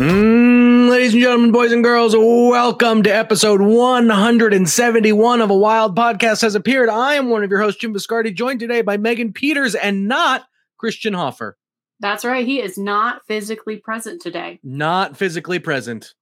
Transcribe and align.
Mm, 0.00 0.88
ladies 0.90 1.12
and 1.12 1.22
gentlemen, 1.22 1.52
boys 1.52 1.72
and 1.72 1.84
girls, 1.84 2.16
welcome 2.16 3.02
to 3.02 3.10
episode 3.10 3.60
171 3.60 5.40
of 5.42 5.50
A 5.50 5.56
Wild 5.56 5.94
Podcast 5.96 6.40
has 6.40 6.54
appeared. 6.54 6.88
I 6.88 7.14
am 7.14 7.28
one 7.28 7.44
of 7.44 7.50
your 7.50 7.60
hosts, 7.60 7.80
Jim 7.80 7.92
Viscardi, 7.92 8.34
joined 8.34 8.60
today 8.60 8.80
by 8.80 8.96
Megan 8.96 9.32
Peters 9.34 9.74
and 9.74 10.08
not 10.08 10.44
Christian 10.78 11.12
Hoffer. 11.12 11.58
That's 12.00 12.24
right. 12.24 12.46
He 12.46 12.60
is 12.60 12.78
not 12.78 13.26
physically 13.26 13.76
present 13.76 14.22
today. 14.22 14.58
Not 14.62 15.18
physically 15.18 15.58
present. 15.58 16.14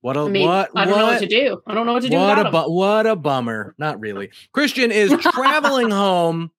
What 0.00 0.16
a 0.16 0.20
I 0.20 0.28
mean, 0.28 0.46
what? 0.46 0.70
I 0.74 0.84
don't 0.84 0.92
what, 0.92 0.98
know 0.98 1.06
what 1.06 1.20
to 1.20 1.26
do. 1.26 1.62
I 1.66 1.74
don't 1.74 1.86
know 1.86 1.92
what 1.94 2.02
to 2.02 2.08
do 2.08 2.16
What 2.16 2.38
a 2.38 2.44
him. 2.46 2.52
bu- 2.52 2.70
what 2.72 3.06
a 3.06 3.16
bummer. 3.16 3.74
Not 3.78 4.00
really. 4.00 4.30
Christian 4.52 4.90
is 4.90 5.10
traveling 5.20 5.90
home 5.90 6.50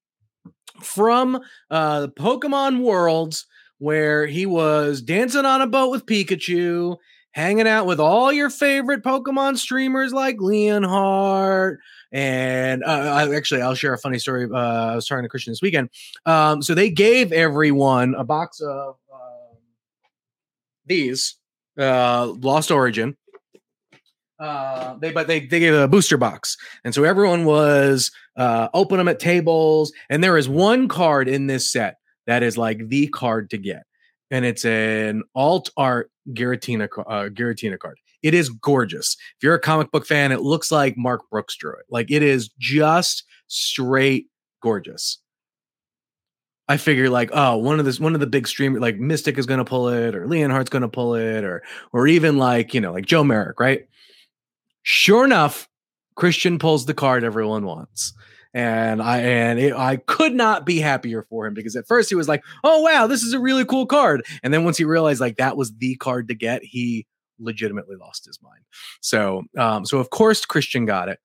from 0.81 1.39
uh 1.71 2.01
the 2.01 2.09
Pokemon 2.09 2.81
Worlds 2.81 3.45
where 3.79 4.25
he 4.25 4.45
was 4.45 5.01
dancing 5.01 5.45
on 5.45 5.61
a 5.61 5.67
boat 5.67 5.91
with 5.91 6.05
Pikachu, 6.05 6.97
hanging 7.31 7.67
out 7.67 7.85
with 7.85 7.99
all 7.99 8.31
your 8.31 8.49
favorite 8.49 9.03
Pokemon 9.03 9.57
streamers 9.57 10.13
like 10.13 10.37
Leonhart. 10.37 11.77
And 12.11 12.83
uh, 12.83 12.87
I, 12.87 13.35
actually, 13.35 13.61
I'll 13.61 13.75
share 13.75 13.93
a 13.93 13.97
funny 13.97 14.19
story. 14.19 14.47
Uh, 14.51 14.57
I 14.57 14.95
was 14.95 15.05
talking 15.05 15.23
to 15.23 15.29
Christian 15.29 15.51
this 15.51 15.61
weekend. 15.61 15.89
Um, 16.25 16.61
so 16.61 16.73
they 16.73 16.89
gave 16.89 17.33
everyone 17.33 18.15
a 18.15 18.23
box 18.23 18.61
of 18.61 18.95
um 19.13 19.57
these 20.85 21.35
uh, 21.77 22.33
Lost 22.39 22.71
Origin. 22.71 23.17
Uh, 24.39 24.95
they 24.97 25.11
but 25.11 25.27
they 25.27 25.41
they 25.45 25.59
gave 25.59 25.73
a 25.73 25.87
booster 25.87 26.17
box, 26.17 26.57
and 26.83 26.93
so 26.93 27.03
everyone 27.03 27.45
was 27.45 28.11
uh, 28.37 28.69
open 28.73 28.97
them 28.97 29.07
at 29.07 29.19
tables. 29.19 29.91
And 30.09 30.23
there 30.23 30.37
is 30.37 30.49
one 30.49 30.87
card 30.87 31.27
in 31.27 31.47
this 31.47 31.71
set 31.71 31.97
that 32.27 32.43
is 32.43 32.57
like 32.57 32.87
the 32.87 33.07
card 33.07 33.49
to 33.51 33.57
get, 33.57 33.83
and 34.31 34.45
it's 34.45 34.65
an 34.65 35.23
alt 35.35 35.69
art 35.77 36.11
Giratina 36.31 36.87
uh, 37.07 37.29
Giratina 37.29 37.77
card. 37.77 37.97
It 38.23 38.33
is 38.33 38.49
gorgeous. 38.49 39.15
If 39.37 39.43
you're 39.43 39.55
a 39.55 39.59
comic 39.59 39.91
book 39.91 40.05
fan, 40.07 40.31
it 40.31 40.41
looks 40.41 40.71
like 40.71 40.97
Mark 40.97 41.29
Brooks 41.29 41.55
drew 41.55 41.73
it. 41.73 41.85
Like 41.89 42.09
it 42.09 42.23
is 42.23 42.49
just 42.57 43.23
straight 43.47 44.27
gorgeous. 44.61 45.19
I 46.67 46.77
figure 46.77 47.11
like, 47.11 47.29
oh, 47.31 47.57
one 47.57 47.77
of 47.77 47.85
this, 47.85 47.99
one 47.99 48.15
of 48.15 48.19
the 48.19 48.27
big 48.27 48.47
streamers, 48.47 48.81
like 48.81 48.97
Mystic 48.97 49.37
is 49.37 49.45
going 49.45 49.59
to 49.59 49.65
pull 49.65 49.89
it, 49.89 50.15
or 50.15 50.25
Leonhart's 50.27 50.71
going 50.71 50.81
to 50.81 50.87
pull 50.87 51.13
it, 51.13 51.43
or 51.43 51.61
or 51.93 52.07
even 52.07 52.37
like 52.37 52.73
you 52.73 52.81
know, 52.81 52.91
like 52.91 53.05
Joe 53.05 53.23
Merrick, 53.23 53.59
right? 53.59 53.87
Sure 54.81 55.23
enough, 55.23 55.69
Christian 56.15 56.59
pulls 56.59 56.85
the 56.85 56.93
card 56.93 57.23
everyone 57.23 57.65
wants, 57.65 58.13
and 58.53 59.01
I 59.01 59.19
and 59.19 59.59
it, 59.59 59.73
I 59.73 59.97
could 59.97 60.33
not 60.33 60.65
be 60.65 60.79
happier 60.79 61.23
for 61.29 61.45
him 61.45 61.53
because 61.53 61.75
at 61.75 61.87
first 61.87 62.09
he 62.09 62.15
was 62.15 62.27
like, 62.27 62.43
oh 62.63 62.81
wow, 62.81 63.07
this 63.07 63.21
is 63.23 63.33
a 63.33 63.39
really 63.39 63.65
cool 63.65 63.85
card, 63.85 64.25
and 64.43 64.53
then 64.53 64.63
once 64.63 64.77
he 64.77 64.85
realized 64.85 65.21
like 65.21 65.37
that 65.37 65.57
was 65.57 65.73
the 65.77 65.95
card 65.95 66.27
to 66.29 66.35
get, 66.35 66.63
he 66.63 67.05
legitimately 67.39 67.97
lost 67.97 68.25
his 68.25 68.39
mind. 68.41 68.63
So, 69.01 69.43
um, 69.57 69.85
so 69.85 69.99
of 69.99 70.09
course 70.09 70.45
Christian 70.45 70.85
got 70.85 71.09
it 71.09 71.19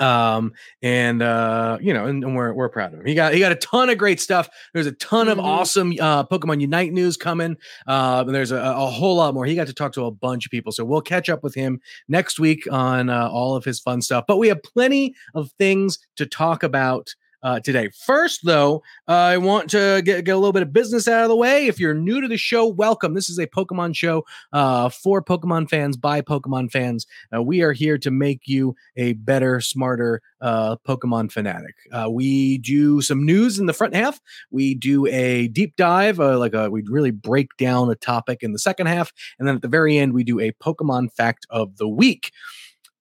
um 0.00 0.52
and 0.82 1.22
uh 1.22 1.78
you 1.80 1.92
know 1.92 2.06
and, 2.06 2.24
and 2.24 2.36
we're 2.36 2.52
we're 2.52 2.68
proud 2.68 2.92
of 2.94 3.00
him. 3.00 3.06
He 3.06 3.14
got 3.14 3.32
he 3.34 3.40
got 3.40 3.52
a 3.52 3.56
ton 3.56 3.90
of 3.90 3.98
great 3.98 4.20
stuff. 4.20 4.48
There's 4.74 4.86
a 4.86 4.92
ton 4.92 5.28
of 5.28 5.38
Mhm. 5.38 5.44
awesome 5.44 5.92
uh 6.00 6.24
pokemon 6.24 6.60
unite 6.60 6.92
news 6.92 7.16
coming 7.16 7.56
uh 7.86 8.24
and 8.26 8.34
there's 8.34 8.52
a, 8.52 8.56
a 8.58 8.86
whole 8.86 9.16
lot 9.16 9.34
more. 9.34 9.44
He 9.46 9.54
got 9.54 9.66
to 9.66 9.72
talk 9.74 9.92
to 9.94 10.04
a 10.06 10.10
bunch 10.10 10.46
of 10.46 10.50
people 10.50 10.72
so 10.72 10.84
we'll 10.84 11.00
catch 11.00 11.28
up 11.28 11.42
with 11.42 11.54
him 11.54 11.80
next 12.08 12.38
week 12.40 12.66
on 12.70 13.10
uh, 13.10 13.28
all 13.28 13.56
of 13.56 13.64
his 13.64 13.80
fun 13.80 14.00
stuff. 14.02 14.24
But 14.28 14.38
we 14.38 14.48
have 14.48 14.62
plenty 14.62 15.14
of 15.34 15.50
things 15.58 15.98
to 16.16 16.26
talk 16.26 16.62
about 16.62 17.14
uh, 17.42 17.60
today. 17.60 17.90
First, 18.06 18.40
though, 18.44 18.82
I 19.06 19.38
want 19.38 19.70
to 19.70 20.02
get, 20.04 20.24
get 20.24 20.32
a 20.32 20.38
little 20.38 20.52
bit 20.52 20.62
of 20.62 20.72
business 20.72 21.08
out 21.08 21.24
of 21.24 21.28
the 21.28 21.36
way. 21.36 21.66
If 21.66 21.80
you're 21.80 21.94
new 21.94 22.20
to 22.20 22.28
the 22.28 22.36
show, 22.36 22.66
welcome. 22.66 23.14
This 23.14 23.28
is 23.28 23.38
a 23.38 23.46
Pokemon 23.46 23.96
show 23.96 24.24
uh, 24.52 24.88
for 24.88 25.22
Pokemon 25.22 25.68
fans 25.68 25.96
by 25.96 26.20
Pokemon 26.20 26.70
fans. 26.70 27.06
Uh, 27.34 27.42
we 27.42 27.62
are 27.62 27.72
here 27.72 27.98
to 27.98 28.10
make 28.10 28.42
you 28.46 28.74
a 28.96 29.14
better, 29.14 29.60
smarter 29.60 30.22
uh, 30.40 30.76
Pokemon 30.86 31.32
fanatic. 31.32 31.74
Uh, 31.92 32.08
we 32.10 32.58
do 32.58 33.00
some 33.00 33.24
news 33.24 33.58
in 33.58 33.66
the 33.66 33.72
front 33.72 33.94
half. 33.94 34.20
We 34.50 34.74
do 34.74 35.06
a 35.06 35.48
deep 35.48 35.76
dive, 35.76 36.20
uh, 36.20 36.38
like 36.38 36.54
a, 36.54 36.70
we 36.70 36.82
really 36.88 37.10
break 37.10 37.56
down 37.56 37.90
a 37.90 37.94
topic 37.94 38.42
in 38.42 38.52
the 38.52 38.58
second 38.58 38.86
half, 38.86 39.12
and 39.38 39.46
then 39.46 39.56
at 39.56 39.62
the 39.62 39.68
very 39.68 39.98
end, 39.98 40.12
we 40.12 40.24
do 40.24 40.40
a 40.40 40.52
Pokemon 40.52 41.12
fact 41.12 41.46
of 41.50 41.76
the 41.76 41.88
week. 41.88 42.32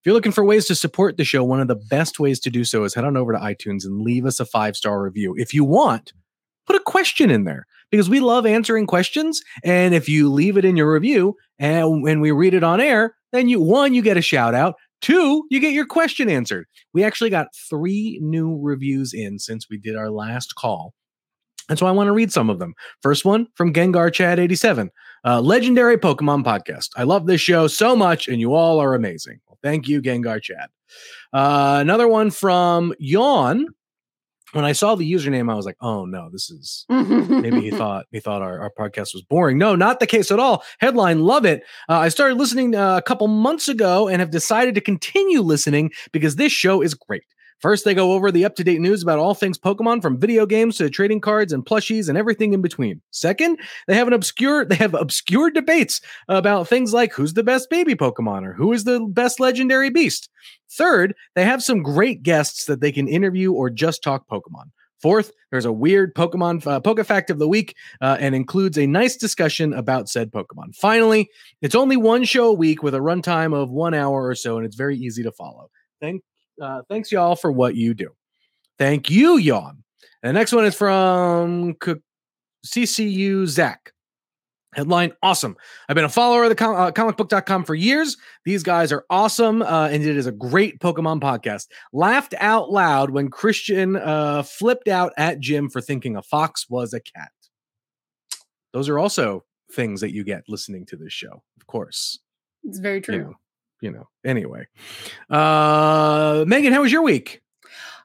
If 0.02 0.08
you're 0.08 0.16
looking 0.16 0.32
for 0.32 0.44
ways 0.44 0.66
to 0.66 0.74
support 0.74 1.18
the 1.18 1.24
show, 1.24 1.44
one 1.44 1.60
of 1.60 1.68
the 1.68 1.76
best 1.76 2.20
ways 2.20 2.40
to 2.40 2.50
do 2.50 2.64
so 2.64 2.86
is 2.86 2.96
head 2.96 3.06
on 3.06 3.16
over 3.16 3.34
to 3.34 3.38
iTunes 3.38 3.86
and 3.86 4.02
leave 4.02 4.26
us 4.26 4.40
a 4.40 4.46
five 4.46 4.76
star 4.76 5.00
review. 5.00 5.36
If 5.38 5.54
you 5.54 5.64
want, 5.64 6.14
put 6.66 6.76
a 6.76 6.80
question 6.84 7.30
in 7.30 7.44
there 7.44 7.68
because 7.92 8.10
we 8.10 8.20
love 8.20 8.48
answering 8.48 8.88
questions. 8.88 9.44
And 9.64 9.94
if 9.94 10.10
you 10.10 10.32
leave 10.32 10.58
it 10.58 10.66
in 10.66 10.76
your 10.76 10.92
review 10.92 11.36
and 11.60 12.02
when 12.02 12.20
we 12.20 12.32
read 12.32 12.56
it 12.56 12.64
on 12.64 12.82
air, 12.82 13.14
then 13.32 13.48
you 13.48 13.62
one, 13.62 13.94
you 13.94 14.02
get 14.02 14.18
a 14.18 14.24
shout 14.24 14.56
out. 14.56 14.74
Two, 15.02 15.44
you 15.52 15.60
get 15.60 15.74
your 15.74 15.86
question 15.86 16.30
answered. 16.30 16.66
We 16.96 17.04
actually 17.04 17.30
got 17.30 17.54
three 17.70 18.18
new 18.24 18.60
reviews 18.60 19.14
in 19.14 19.38
since 19.38 19.70
we 19.70 19.78
did 19.78 19.96
our 19.96 20.10
last 20.10 20.56
call. 20.56 20.96
And 21.70 21.78
so 21.78 21.86
I 21.86 21.92
want 21.92 22.08
to 22.08 22.14
read 22.14 22.32
some 22.32 22.50
of 22.50 22.60
them. 22.60 22.74
First 23.02 23.26
one 23.26 23.48
from 23.56 23.74
Gengar 23.74 24.12
Chad 24.12 24.40
87. 24.40 24.92
Uh, 25.24 25.40
legendary 25.40 25.98
Pokemon 25.98 26.44
podcast. 26.44 26.90
I 26.96 27.04
love 27.04 27.28
this 27.28 27.42
show 27.42 27.68
so 27.68 27.96
much, 27.96 28.28
and 28.28 28.40
you 28.40 28.54
all 28.54 28.80
are 28.80 28.96
amazing. 28.96 29.40
Well, 29.48 29.60
thank 29.62 29.88
you, 29.88 30.02
Gengar 30.02 30.42
Chad. 30.42 30.70
Uh, 31.32 31.78
another 31.80 32.08
one 32.08 32.32
from 32.32 32.94
Yawn. 33.00 33.68
When 34.54 34.66
I 34.66 34.74
saw 34.74 34.96
the 34.96 35.10
username, 35.10 35.50
I 35.50 35.56
was 35.56 35.66
like, 35.66 35.78
"Oh 35.80 36.06
no, 36.06 36.30
this 36.30 36.50
is 36.50 36.86
maybe 36.90 37.62
he 37.62 37.72
thought 37.72 38.06
he 38.12 38.20
thought 38.20 38.42
our, 38.42 38.60
our 38.60 38.72
podcast 38.78 39.14
was 39.14 39.22
boring. 39.30 39.58
No, 39.58 39.76
not 39.76 40.02
the 40.02 40.08
case 40.08 40.30
at 40.30 40.40
all. 40.40 40.64
Headline: 40.80 41.22
Love 41.22 41.46
it. 41.46 41.64
Uh, 41.88 42.00
I 42.00 42.10
started 42.10 42.38
listening 42.38 42.76
uh, 42.76 42.98
a 42.98 43.02
couple 43.02 43.28
months 43.30 43.70
ago 43.70 44.10
and 44.10 44.20
have 44.20 44.32
decided 44.32 44.76
to 44.76 44.82
continue 44.82 45.40
listening 45.40 45.92
because 46.12 46.36
this 46.36 46.52
show 46.52 46.82
is 46.82 46.94
great. 46.94 47.24
First, 47.62 47.86
they 47.86 47.94
go 47.94 48.14
over 48.14 48.32
the 48.32 48.44
up 48.44 48.56
to 48.56 48.64
date 48.64 48.82
news 48.82 49.04
about 49.04 49.20
all 49.20 49.36
things 49.36 49.60
Pokemon, 49.60 50.02
from 50.02 50.20
video 50.20 50.46
games 50.46 50.78
to 50.78 50.90
trading 50.90 51.22
cards 51.22 51.54
and 51.54 51.64
plushies 51.64 52.10
and 52.10 52.18
everything 52.18 52.54
in 52.54 52.62
between. 52.62 53.02
Second, 53.12 53.60
they 53.88 53.96
have 53.96 54.08
an 54.08 54.14
obscure 54.14 54.66
they 54.66 54.76
have 54.76 54.94
obscure 54.96 55.52
debates 55.52 56.02
about 56.28 56.68
things 56.68 56.94
like 56.94 57.14
who's 57.14 57.34
the 57.34 57.44
best 57.44 57.70
baby 57.70 57.96
Pokemon 57.96 58.46
or 58.46 58.54
who 58.54 58.74
is 58.74 58.84
the 58.84 59.00
best 59.12 59.40
legendary 59.40 59.90
beast. 59.90 60.30
Third, 60.72 61.16
they 61.36 61.46
have 61.46 61.62
some 61.62 61.84
great 61.84 62.24
guests 62.24 62.66
that 62.66 62.82
they 62.82 62.92
can 62.92 63.08
interview 63.08 63.52
or 63.52 63.70
just 63.70 64.02
talk 64.02 64.28
Pokemon. 64.28 64.72
Fourth, 65.02 65.32
there's 65.50 65.66
a 65.66 65.72
weird 65.72 66.14
Pokemon 66.14 66.66
uh, 66.68 66.80
Poke 66.80 67.04
Fact 67.04 67.32
of 67.32 67.40
the 67.40 67.48
week 67.48 67.76
uh, 68.02 68.18
and 68.20 68.36
includes 68.36 68.78
a 68.78 68.86
nice 68.86 69.18
discussion 69.18 69.74
about 69.74 70.10
said 70.10 70.32
Pokemon. 70.32 70.76
Finally, 70.76 71.30
it's 71.62 71.74
only 71.74 71.98
one 71.98 72.24
show 72.24 72.50
a 72.50 72.54
week 72.54 72.84
with 72.84 72.94
a 72.94 73.00
runtime 73.00 73.54
of 73.54 73.72
one 73.72 73.96
hour 73.96 74.28
or 74.28 74.36
so, 74.36 74.58
and 74.58 74.66
it's 74.66 74.76
very 74.76 74.96
easy 74.96 75.24
to 75.24 75.32
follow. 75.32 75.72
Thank, 76.00 76.22
uh, 76.62 76.82
thanks 76.90 77.12
y'all 77.12 77.36
for 77.36 77.52
what 77.52 77.76
you 77.76 77.94
do. 77.94 78.10
Thank 78.78 79.10
you, 79.10 79.38
Yawn. 79.38 79.84
And 80.24 80.30
the 80.36 80.40
next 80.40 80.54
one 80.54 80.66
is 80.66 80.76
from 80.76 81.76
CCU 82.66 83.46
Zach. 83.48 83.92
Headline 84.74 85.12
Awesome. 85.22 85.58
I've 85.90 85.96
been 85.96 86.06
a 86.06 86.10
follower 86.10 86.44
of 86.44 86.50
the 86.50 86.56
com- 86.56 86.76
uh, 86.76 86.92
comicbook.com 86.92 87.66
for 87.66 87.76
years. 87.76 88.16
These 88.46 88.64
guys 88.64 88.94
are 88.94 89.04
awesome, 89.10 89.62
uh, 89.62 89.90
and 89.92 90.02
it 90.02 90.16
is 90.16 90.28
a 90.28 90.32
great 90.32 90.80
Pokemon 90.80 91.20
podcast. 91.20 91.68
Laughed 91.92 92.34
out 92.40 92.72
loud 92.72 93.10
when 93.10 93.30
Christian 93.30 93.98
uh, 93.98 94.44
flipped 94.44 94.88
out 94.88 95.12
at 95.18 95.42
Jim 95.42 95.70
for 95.70 95.82
thinking 95.82 96.16
a 96.16 96.22
fox 96.22 96.70
was 96.70 96.94
a 96.94 97.02
cat. 97.02 97.32
Those 98.72 98.88
are 98.88 98.98
also 98.98 99.44
things 99.74 100.00
that 100.00 100.14
you 100.14 100.24
get 100.24 100.44
listening 100.48 100.86
to 100.86 100.96
this 100.96 101.12
show, 101.12 101.44
of 101.60 101.68
course. 101.68 102.20
it's 102.64 102.80
very 102.80 102.98
You 102.98 103.02
true. 103.02 103.18
know, 103.24 103.34
you 103.82 103.92
know. 103.92 104.08
Anyway, 104.24 104.68
uh, 105.30 106.46
Megan, 106.48 106.74
how 106.74 106.82
was 106.82 106.92
your 106.92 107.02
week? 107.02 107.42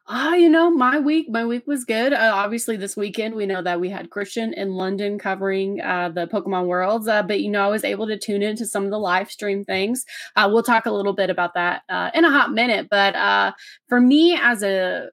Ah, 0.08 0.34
you 0.34 0.48
know, 0.48 0.70
my 0.70 1.00
week, 1.00 1.28
my 1.28 1.44
week 1.44 1.66
was 1.66 1.84
good. 1.84 2.12
Uh, 2.12 2.30
obviously, 2.32 2.76
this 2.76 2.96
weekend 2.96 3.34
we 3.34 3.44
know 3.44 3.60
that 3.60 3.80
we 3.80 3.90
had 3.90 4.10
Christian 4.10 4.52
in 4.52 4.70
London 4.70 5.18
covering 5.18 5.80
uh, 5.80 6.10
the 6.10 6.28
Pokemon 6.28 6.66
Worlds, 6.66 7.08
uh, 7.08 7.24
but 7.24 7.40
you 7.40 7.50
know, 7.50 7.64
I 7.64 7.68
was 7.68 7.82
able 7.82 8.06
to 8.06 8.16
tune 8.16 8.40
into 8.40 8.66
some 8.66 8.84
of 8.84 8.92
the 8.92 9.00
live 9.00 9.32
stream 9.32 9.64
things. 9.64 10.04
Uh, 10.36 10.48
we'll 10.52 10.62
talk 10.62 10.86
a 10.86 10.92
little 10.92 11.12
bit 11.12 11.28
about 11.28 11.54
that 11.54 11.82
uh, 11.88 12.10
in 12.14 12.24
a 12.24 12.30
hot 12.30 12.52
minute. 12.52 12.86
But 12.88 13.16
uh, 13.16 13.52
for 13.88 14.00
me, 14.00 14.38
as 14.40 14.62
a 14.62 15.08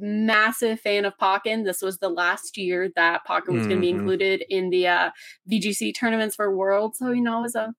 massive 0.00 0.80
fan 0.80 1.04
of 1.04 1.12
Pokken, 1.18 1.66
this 1.66 1.82
was 1.82 1.98
the 1.98 2.08
last 2.08 2.56
year 2.56 2.90
that 2.96 3.26
Pokken 3.28 3.52
was 3.52 3.66
going 3.66 3.76
to 3.76 3.82
be 3.82 3.90
included 3.90 4.44
in 4.48 4.70
the 4.70 4.86
uh, 4.86 5.10
VGC 5.50 5.94
tournaments 5.94 6.36
for 6.36 6.56
Worlds. 6.56 6.98
So 6.98 7.10
you 7.10 7.20
know, 7.20 7.40
it 7.40 7.42
was 7.42 7.54
a 7.54 7.74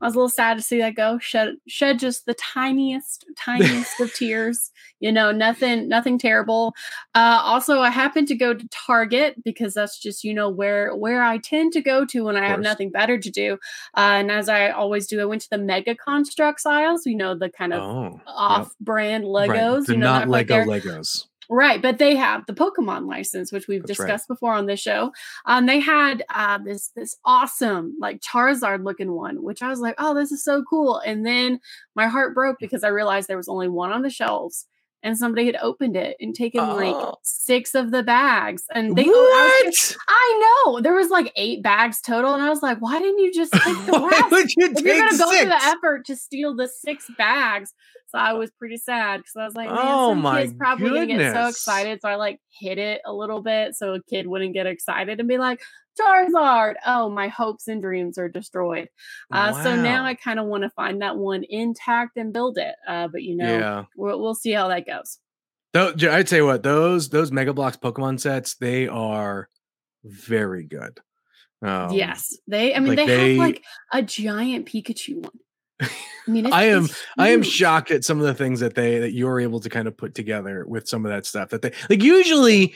I 0.00 0.06
was 0.06 0.14
a 0.14 0.18
little 0.18 0.28
sad 0.28 0.56
to 0.56 0.62
see 0.62 0.78
that 0.78 0.94
go. 0.94 1.18
Shed 1.18 1.56
shed 1.68 1.98
just 1.98 2.26
the 2.26 2.34
tiniest, 2.34 3.26
tiniest 3.36 4.00
of 4.00 4.12
tears. 4.14 4.70
You 4.98 5.12
know, 5.12 5.32
nothing, 5.32 5.88
nothing 5.88 6.18
terrible. 6.18 6.74
Uh, 7.14 7.40
also, 7.42 7.80
I 7.80 7.90
happened 7.90 8.28
to 8.28 8.34
go 8.34 8.52
to 8.54 8.68
Target 8.68 9.42
because 9.44 9.74
that's 9.74 9.98
just 9.98 10.24
you 10.24 10.34
know 10.34 10.48
where 10.48 10.94
where 10.94 11.22
I 11.22 11.38
tend 11.38 11.72
to 11.74 11.80
go 11.80 12.04
to 12.06 12.24
when 12.24 12.36
I 12.36 12.46
have 12.46 12.60
nothing 12.60 12.90
better 12.90 13.18
to 13.18 13.30
do. 13.30 13.54
Uh, 13.96 14.18
and 14.20 14.30
as 14.30 14.48
I 14.48 14.70
always 14.70 15.06
do, 15.06 15.20
I 15.20 15.24
went 15.24 15.42
to 15.42 15.50
the 15.50 15.58
Mega 15.58 15.94
Construx 15.94 16.66
aisles. 16.66 17.06
You 17.06 17.16
know, 17.16 17.34
the 17.34 17.50
kind 17.50 17.72
of 17.72 17.80
Oh, 17.80 18.20
off-brand 18.26 19.24
right. 19.24 19.50
Legos. 19.50 19.86
The 19.86 19.92
You 19.94 19.98
know, 19.98 20.06
not 20.06 20.20
that 20.20 20.28
right 20.28 20.66
Lego. 20.66 20.90
Legos. 20.90 21.26
Right, 21.52 21.82
but 21.82 21.98
they 21.98 22.14
have 22.14 22.46
the 22.46 22.52
Pokemon 22.54 23.08
license, 23.08 23.50
which 23.50 23.66
we've 23.66 23.82
That's 23.84 23.98
right. 23.98 24.06
discussed 24.06 24.28
before 24.28 24.52
on 24.54 24.66
this 24.66 24.78
show. 24.78 25.10
Um, 25.46 25.66
they 25.66 25.80
had 25.80 26.22
uh, 26.32 26.58
this 26.58 26.92
this 26.94 27.16
awesome 27.24 27.96
like 28.00 28.20
Charizard 28.20 28.84
looking 28.84 29.12
one, 29.12 29.42
which 29.42 29.60
I 29.60 29.68
was 29.68 29.80
like, 29.80 29.96
oh, 29.98 30.14
this 30.14 30.30
is 30.30 30.44
so 30.44 30.62
cool. 30.62 30.98
And 30.98 31.26
then 31.26 31.58
my 31.96 32.06
heart 32.06 32.34
broke 32.36 32.58
because 32.60 32.84
I 32.84 32.88
realized 32.88 33.26
there 33.26 33.36
was 33.36 33.48
only 33.48 33.68
one 33.68 33.90
on 33.92 34.02
the 34.02 34.10
shelves, 34.10 34.66
and 35.02 35.18
somebody 35.18 35.46
had 35.46 35.56
opened 35.60 35.96
it 35.96 36.16
and 36.20 36.34
taken 36.36 36.60
like 36.60 36.94
Oh. 36.94 37.16
six 37.22 37.74
of 37.74 37.90
the 37.90 38.04
bags, 38.04 38.62
and 38.72 38.94
they. 38.96 39.02
I, 39.04 39.62
was- 39.66 39.96
what? 39.96 39.96
I 40.08 40.62
know 40.64 40.80
there 40.80 40.94
was 40.94 41.08
like 41.08 41.32
eight 41.34 41.64
bags 41.64 42.00
total, 42.00 42.32
and 42.34 42.42
I 42.44 42.48
was 42.48 42.62
like, 42.62 42.78
why 42.78 42.98
didn't 43.00 43.18
you 43.18 43.32
just 43.34 43.52
take 43.52 43.86
the 43.86 43.92
Why 43.98 44.08
rest? 44.10 44.30
would 44.30 44.50
you 44.56 44.66
if 44.76 44.84
you're 44.84 44.96
gonna 44.96 45.18
go 45.18 45.30
through 45.30 45.48
the 45.48 45.64
effort 45.64 46.04
to 46.06 46.14
steal 46.16 46.54
the 46.54 46.68
six 46.68 47.10
bags, 47.18 47.74
so 48.10 48.18
I 48.18 48.32
was 48.32 48.50
pretty 48.52 48.76
sad 48.76 49.18
because 49.18 49.36
I 49.36 49.44
was 49.44 49.54
like, 49.54 49.68
man, 49.68 49.78
Oh 49.80 50.10
some 50.12 50.22
my 50.22 50.42
kid's 50.42 50.54
probably 50.54 50.90
gonna 50.90 51.06
get 51.06 51.32
so 51.32 51.46
excited. 51.46 52.00
So 52.02 52.08
I 52.08 52.16
like 52.16 52.40
hit 52.58 52.78
it 52.78 53.00
a 53.04 53.12
little 53.12 53.42
bit 53.42 53.74
so 53.74 53.94
a 53.94 54.02
kid 54.02 54.26
wouldn't 54.26 54.54
get 54.54 54.66
excited 54.66 55.20
and 55.20 55.28
be 55.28 55.38
like, 55.38 55.60
Charizard. 55.98 56.74
Oh, 56.86 57.10
my 57.10 57.28
hopes 57.28 57.68
and 57.68 57.82
dreams 57.82 58.18
are 58.18 58.28
destroyed. 58.28 58.88
Uh, 59.30 59.52
So 59.62 59.76
now 59.76 60.04
I 60.04 60.14
kind 60.14 60.38
of 60.38 60.46
want 60.46 60.62
to 60.64 60.70
find 60.70 61.02
that 61.02 61.16
one 61.16 61.44
intact 61.48 62.16
and 62.16 62.32
build 62.32 62.58
it. 62.58 62.74
Uh, 62.86 63.08
but 63.08 63.22
you 63.22 63.36
know, 63.36 63.58
yeah. 63.58 63.84
we'll, 63.96 64.20
we'll 64.20 64.34
see 64.34 64.52
how 64.52 64.68
that 64.68 64.86
goes. 64.86 65.18
Though 65.72 65.92
I'd 66.10 66.28
say 66.28 66.42
what 66.42 66.62
those 66.62 67.10
those 67.10 67.30
Mega 67.30 67.52
Bloks 67.52 67.76
Pokemon 67.76 68.18
sets 68.18 68.54
they 68.54 68.88
are 68.88 69.48
very 70.04 70.64
good. 70.64 70.98
Um, 71.62 71.92
yes, 71.92 72.36
they. 72.48 72.74
I 72.74 72.80
mean, 72.80 72.96
like 72.96 72.96
they, 72.96 73.06
they- 73.06 73.28
have 73.36 73.38
like 73.38 73.64
a 73.92 74.02
giant 74.02 74.66
Pikachu 74.66 75.22
one. 75.22 75.38
I 75.80 76.30
mean, 76.30 76.52
I 76.52 76.64
am- 76.64 76.88
I 77.18 77.28
am 77.30 77.42
shocked 77.42 77.90
at 77.90 78.04
some 78.04 78.20
of 78.20 78.26
the 78.26 78.34
things 78.34 78.60
that 78.60 78.74
they 78.74 78.98
that 79.00 79.12
you're 79.12 79.40
able 79.40 79.60
to 79.60 79.68
kind 79.68 79.88
of 79.88 79.96
put 79.96 80.14
together 80.14 80.64
with 80.66 80.88
some 80.88 81.04
of 81.06 81.10
that 81.10 81.26
stuff 81.26 81.48
that 81.50 81.62
they 81.62 81.72
like 81.88 82.02
usually 82.02 82.74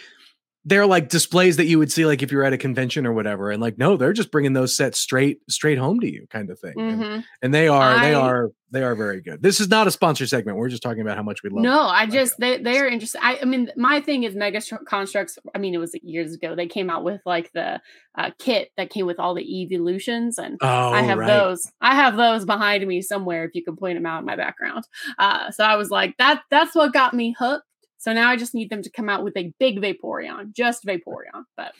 they're 0.66 0.86
like 0.86 1.10
displays 1.10 1.58
that 1.58 1.66
you 1.66 1.78
would 1.78 1.92
see 1.92 2.06
like 2.06 2.22
if 2.22 2.32
you're 2.32 2.42
at 2.42 2.54
a 2.54 2.58
convention 2.58 3.06
or 3.06 3.12
whatever 3.12 3.50
and 3.50 3.60
like 3.60 3.76
no 3.76 3.98
they're 3.98 4.14
just 4.14 4.30
bringing 4.30 4.54
those 4.54 4.74
sets 4.74 4.98
straight 4.98 5.38
straight 5.48 5.76
home 5.78 6.00
to 6.00 6.10
you 6.10 6.26
kind 6.30 6.48
of 6.48 6.58
thing 6.58 6.72
and, 6.80 7.02
Mhm. 7.02 7.24
and 7.42 7.52
they 7.54 7.68
are 7.68 8.00
they 8.00 8.14
are 8.14 8.50
they 8.74 8.82
are 8.82 8.94
very 8.94 9.20
good 9.20 9.42
this 9.42 9.60
is 9.60 9.68
not 9.68 9.86
a 9.86 9.90
sponsor 9.90 10.26
segment 10.26 10.58
we're 10.58 10.68
just 10.68 10.82
talking 10.82 11.00
about 11.00 11.16
how 11.16 11.22
much 11.22 11.42
we 11.42 11.50
love 11.50 11.62
No, 11.62 11.80
I 11.80 12.06
just 12.06 12.38
they 12.38 12.58
they 12.58 12.78
are 12.78 12.86
interesting. 12.86 13.20
I, 13.22 13.38
I 13.40 13.44
mean, 13.44 13.70
my 13.76 14.00
thing 14.00 14.24
is 14.24 14.34
Mega 14.34 14.60
Str- 14.60 14.84
Construx. 14.90 15.38
I 15.54 15.58
mean, 15.58 15.74
it 15.74 15.78
was 15.78 15.94
years 16.02 16.34
ago. 16.34 16.54
They 16.54 16.66
came 16.66 16.90
out 16.90 17.04
with 17.04 17.20
like 17.24 17.52
the 17.52 17.80
uh, 18.16 18.30
kit 18.38 18.70
that 18.76 18.90
came 18.90 19.06
with 19.06 19.18
all 19.18 19.34
the 19.34 19.62
evolutions, 19.62 20.38
and 20.38 20.58
oh 20.60 20.92
I 20.92 21.02
have 21.02 21.18
right. 21.18 21.26
those. 21.26 21.70
I 21.80 21.94
have 21.94 22.16
those 22.16 22.44
behind 22.44 22.86
me 22.86 23.02
somewhere. 23.02 23.44
If 23.44 23.52
you 23.54 23.64
can 23.64 23.76
point 23.76 23.96
them 23.96 24.06
out 24.06 24.20
in 24.20 24.24
my 24.26 24.36
background. 24.36 24.84
Uh, 25.18 25.50
so 25.50 25.64
I 25.64 25.76
was 25.76 25.90
like, 25.90 26.16
that 26.18 26.42
that's 26.50 26.74
what 26.74 26.92
got 26.92 27.14
me 27.14 27.34
hooked. 27.38 27.66
So 27.98 28.12
now 28.12 28.28
I 28.28 28.36
just 28.36 28.54
need 28.54 28.70
them 28.70 28.82
to 28.82 28.90
come 28.90 29.08
out 29.08 29.24
with 29.24 29.36
a 29.36 29.52
big 29.58 29.80
Vaporeon, 29.80 30.52
just 30.52 30.84
Vaporeon. 30.84 31.44
But 31.56 31.72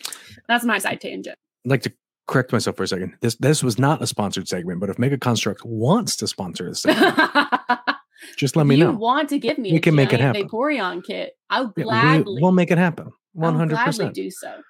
that's 0.49 0.65
my 0.65 0.79
side 0.79 1.01
tangent. 1.01 1.37
I'd 1.65 1.71
like 1.71 1.83
to 1.83 1.93
correct 2.27 2.53
myself 2.53 2.77
for 2.77 2.83
a 2.85 2.89
second 2.89 3.15
this 3.21 3.35
this 3.37 3.63
was 3.63 3.79
not 3.79 4.01
a 4.03 4.07
sponsored 4.07 4.49
segment 4.49 4.81
but 4.81 4.89
if 4.91 4.99
Mega 4.99 5.19
Construct 5.19 5.65
wants 5.65 6.17
to 6.17 6.27
sponsor 6.27 6.69
this 6.69 6.83
segment 6.83 7.17
just 8.37 8.57
let 8.57 8.67
me 8.67 8.77
you 8.77 8.85
know 8.85 8.93
want 8.93 9.29
to 9.29 9.39
give 9.39 9.59
me 9.59 9.73
We 9.73 9.79
a 9.79 9.81
can 9.81 9.95
make 9.95 10.13
it 10.13 10.21
happen. 10.21 10.49
Vaporeon 10.49 11.05
kit? 11.05 11.37
I'll 11.51 11.73
Yeah, 11.77 11.85
gladly. 11.85 12.35
we, 12.37 12.41
will 12.43 12.53
make 12.53 12.71
it 12.71 12.79
happen 12.79 13.11
100% 13.37 13.69
gladly 13.69 14.11
do 14.11 14.31
so. 14.31 14.61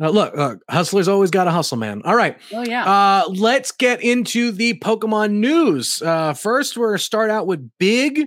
Uh, 0.00 0.10
look, 0.10 0.36
look, 0.36 0.60
hustlers 0.70 1.08
always 1.08 1.30
got 1.30 1.48
a 1.48 1.50
hustle, 1.50 1.76
man. 1.76 2.02
All 2.04 2.14
right, 2.14 2.38
Oh 2.52 2.62
yeah. 2.62 2.84
uh, 2.84 3.28
let's 3.30 3.72
get 3.72 4.00
into 4.02 4.52
the 4.52 4.74
Pokemon 4.78 5.32
news. 5.32 6.00
Uh, 6.00 6.34
first, 6.34 6.76
we're 6.76 6.90
gonna 6.90 6.98
start 6.98 7.30
out 7.30 7.48
with 7.48 7.68
big. 7.80 8.26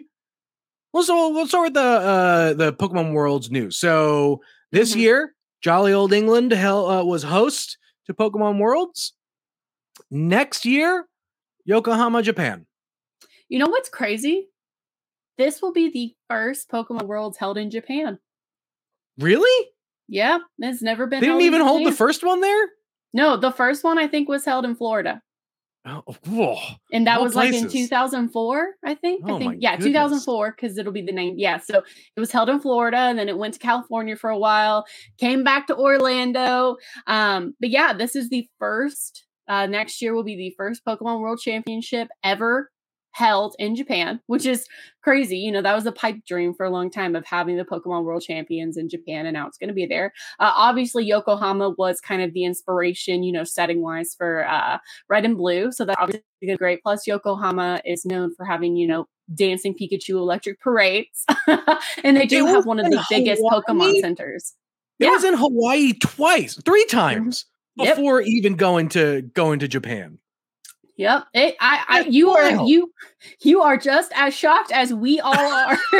Well, 0.91 1.03
so 1.03 1.29
we'll 1.29 1.47
start 1.47 1.67
with 1.67 1.73
the 1.75 1.79
uh, 1.81 2.53
the 2.55 2.73
Pokemon 2.73 3.13
World's 3.13 3.51
news. 3.51 3.77
So 3.77 4.41
this 4.73 4.93
Mhm. 4.93 4.97
year, 4.99 5.35
jolly 5.61 5.93
old 5.93 6.11
England 6.11 6.51
hell, 6.51 6.89
uh, 6.89 7.03
was 7.05 7.23
host 7.23 7.77
to 8.11 8.29
Pokemon 8.29 8.59
Worlds. 8.59 9.13
Next 10.09 10.65
year, 10.65 11.07
Yokohama, 11.65 12.21
Japan. 12.21 12.65
You 13.49 13.59
know 13.59 13.67
what's 13.67 13.89
crazy? 13.89 14.49
This 15.37 15.61
will 15.61 15.73
be 15.73 15.89
the 15.89 16.15
first 16.29 16.69
Pokemon 16.69 17.03
Worlds 17.03 17.37
held 17.37 17.57
in 17.57 17.69
Japan. 17.69 18.19
Really? 19.17 19.69
Yeah, 20.07 20.39
it's 20.59 20.81
never 20.81 21.07
been. 21.07 21.21
They 21.21 21.27
didn't 21.27 21.41
even 21.41 21.61
hold 21.61 21.85
the 21.85 21.91
first 21.91 22.23
one 22.23 22.41
there. 22.41 22.69
No, 23.13 23.37
the 23.37 23.51
first 23.51 23.83
one 23.83 23.97
I 23.97 24.07
think 24.07 24.29
was 24.29 24.45
held 24.45 24.65
in 24.65 24.75
Florida, 24.75 25.21
Oh, 25.83 26.03
whoa. 26.27 26.57
and 26.93 27.07
that 27.07 27.17
All 27.17 27.23
was 27.23 27.35
like 27.35 27.53
in 27.53 27.67
2004. 27.67 28.75
I 28.85 28.93
think. 28.93 29.23
Oh 29.25 29.35
I 29.35 29.39
think 29.39 29.55
yeah, 29.59 29.77
goodness. 29.77 29.93
2004 30.25 30.51
because 30.51 30.77
it'll 30.77 30.91
be 30.91 31.01
the 31.01 31.11
name. 31.11 31.35
Yeah, 31.37 31.57
so 31.57 31.79
it 32.15 32.19
was 32.19 32.31
held 32.31 32.49
in 32.49 32.59
Florida, 32.59 32.97
and 32.97 33.17
then 33.17 33.29
it 33.29 33.37
went 33.37 33.55
to 33.55 33.59
California 33.59 34.15
for 34.15 34.29
a 34.29 34.37
while. 34.37 34.85
Came 35.17 35.43
back 35.43 35.67
to 35.67 35.75
Orlando. 35.75 36.77
Um, 37.07 37.55
but 37.59 37.69
yeah, 37.69 37.93
this 37.93 38.15
is 38.15 38.29
the 38.29 38.47
first. 38.59 39.25
Uh, 39.47 39.65
next 39.65 40.01
year 40.01 40.13
will 40.13 40.23
be 40.23 40.37
the 40.37 40.53
first 40.55 40.85
Pokemon 40.85 41.19
World 41.19 41.39
Championship 41.41 42.07
ever 42.23 42.69
held 43.11 43.55
in 43.59 43.75
Japan, 43.75 44.19
which 44.27 44.45
is 44.45 44.65
crazy. 45.01 45.37
You 45.37 45.51
know, 45.51 45.61
that 45.61 45.75
was 45.75 45.85
a 45.85 45.91
pipe 45.91 46.17
dream 46.27 46.53
for 46.53 46.65
a 46.65 46.69
long 46.69 46.89
time 46.89 47.15
of 47.15 47.25
having 47.25 47.57
the 47.57 47.65
Pokemon 47.65 48.03
World 48.03 48.21
Champions 48.23 48.77
in 48.77 48.89
Japan, 48.89 49.25
and 49.25 49.33
now 49.33 49.47
it's 49.47 49.57
going 49.57 49.67
to 49.67 49.73
be 49.73 49.85
there. 49.85 50.13
Uh, 50.39 50.51
obviously, 50.55 51.05
Yokohama 51.05 51.71
was 51.77 51.99
kind 52.01 52.21
of 52.21 52.33
the 52.33 52.43
inspiration, 52.45 53.23
you 53.23 53.31
know, 53.31 53.43
setting 53.43 53.81
wise 53.81 54.15
for 54.17 54.47
uh, 54.47 54.77
Red 55.09 55.25
and 55.25 55.37
Blue, 55.37 55.71
so 55.71 55.85
that's 55.85 55.99
obviously 55.99 56.23
great. 56.57 56.81
Plus, 56.83 57.05
Yokohama 57.07 57.81
is 57.85 58.05
known 58.05 58.33
for 58.35 58.45
having, 58.45 58.75
you 58.75 58.87
know, 58.87 59.05
dancing 59.33 59.73
Pikachu 59.73 60.15
electric 60.15 60.59
parades, 60.59 61.25
and 62.03 62.17
they 62.17 62.25
do 62.25 62.45
have 62.45 62.65
one 62.65 62.79
of 62.79 62.85
the 62.85 63.03
biggest 63.09 63.41
Hawaii? 63.41 63.61
Pokemon 63.67 64.01
centers. 64.01 64.53
It 64.99 65.05
Yeah. 65.05 65.11
was 65.11 65.23
in 65.23 65.33
Hawaii 65.35 65.93
twice, 65.93 66.59
three 66.63 66.85
times 66.85 67.45
Yep. 67.77 67.95
before 67.95 68.21
even 68.21 68.55
going 68.55 68.89
to 68.89 69.21
going 69.33 69.59
to 69.59 69.67
Japan. 69.67 70.19
Yep. 70.97 71.23
It, 71.33 71.55
I, 71.59 71.83
I, 71.87 71.99
you 72.01 72.31
are 72.31 72.65
you, 72.65 72.91
you 73.41 73.61
are 73.61 73.77
just 73.77 74.11
as 74.15 74.35
shocked 74.35 74.71
as 74.71 74.93
we 74.93 75.19
all 75.19 75.33
are 75.33 75.77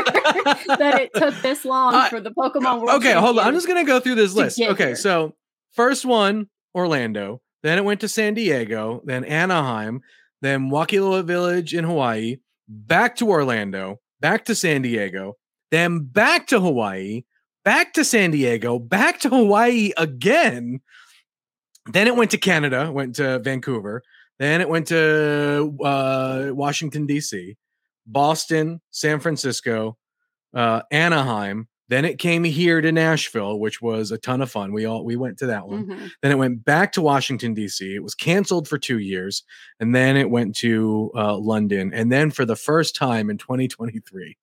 that 0.77 0.99
it 1.01 1.11
took 1.15 1.35
this 1.41 1.65
long 1.65 1.93
Uh, 1.95 2.09
for 2.09 2.19
the 2.19 2.31
Pokemon 2.31 2.81
World. 2.81 3.01
Okay, 3.01 3.13
hold 3.13 3.39
on. 3.39 3.47
I'm 3.47 3.53
just 3.53 3.67
gonna 3.67 3.83
go 3.83 3.99
through 3.99 4.15
this 4.15 4.33
list. 4.33 4.61
Okay, 4.61 4.87
here. 4.87 4.95
so 4.95 5.35
first 5.73 6.05
one, 6.05 6.47
Orlando. 6.75 7.41
Then 7.63 7.77
it 7.77 7.85
went 7.85 8.01
to 8.01 8.07
San 8.07 8.33
Diego. 8.33 9.01
Then 9.05 9.23
Anaheim. 9.23 10.01
Then 10.41 10.69
Waikoloa 10.69 11.23
Village 11.23 11.73
in 11.73 11.83
Hawaii. 11.83 12.37
Back 12.67 13.15
to 13.17 13.29
Orlando. 13.29 13.99
Back 14.19 14.45
to 14.45 14.55
San 14.55 14.81
Diego. 14.81 15.37
Then 15.69 15.99
back 16.05 16.47
to 16.47 16.59
Hawaii. 16.59 17.23
Back 17.63 17.93
to 17.93 18.03
San 18.03 18.31
Diego. 18.31 18.79
Back 18.79 19.19
to 19.21 19.29
Hawaii 19.29 19.91
again. 19.97 20.79
Then 21.91 22.07
it 22.07 22.15
went 22.15 22.31
to 22.31 22.37
Canada. 22.37 22.91
Went 22.91 23.15
to 23.17 23.39
Vancouver. 23.39 24.01
Then 24.41 24.59
it 24.59 24.67
went 24.67 24.87
to 24.87 25.71
uh, 25.83 26.47
Washington 26.51 27.05
D.C., 27.05 27.57
Boston, 28.07 28.81
San 28.89 29.19
Francisco, 29.19 29.99
uh, 30.55 30.81
Anaheim. 30.89 31.67
Then 31.89 32.05
it 32.05 32.17
came 32.17 32.43
here 32.43 32.81
to 32.81 32.91
Nashville, 32.91 33.59
which 33.59 33.83
was 33.83 34.09
a 34.09 34.17
ton 34.17 34.41
of 34.41 34.49
fun. 34.49 34.73
We 34.73 34.85
all 34.85 35.05
we 35.05 35.15
went 35.15 35.37
to 35.39 35.45
that 35.45 35.67
one. 35.67 35.85
Mhm. 35.85 36.11
Then 36.23 36.31
it 36.31 36.39
went 36.39 36.65
back 36.65 36.91
to 36.93 37.03
Washington 37.03 37.53
D.C. 37.53 37.93
It 37.93 38.01
was 38.01 38.15
canceled 38.15 38.67
for 38.67 38.79
two 38.79 38.97
years, 38.97 39.43
and 39.79 39.93
then 39.93 40.17
it 40.17 40.31
went 40.31 40.55
to 40.55 41.11
uh, 41.13 41.37
London. 41.37 41.93
And 41.93 42.11
then 42.11 42.31
for 42.31 42.43
the 42.43 42.55
first 42.55 42.95
time 42.95 43.29
in 43.29 43.37
2023, 43.37 44.37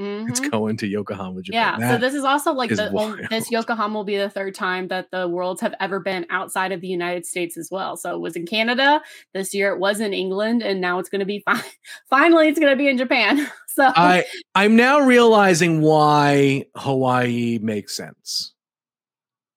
it's 0.00 0.40
Mhm. 0.40 0.50
going 0.50 0.76
to 0.78 0.86
Yokohama, 0.86 1.42
Japan. 1.42 1.60
Yeah, 1.60 1.72
Japan. 1.74 1.94
so 1.94 1.98
this 2.06 2.14
is 2.14 2.24
also 2.24 2.52
like 2.52 2.70
is 2.70 2.78
the 2.78 3.26
this. 3.30 3.50
Yokohama 3.50 3.94
will 3.94 4.04
be 4.04 4.16
the 4.16 4.30
third 4.30 4.54
time 4.54 4.88
that 4.88 5.10
the 5.10 5.28
worlds 5.28 5.60
have 5.60 5.74
ever 5.78 6.00
been 6.00 6.26
outside 6.30 6.72
of 6.72 6.80
the 6.80 6.88
United 6.88 7.26
States 7.26 7.58
as 7.58 7.68
well. 7.70 7.96
So 7.96 8.14
it 8.14 8.20
was 8.20 8.34
in 8.36 8.46
Canada 8.46 9.02
this 9.34 9.52
year, 9.54 9.72
it 9.72 9.78
was 9.78 10.00
in 10.00 10.12
England, 10.14 10.62
and 10.62 10.80
now 10.80 10.98
it's 10.98 11.08
going 11.10 11.20
to 11.20 11.26
be 11.26 11.40
fi- 11.40 11.62
finally 12.10 12.48
it's 12.48 12.58
going 12.58 12.72
to 12.72 12.76
be 12.76 12.88
in 12.88 12.98
Japan. 12.98 13.46
So 13.72 13.90
I 13.94 14.24
I'm 14.56 14.74
now 14.74 14.98
realizing 14.98 15.80
why 15.80 16.64
Hawaii 16.74 17.60
makes 17.62 17.94
sense 17.96 18.52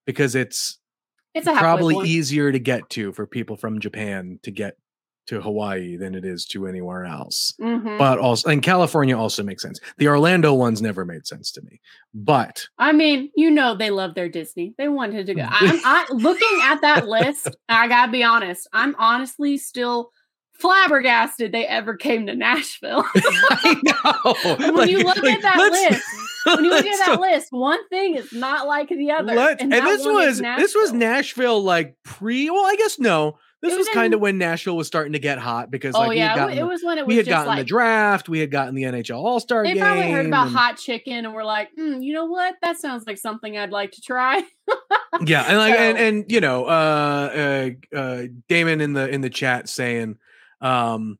because 0.05 0.35
it's 0.35 0.77
it's 1.33 1.47
probably 1.47 2.07
easier 2.07 2.51
to 2.51 2.59
get 2.59 2.89
to 2.91 3.11
for 3.11 3.25
people 3.25 3.57
from 3.57 3.79
Japan 3.79 4.39
to 4.43 4.51
get 4.51 4.77
to 5.27 5.39
Hawaii 5.41 5.95
than 5.95 6.15
it 6.15 6.25
is 6.25 6.45
to 6.47 6.67
anywhere 6.67 7.05
else. 7.05 7.53
Mhm. 7.61 7.97
But 7.97 8.19
also, 8.19 8.49
and 8.49 8.61
California 8.61 9.17
also 9.17 9.41
makes 9.43 9.63
sense. 9.63 9.79
The 9.97 10.07
Orlando 10.09 10.53
ones 10.53 10.81
never 10.81 11.05
made 11.05 11.25
sense 11.25 11.51
to 11.53 11.61
me. 11.61 11.79
But 12.13 12.67
I 12.77 12.91
mean, 12.91 13.31
you 13.35 13.49
know, 13.49 13.73
they 13.75 13.89
love 13.89 14.15
their 14.15 14.27
Disney. 14.29 14.73
They 14.77 14.89
wanted 14.89 15.25
to 15.27 15.33
go. 15.33 15.43
I'm 15.49 15.79
I, 15.85 16.05
looking 16.11 16.59
at 16.63 16.81
that 16.81 17.07
list. 17.07 17.55
I 17.69 17.87
gotta 17.87 18.11
be 18.11 18.23
honest. 18.23 18.67
I'm 18.73 18.95
honestly 18.99 19.57
still 19.57 20.11
flabbergasted 20.53 21.51
they 21.51 21.65
ever 21.67 21.95
came 21.95 22.25
to 22.27 22.35
Nashville. 22.35 23.03
I 23.15 23.75
know. 23.83 24.57
when 24.57 24.75
like- 24.75 24.89
you 24.89 24.99
look 24.99 25.17
like, 25.17 25.35
at 25.35 25.41
that 25.41 25.57
list, 25.71 26.03
when 26.45 26.63
you 26.65 26.69
look 26.69 26.85
at 26.85 26.97
that 27.05 27.19
list, 27.19 27.47
one 27.51 27.85
thing 27.89 28.15
is 28.15 28.31
not 28.33 28.67
like 28.67 28.89
the 28.89 29.11
other. 29.11 29.33
let's- 29.33 29.61
and 29.61 29.71
this 29.71 30.05
was 30.05 30.39
this 30.39 30.75
was. 30.75 30.93
Nashville 30.93 31.61
like 31.63 31.95
pre. 32.03 32.49
Well, 32.49 32.65
I 32.65 32.75
guess 32.75 32.99
no. 32.99 33.37
This 33.63 33.73
It 33.73 33.77
was, 33.77 33.87
was 33.87 33.93
kind 33.95 34.13
of 34.13 34.19
when 34.19 34.37
Nashville 34.37 34.77
was 34.77 34.85
starting 34.85 35.13
to 35.13 35.19
get 35.19 35.39
hot 35.39 35.71
because 35.71 35.95
oh 35.95 35.99
like 36.01 36.09
we 36.09 36.17
yeah, 36.17 36.27
had 36.29 36.35
gotten, 36.35 36.57
it 36.57 36.61
the, 36.61 36.67
was 36.67 36.83
when 36.83 36.97
it 36.99 37.07
was 37.07 37.13
we 37.13 37.17
had 37.17 37.25
gotten 37.25 37.47
like 37.47 37.57
the 37.59 37.63
draft, 37.63 38.29
we 38.29 38.37
had 38.39 38.51
gotten 38.51 38.75
the 38.75 38.83
NHL 38.83 39.15
All 39.23 39.39
Star 39.39 39.63
they 39.63 39.75
probably 39.79 40.11
heard 40.11 40.25
about 40.27 40.47
and- 40.47 40.55
hot 40.55 40.77
chicken 40.77 41.25
and 41.25 41.33
were 41.33 41.43
like, 41.43 41.69
mm, 41.79 42.03
you 42.03 42.13
know 42.13 42.25
what? 42.25 42.55
That 42.61 42.77
sounds 42.77 43.07
like 43.07 43.17
something 43.17 43.57
I'd 43.57 43.71
like 43.71 43.91
to 43.93 44.01
try. 44.01 44.43
yeah 45.25 45.43
and 45.47 45.57
like 45.57 45.73
and, 45.79 45.97
So- 45.97 46.03
and 46.03 46.31
you 46.31 46.41
know 46.41 46.65
uh 46.65 47.69
uh 47.93 47.97
uh 47.97 48.23
damon 48.49 48.81
in 48.81 48.93
the 48.93 49.07
in 49.09 49.21
the 49.21 49.29
chat 49.29 49.67
saying 49.69 50.17
um 50.61 51.17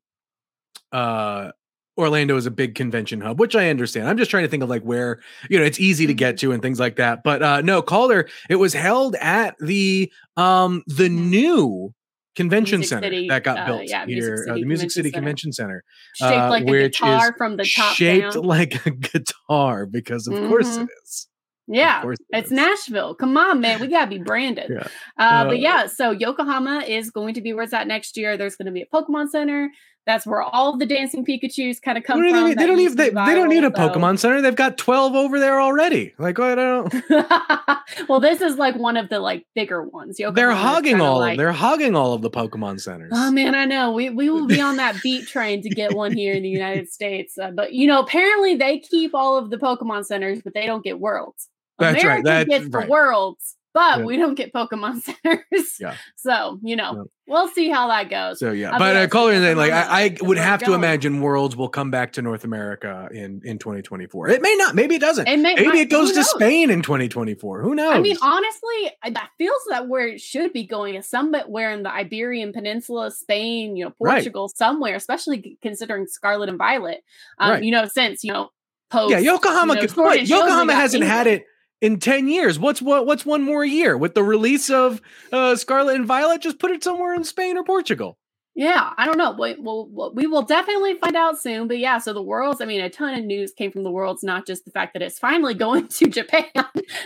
uh 0.91 1.51
orlando 1.97 2.35
is 2.37 2.45
a 2.47 2.51
big 2.51 2.73
convention 2.75 3.21
hub 3.21 3.39
which 3.39 3.55
i 3.55 3.69
understand 3.69 4.07
i'm 4.07 4.17
just 4.17 4.31
trying 4.31 4.43
to 4.43 4.49
think 4.49 4.63
of 4.63 4.69
like 4.69 4.81
where 4.81 5.19
you 5.49 5.59
know 5.59 5.65
it's 5.65 5.79
easy 5.79 6.07
to 6.07 6.13
get 6.13 6.35
Mm-hmm. 6.35 6.47
to 6.47 6.51
and 6.53 6.61
things 6.63 6.79
like 6.79 6.95
that 6.95 7.23
but 7.23 7.43
uh 7.43 7.61
no 7.61 7.81
calder 7.83 8.27
it 8.49 8.55
was 8.55 8.73
held 8.73 9.15
at 9.15 9.55
the 9.59 10.11
um 10.37 10.83
the 10.87 11.09
Mhm. 11.09 11.29
new 11.29 11.93
convention 12.35 12.79
Music 12.79 12.89
center 12.89 13.05
City, 13.07 13.27
that 13.29 13.43
got 13.43 13.57
uh, 13.59 13.65
built 13.65 13.83
yeah, 13.85 14.05
here 14.05 14.45
uh, 14.49 14.53
the 14.55 14.65
music 14.65 14.91
city 14.91 15.11
Convention 15.11 15.51
convention 15.51 15.53
center 15.53 15.83
Shaped 16.15 16.31
Uh, 16.41 16.49
like 16.49 16.63
a 16.63 16.71
which 16.71 16.99
guitar 16.99 17.29
is 17.29 17.33
from 17.37 17.57
the 17.57 17.63
top 17.65 17.95
shaped 17.95 18.33
down. 18.33 18.43
like 18.43 18.85
a 18.85 18.91
guitar 18.91 19.85
because 19.85 20.27
of 20.27 20.33
course 20.49 20.77
Mhm. 20.77 20.83
it 20.83 20.89
is 21.05 21.27
Yeah, 21.67 22.03
it 22.09 22.19
it's 22.31 22.47
is. 22.47 22.51
Nashville. 22.51 23.15
Come 23.15 23.37
on, 23.37 23.61
man. 23.61 23.79
We 23.79 23.87
gotta 23.87 24.09
be 24.09 24.17
branded. 24.19 24.69
Yeah. 24.69 24.87
Uh, 25.17 25.23
Uh, 25.23 25.45
but 25.45 25.59
yeah, 25.59 25.85
so 25.87 26.11
Yokohama 26.11 26.83
is 26.87 27.09
going 27.09 27.35
to 27.35 27.41
be 27.41 27.53
where 27.53 27.63
it's 27.63 27.73
at 27.73 27.87
next 27.87 28.17
year. 28.17 28.35
There's 28.35 28.57
going 28.57 28.65
to 28.65 28.71
be 28.73 28.81
a 28.81 28.85
Pokemon 28.93 29.29
Center. 29.29 29.69
That's 30.05 30.25
where 30.25 30.41
all 30.41 30.77
the 30.77 30.85
dancing 30.85 31.25
Pikachu's 31.25 31.79
kind 31.79 31.97
of 31.97 32.03
come 32.03 32.19
from. 32.19 32.31
they, 32.31 32.43
need? 32.43 32.57
they 32.57 32.65
don't 32.67 32.77
need 32.77 32.97
they, 32.97 33.09
be 33.09 33.15
they 33.15 33.35
don't 33.35 33.47
need 33.47 33.63
a 33.63 33.71
so- 33.75 33.89
Pokemon 33.89 34.19
Center. 34.19 34.41
They've 34.41 34.55
got 34.55 34.77
twelve 34.77 35.15
over 35.15 35.39
there 35.39 35.61
already. 35.61 36.13
Like 36.17 36.39
I 36.39 36.55
don't. 36.55 36.93
well, 38.09 38.19
this 38.19 38.41
is 38.41 38.57
like 38.57 38.75
one 38.75 38.97
of 38.97 39.07
the 39.09 39.19
like 39.19 39.45
bigger 39.55 39.81
ones. 39.81 40.17
They're 40.17 40.27
Yokohama's 40.27 40.61
hogging 40.61 41.01
all. 41.01 41.19
like- 41.19 41.37
they're 41.37 41.53
hogging 41.53 41.95
all 41.95 42.13
of 42.13 42.21
the 42.21 42.29
Pokemon 42.29 42.81
centers. 42.81 43.13
Oh 43.15 43.31
man, 43.31 43.55
I 43.55 43.63
know. 43.65 43.93
We 43.93 44.09
we 44.09 44.29
will 44.29 44.47
be 44.47 44.59
on 44.59 44.75
that 44.77 45.01
beat 45.01 45.27
train 45.27 45.61
to 45.61 45.69
get 45.69 45.93
one 45.93 46.11
here 46.11 46.33
in 46.33 46.43
the 46.43 46.49
United 46.49 46.89
States. 46.89 47.37
Uh, 47.37 47.51
but 47.51 47.73
you 47.73 47.87
know, 47.87 48.01
apparently 48.01 48.55
they 48.55 48.79
keep 48.79 49.15
all 49.15 49.37
of 49.37 49.49
the 49.51 49.57
Pokemon 49.57 50.05
centers, 50.05 50.41
but 50.41 50.53
they 50.53 50.65
don't 50.65 50.83
get 50.83 50.99
worlds. 50.99 51.47
That's 51.79 52.03
right, 52.03 52.19
America 52.19 52.23
that's 52.23 52.49
gets 52.49 52.69
the 52.69 52.87
worlds, 52.87 53.55
but 53.73 53.99
Yeah. 53.99 54.05
we 54.05 54.17
don't 54.17 54.35
get 54.35 54.53
Pokemon 54.53 55.01
centers. 55.03 55.77
Yeah. 55.79 55.95
So 56.15 56.59
you 56.63 56.75
know, 56.75 56.93
Yeah. 56.95 57.03
we'll 57.27 57.47
see 57.49 57.69
how 57.69 57.87
that 57.87 58.09
goes. 58.09 58.39
so 58.39 58.51
yeah, 58.51 58.75
Uh, 58.75 58.79
but 58.79 58.95
uh, 58.95 59.01
so 59.03 59.07
caller 59.09 59.31
and 59.33 59.43
then 59.43 59.57
like 59.57 59.71
I, 59.71 60.05
I 60.05 60.17
would 60.21 60.37
have 60.37 60.59
to 60.59 60.65
going. 60.67 60.79
imagine 60.79 61.21
Worlds 61.21 61.55
will 61.55 61.69
come 61.69 61.91
back 61.91 62.13
to 62.13 62.21
North 62.21 62.43
America 62.43 63.09
in 63.11 63.41
in 63.43 63.57
2024. 63.59 64.29
It 64.29 64.41
may 64.41 64.55
not. 64.55 64.75
Maybe 64.75 64.95
it 64.95 65.01
doesn't. 65.01 65.27
It 65.27 65.37
may- 65.39 65.55
maybe 65.55 65.79
it 65.79 65.89
goes 65.89 66.11
to 66.11 66.17
knows? 66.17 66.29
Spain 66.31 66.69
in 66.69 66.81
2024. 66.81 67.61
Who 67.61 67.75
knows? 67.75 67.95
I 67.95 67.99
mean, 67.99 68.17
honestly, 68.21 68.91
I- 69.03 69.09
that 69.11 69.29
feels 69.37 69.61
that 69.69 69.87
where 69.87 70.07
it 70.07 70.21
should 70.21 70.53
be 70.53 70.63
going 70.65 70.95
is 70.95 71.07
somewhere 71.07 71.71
in 71.71 71.83
the 71.83 71.93
Iberian 71.93 72.53
Peninsula, 72.53 73.11
Spain, 73.11 73.75
you 73.75 73.85
know, 73.85 73.93
Right. 73.99 74.15
Portugal, 74.15 74.49
somewhere, 74.53 74.95
especially 74.95 75.57
considering 75.61 76.07
Scarlet 76.07 76.49
and 76.49 76.57
Violet. 76.57 77.03
Um, 77.39 77.51
Right. 77.51 77.63
You 77.63 77.71
know, 77.71 77.87
since 77.87 78.23
you 78.23 78.31
know, 78.33 78.51
post 78.89 79.11
yeah, 79.11 79.19
Yokohama. 79.19 79.73
you 79.75 79.81
know, 79.81 79.87
could- 79.87 79.97
right, 79.97 80.19
and 80.19 80.27
Shield, 80.27 80.43
we 80.43 80.49
Yokohama 80.49 80.73
hasn't 80.73 81.03
had 81.03 81.25
it 81.27 81.45
in 81.83 81.99
10 81.99 82.27
years. 82.29 82.57
What's 82.57 82.81
what? 82.81 83.05
What's 83.05 83.25
one 83.25 83.43
more 83.43 83.63
year 83.65 83.97
with 83.97 84.15
the 84.15 84.23
release 84.23 84.69
of 84.69 85.01
uh, 85.31 85.55
Scarlet 85.55 85.95
and 85.97 86.05
Violet? 86.07 86.41
Just 86.41 86.57
put 86.57 86.71
it 86.71 86.83
somewhere 86.83 87.13
in 87.13 87.23
Spain 87.23 87.57
or 87.57 87.63
Portugal. 87.63 88.17
Yeah, 88.55 88.91
I 88.97 89.05
don't 89.07 89.17
know. 89.17 89.31
We, 89.31 89.55
we'll, 89.57 89.87
we'll- 89.91 90.43
definitely 90.43 90.93
find 90.99 91.15
out 91.15 91.39
soon. 91.41 91.67
But 91.67 91.79
yeah, 91.79 91.97
so 91.97 92.13
the 92.13 92.21
worlds, 92.21 92.61
I 92.61 92.65
mean, 92.65 92.81
a 92.81 92.89
ton 92.89 93.17
of 93.17 93.25
news 93.25 93.51
came 93.51 93.71
from 93.71 93.83
the 93.83 93.89
worlds, 93.91 94.23
not 94.23 94.45
just 94.45 94.63
the 94.63 94.69
fact 94.71 94.93
that 94.93 95.01
it's 95.01 95.17
finally 95.17 95.53
going 95.65 95.87
to 95.87 96.07
Japan. 96.07 96.45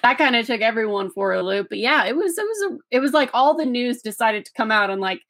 that 0.03 0.17
kind 0.17 0.35
of 0.35 0.45
took 0.45 0.59
everyone 0.61 1.09
for 1.09 1.31
a 1.33 1.41
loop. 1.41 1.67
But 1.69 1.77
yeah, 1.79 2.05
it 2.05 2.15
was, 2.17 2.37
it 2.37 2.43
was, 2.43 2.71
a, 2.73 2.77
it 2.91 2.99
was 2.99 3.13
like 3.13 3.29
all 3.33 3.55
the 3.55 3.65
news 3.65 4.01
decided 4.01 4.43
to 4.45 4.51
come 4.57 4.71
out 4.71 4.89
on 4.89 4.99
like 4.99 5.21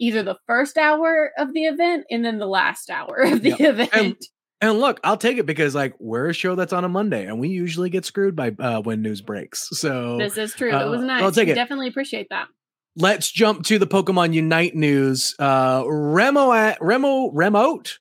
either 0.00 0.24
the 0.24 0.36
first 0.48 0.76
hour 0.76 1.30
of 1.38 1.54
the 1.54 1.66
event 1.66 2.04
and 2.10 2.24
then 2.24 2.38
the 2.38 2.46
last 2.48 2.90
hour 2.90 3.18
of 3.24 3.40
the 3.42 3.50
Yeah. 3.50 3.68
event. 3.68 3.90
And- 3.92 4.16
And 4.64 4.78
look, 4.80 4.98
I'll 5.04 5.18
take 5.18 5.36
it 5.36 5.44
because 5.44 5.74
like 5.74 5.94
we're 5.98 6.30
a 6.30 6.32
show 6.32 6.54
that's 6.54 6.72
on 6.72 6.84
a 6.84 6.88
Monday, 6.88 7.26
and 7.26 7.38
we 7.38 7.48
usually 7.50 7.90
get 7.90 8.06
screwed 8.06 8.34
by 8.34 8.50
uh, 8.58 8.80
when 8.80 9.02
news 9.02 9.20
breaks. 9.20 9.68
So 9.74 10.16
this 10.16 10.38
is 10.38 10.54
true. 10.54 10.72
uh, 10.72 10.86
it 10.86 10.88
was 10.88 11.02
nice. 11.02 11.22
I'll 11.22 11.30
take 11.32 11.48
it. 11.48 11.54
definitely 11.54 11.88
appreciate 11.88 12.28
that. 12.30 12.48
let's 12.96 13.30
jump 13.30 13.64
to 13.66 13.78
the 13.78 13.86
Pokemon 13.86 14.32
Unite 14.32 14.74
news. 14.74 15.34
Uh, 15.38 15.84
Remo 15.86 16.50
at 16.52 16.78
Remo 16.80 17.30
remote. 17.32 17.98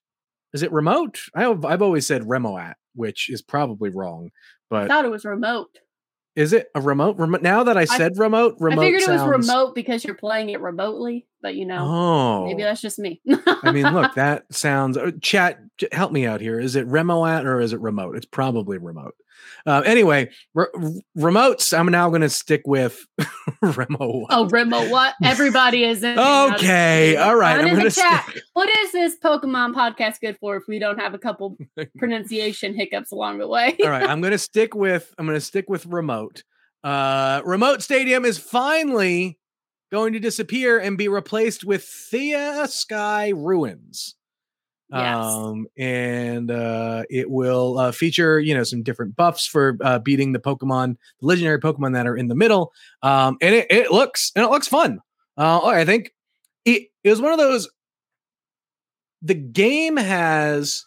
Is 0.54 0.64
it 0.64 0.72
remote? 0.72 1.20
I 1.36 1.42
have, 1.42 1.66
I've 1.66 1.82
always 1.82 2.08
said 2.08 2.22
Remoat, 2.22 2.76
which 2.96 3.30
is 3.30 3.42
probably 3.42 3.90
wrong. 3.90 4.30
But 4.70 4.78
I 4.78 4.82
But 4.84 4.88
thought 4.88 5.06
it 5.06 5.12
was 5.12 5.26
remote. 5.26 5.80
Is 6.36 6.54
it 6.54 6.68
a 6.76 6.82
remote? 6.82 7.18
Remote. 7.18 7.42
Now 7.42 7.64
that 7.64 7.78
I 7.78 7.86
said 7.86 8.18
remote, 8.18 8.56
remote. 8.60 8.82
I 8.82 8.86
figured 8.86 9.02
it 9.04 9.10
was 9.10 9.22
remote 9.24 9.76
because 9.76 10.04
you're 10.04 10.16
playing 10.16 10.50
it 10.50 10.62
remotely, 10.62 11.28
but 11.42 11.56
you 11.56 11.66
know, 11.66 11.80
Oh, 11.80 12.46
maybe 12.46 12.64
that's 12.64 12.82
just 12.82 12.98
me. 13.00 13.22
I 13.64 13.72
mean, 13.72 13.94
look, 13.94 14.14
that 14.16 14.46
sounds. 14.52 14.98
uh, 14.98 15.12
Chat, 15.22 15.60
help 15.92 16.12
me 16.12 16.26
out 16.26 16.42
here. 16.42 16.60
Is 16.60 16.76
it 16.76 16.88
Remoat 16.88 17.46
or 17.46 17.60
is 17.62 17.74
it 17.74 17.80
remote? 17.82 18.16
It's 18.18 18.26
probably 18.26 18.78
remote. 18.78 19.16
Uh, 19.66 19.82
anyway, 19.86 20.30
re- 20.54 20.68
remotes. 21.18 21.78
I'm 21.78 21.88
now 21.88 22.10
going 22.10 22.22
to 22.22 22.30
stick 22.30 22.62
with 22.66 23.06
remote. 23.62 24.28
Oh, 24.30 24.48
remote 24.50 24.90
what? 24.90 25.16
Everybody 25.24 25.84
is 25.84 26.04
in. 26.04 26.18
Okay, 26.20 27.16
all 27.16 27.36
right. 27.36 27.60
I'm 27.60 27.68
in 27.68 27.74
going 27.76 27.84
the 27.86 27.90
to 27.90 27.96
chat. 27.96 28.26
stick. 28.30 28.44
What 28.54 28.70
is 28.80 28.92
this 28.92 29.16
Pokemon 29.24 29.74
podcast 29.74 30.20
good 30.20 30.38
for 30.40 30.56
if 30.58 30.64
we 30.68 30.80
don't 30.80 31.00
have 31.00 31.14
a 31.14 31.18
couple 31.20 31.58
pronunciation 31.98 32.74
hiccups 32.76 33.12
along 33.12 33.38
the 33.40 33.48
way? 33.48 33.76
all 33.84 33.90
right 33.90 34.08
i'm 34.10 34.22
gonna 34.22 34.38
stick 34.38 34.76
with 34.76 35.14
i'm 35.18 35.26
gonna 35.26 35.40
stick 35.40 35.66
with 35.70 35.86
remote 35.86 36.44
uh 36.84 37.42
remote 37.46 37.82
stadium 37.82 38.26
is 38.26 38.38
finally 38.38 39.38
going 39.92 40.14
to 40.14 40.20
disappear 40.20 40.80
and 40.80 40.98
be 40.98 41.08
replaced 41.08 41.64
with 41.64 41.84
Theia 41.84 42.68
sky 42.68 43.30
ruins 43.30 44.16
Yes. 44.94 45.26
um 45.26 45.66
and 45.78 46.52
uh 46.52 47.04
it 47.10 47.30
will 47.30 47.80
uh 47.80 47.92
feature 47.92 48.40
you 48.40 48.54
know 48.54 48.64
some 48.64 48.84
different 48.84 49.16
buffs 49.16 49.48
for 49.48 49.78
uh 49.84 49.98
beating 50.00 50.34
the 50.34 50.40
pokemon 50.40 50.98
the 51.20 51.26
legendary 51.28 51.60
pokemon 51.60 51.94
that 51.94 52.06
are 52.06 52.16
in 52.16 52.28
the 52.28 52.36
middle 52.36 52.72
um 53.02 53.38
and 53.42 53.56
it, 53.56 53.68
it 53.72 53.92
looks 53.92 54.32
and 54.36 54.46
it 54.46 54.52
looks 54.52 54.68
fun 54.68 55.00
uh 55.38 55.66
i 55.66 55.84
think 55.84 56.14
it, 56.66 56.90
it 57.04 57.10
was 57.10 57.22
one 57.22 57.32
of 57.32 57.40
those 57.40 57.70
the 59.24 59.34
game 59.34 59.98
has 59.98 60.86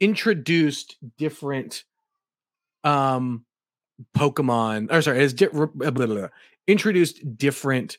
introduced 0.00 0.96
different 1.18 1.84
um 2.84 3.44
pokemon 4.16 4.90
or 4.90 5.02
sorry 5.02 5.20
has 5.20 5.34
di- 5.34 6.28
introduced 6.66 7.20
different 7.36 7.98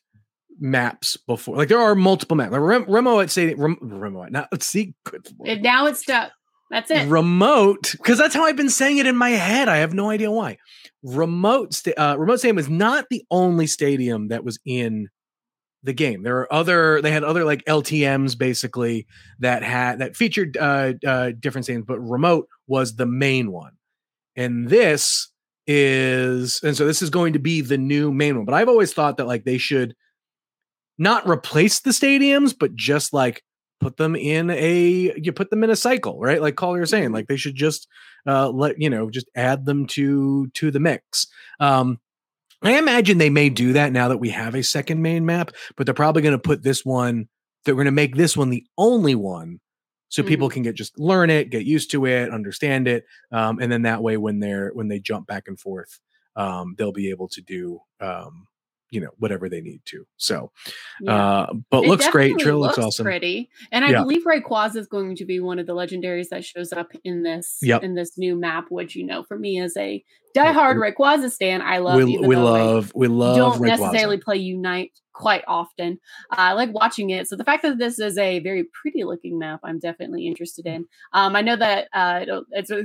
maps 0.62 1.18
before 1.18 1.58
like 1.58 1.68
there 1.68 1.80
are 1.80 1.96
multiple 1.96 2.38
maps 2.38 2.52
like 2.52 2.62
Rem- 2.62 2.86
remo 2.88 3.20
at 3.20 3.32
say 3.32 3.54
Rem- 3.56 3.80
remo 3.82 4.24
at- 4.24 4.32
now 4.32 4.48
let's 4.52 4.66
see 4.68 4.94
good 5.04 5.28
lord. 5.38 5.50
And 5.50 5.64
now 5.64 5.88
it's 5.88 6.02
stuck. 6.02 6.32
That's 6.70 6.90
it. 6.90 7.10
remote 7.10 7.92
because 7.98 8.18
that's 8.18 8.34
how 8.34 8.46
i've 8.46 8.56
been 8.56 8.70
saying 8.70 8.98
it 8.98 9.06
in 9.06 9.18
my 9.18 9.32
head 9.32 9.68
i 9.68 9.78
have 9.78 9.94
no 9.94 10.10
idea 10.10 10.32
why 10.32 10.58
remote 11.04 11.74
sta- 11.74 11.98
uh, 11.98 12.16
remote 12.18 12.40
stadium 12.40 12.60
is 12.60 12.70
not 12.70 13.08
the 13.10 13.26
only 13.30 13.68
stadium 13.68 14.30
that 14.30 14.46
was 14.46 14.58
in 14.66 15.10
the 15.84 15.92
game 15.92 16.24
there 16.24 16.38
are 16.38 16.54
other 16.54 17.02
they 17.02 17.12
had 17.12 17.26
other 17.26 17.44
like 17.44 17.66
ltms 17.66 18.38
basically 18.38 19.06
that 19.40 19.64
had 19.64 20.00
that 20.00 20.16
featured 20.16 20.56
uh, 20.56 20.94
uh 21.06 21.32
different 21.40 21.68
stadiums 21.68 21.86
but 21.86 22.00
remote 22.00 22.48
was 22.68 22.96
the 22.96 23.06
main 23.06 23.52
one 23.52 23.74
and 24.38 24.70
this 24.70 25.30
is 25.68 26.62
and 26.64 26.78
so 26.78 26.86
this 26.86 27.02
is 27.02 27.10
going 27.10 27.34
to 27.34 27.40
be 27.40 27.60
the 27.62 27.78
new 27.78 28.14
main 28.14 28.38
one 28.38 28.46
but 28.46 28.54
i've 28.54 28.70
always 28.70 28.94
thought 28.94 29.18
that 29.18 29.28
like 29.28 29.44
they 29.44 29.58
should 29.58 29.94
not 31.02 31.28
replace 31.28 31.80
the 31.80 31.92
stadiums 31.92 32.56
but 32.58 32.76
just 32.76 33.12
like 33.12 33.44
put 33.80 33.98
them 33.98 34.16
in 34.16 34.52
a 34.52 35.12
you 35.18 35.32
put 35.32 35.50
them 35.50 35.64
in 35.64 35.72
a 35.72 35.76
cycle 35.76 36.20
right? 36.20 36.42
Like 36.42 36.56
Collier 36.56 36.82
was 36.82 36.92
saying 36.92 37.12
like 37.12 37.28
they 37.28 37.38
should 37.38 37.56
just 37.56 37.88
uh 38.28 38.50
let 38.50 38.80
you 38.80 38.90
know 38.90 39.10
just 39.10 39.30
add 39.36 39.66
them 39.66 39.88
to 39.88 40.48
to 40.50 40.72
the 40.72 40.80
mix. 40.80 41.28
Um 41.60 42.00
i 42.64 42.78
imagine 42.78 43.18
they 43.18 43.30
may 43.30 43.50
do 43.50 43.74
that 43.74 43.92
now 43.92 44.08
that 44.08 44.20
we 44.20 44.30
have 44.30 44.56
a 44.56 44.62
second 44.62 45.02
main 45.02 45.26
map 45.26 45.52
but 45.76 45.86
they're 45.86 45.96
probably 45.96 46.22
going 46.22 46.32
to 46.32 46.40
put 46.40 46.62
this 46.62 46.86
one 46.86 47.28
they're 47.66 47.76
going 47.76 47.86
to 47.86 47.92
make 47.92 48.16
this 48.16 48.38
one 48.38 48.50
the 48.50 48.66
only 48.78 49.16
one 49.16 49.60
so 50.10 50.22
people 50.22 50.50
can 50.50 50.62
get 50.62 50.76
just 50.76 50.98
learn 51.00 51.30
it 51.30 51.50
get 51.50 51.66
used 51.66 51.90
to 51.90 52.06
it 52.06 52.32
understand 52.32 52.88
it 52.88 53.06
um 53.32 53.60
and 53.60 53.72
then 53.72 53.82
that 53.84 54.04
way 54.04 54.18
when 54.18 54.40
they're 54.40 54.70
when 54.74 54.90
they 54.90 55.00
jump 55.00 55.26
back 55.26 55.48
and 55.48 55.60
forth 55.60 56.00
um 56.36 56.76
they'll 56.78 56.92
be 56.92 57.10
able 57.10 57.28
to 57.28 57.42
do 57.42 57.80
um 58.00 58.46
you 58.92 59.02
know 59.02 59.10
whatever 59.18 59.50
they 59.50 59.62
need 59.62 59.82
to 59.86 60.06
so 60.18 60.52
Yeah. 61.02 61.16
uh 61.16 61.54
but 61.72 61.86
It 61.86 61.88
looks 61.88 62.10
great 62.10 62.38
Trill 62.38 62.60
looks 62.60 62.78
looks 62.78 62.88
awesome 62.88 63.06
Pretty, 63.06 63.50
and 63.72 63.84
I 63.84 63.90
Yeah. 63.92 64.02
believe 64.02 64.24
Rayquaza 64.26 64.76
is 64.78 64.88
going 64.88 65.16
to 65.16 65.26
be 65.26 65.40
one 65.40 65.58
of 65.60 65.66
the 65.66 65.74
legendaries 65.74 66.30
that 66.30 66.44
shows 66.46 66.72
up 66.74 66.92
in 67.04 67.24
this 67.24 67.58
Yep. 67.62 67.84
in 67.84 67.96
this 67.96 68.18
new 68.18 68.36
map. 68.36 68.66
Which 68.70 68.96
you 68.96 69.06
know, 69.06 69.24
for 69.24 69.40
me 69.40 69.60
as 69.60 69.76
a 69.78 70.04
diehard 70.36 70.76
Rayquaza 70.76 71.32
stan, 71.32 71.62
I 71.62 71.80
love. 71.80 71.98
we, 71.98 72.18
we 72.18 72.36
I 72.36 72.40
love 72.40 72.92
we 72.96 73.08
love 73.08 73.36
don't 73.36 73.62
necessarily 73.62 74.18
play 74.18 74.38
Unite 74.38 74.92
quite 75.14 75.44
often. 75.48 76.00
Uh, 76.32 76.36
I 76.38 76.54
like 76.54 76.74
watching 76.74 77.10
it. 77.10 77.28
So 77.28 77.36
the 77.36 77.44
fact 77.44 77.64
that 77.64 77.78
this 77.78 78.00
is 78.00 78.18
a 78.18 78.40
very 78.40 78.66
pretty 78.82 79.04
looking 79.04 79.38
map, 79.38 79.60
I'm 79.64 79.80
definitely 79.80 80.26
interested 80.26 80.66
in. 80.66 80.86
Um, 81.14 81.36
I 81.36 81.42
know 81.42 81.56
that 81.56 81.88
uh, 81.94 82.26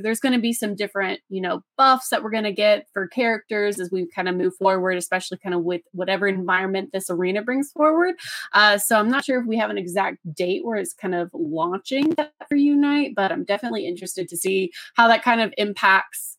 there's 0.03 0.21
going 0.21 0.35
to 0.35 0.41
be 0.41 0.53
some 0.53 0.75
different, 0.75 1.21
you 1.29 1.41
know, 1.41 1.63
buffs 1.77 2.11
that 2.11 2.23
we're 2.23 2.31
going 2.31 2.45
to 2.45 2.53
get 2.53 2.87
for 2.93 3.09
characters 3.09 3.81
as 3.81 3.91
we 3.91 4.07
kind 4.15 4.29
of 4.29 4.37
move 4.37 4.55
forward, 4.57 4.97
especially 4.97 5.39
kind 5.39 5.55
of 5.55 5.63
with 5.63 5.83
whatever 5.93 6.27
environment 6.27 6.91
this 6.93 7.09
arena 7.11 7.43
brings 7.43 7.71
forward. 7.73 8.17
Uh, 8.53 8.79
so 8.79 8.99
I'm 8.99 9.11
not 9.11 9.25
sure 9.25 9.41
if 9.41 9.47
we 9.47 9.57
have 9.57 9.71
an 9.71 9.79
exact 9.79 10.19
date 10.35 10.65
where 10.65 10.77
it's 10.77 10.93
kind 10.93 11.15
of 11.15 11.31
launching 11.33 12.15
for 12.49 12.57
Unite, 12.57 13.15
but 13.15 13.33
I'm 13.33 13.45
definitely 13.45 13.87
interested 13.87 14.29
to 14.29 14.37
see 14.37 14.73
how 14.95 15.09
that 15.09 15.23
kind 15.23 15.41
of 15.41 15.55
impacts 15.57 16.36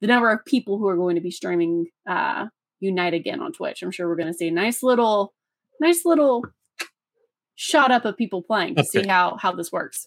the 0.00 0.06
number 0.06 0.30
of 0.30 0.44
people 0.44 0.78
who 0.78 0.88
are 0.88 0.96
going 0.96 1.16
to 1.16 1.20
be 1.20 1.30
streaming 1.30 1.86
uh, 2.08 2.46
Unite 2.80 3.14
again 3.14 3.40
on 3.40 3.52
Twitch. 3.52 3.82
I'm 3.82 3.90
sure 3.90 4.08
we're 4.08 4.16
going 4.16 4.32
to 4.32 4.38
see 4.38 4.48
a 4.48 4.52
nice 4.52 4.82
little, 4.82 5.34
nice 5.80 6.04
little 6.04 6.44
shot 7.56 7.90
up 7.90 8.04
of 8.04 8.16
people 8.16 8.42
playing 8.42 8.76
to 8.76 8.82
okay. 8.82 9.02
see 9.02 9.08
how 9.08 9.36
how 9.40 9.52
this 9.52 9.72
works. 9.72 10.06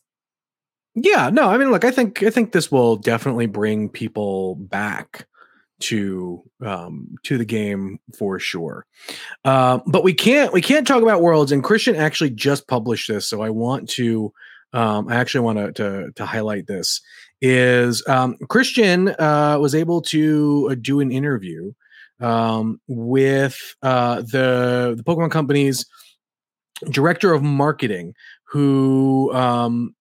Yeah, 0.96 1.30
no, 1.30 1.50
I 1.50 1.58
mean, 1.58 1.72
look, 1.72 1.86
I 1.86 1.92
think 1.92 2.24
I 2.24 2.30
think 2.30 2.52
this 2.52 2.72
will 2.72 2.96
definitely 2.96 3.46
bring 3.46 3.90
people 3.90 4.56
back 4.56 5.28
to 5.82 6.44
um 6.64 7.16
to 7.24 7.38
the 7.38 7.46
game 7.46 8.00
for 8.18 8.40
sure. 8.40 8.86
Uh, 9.44 9.80
but 9.86 10.04
we 10.04 10.14
can't 10.14 10.54
we 10.54 10.62
can't 10.62 10.88
talk 10.88 11.02
about 11.02 11.22
worlds. 11.22 11.52
And 11.52 11.64
Christian 11.64 11.96
actually 11.96 12.30
just 12.32 12.68
published 12.68 13.08
this, 13.08 13.28
so 13.28 13.42
I 13.42 13.50
want 13.50 13.90
to 13.92 14.32
um 14.74 15.10
I 15.10 15.16
actually 15.16 15.42
want 15.42 15.58
to 15.58 15.72
to, 15.74 16.12
to 16.14 16.26
highlight 16.26 16.68
this 16.68 17.02
is 17.42 18.06
um, 18.08 18.38
Christian 18.50 19.10
uh, 19.20 19.58
was 19.60 19.74
able 19.74 20.02
to 20.04 20.70
uh, 20.72 20.76
do 20.80 21.00
an 21.00 21.12
interview 21.12 21.74
um, 22.20 22.80
with 22.88 23.76
uh, 23.82 24.22
the 24.22 24.94
the 24.96 25.04
Pokemon 25.04 25.32
Company's 25.32 25.86
director 26.90 27.34
of 27.34 27.42
marketing, 27.44 28.14
who 28.46 29.34
um, 29.34 29.96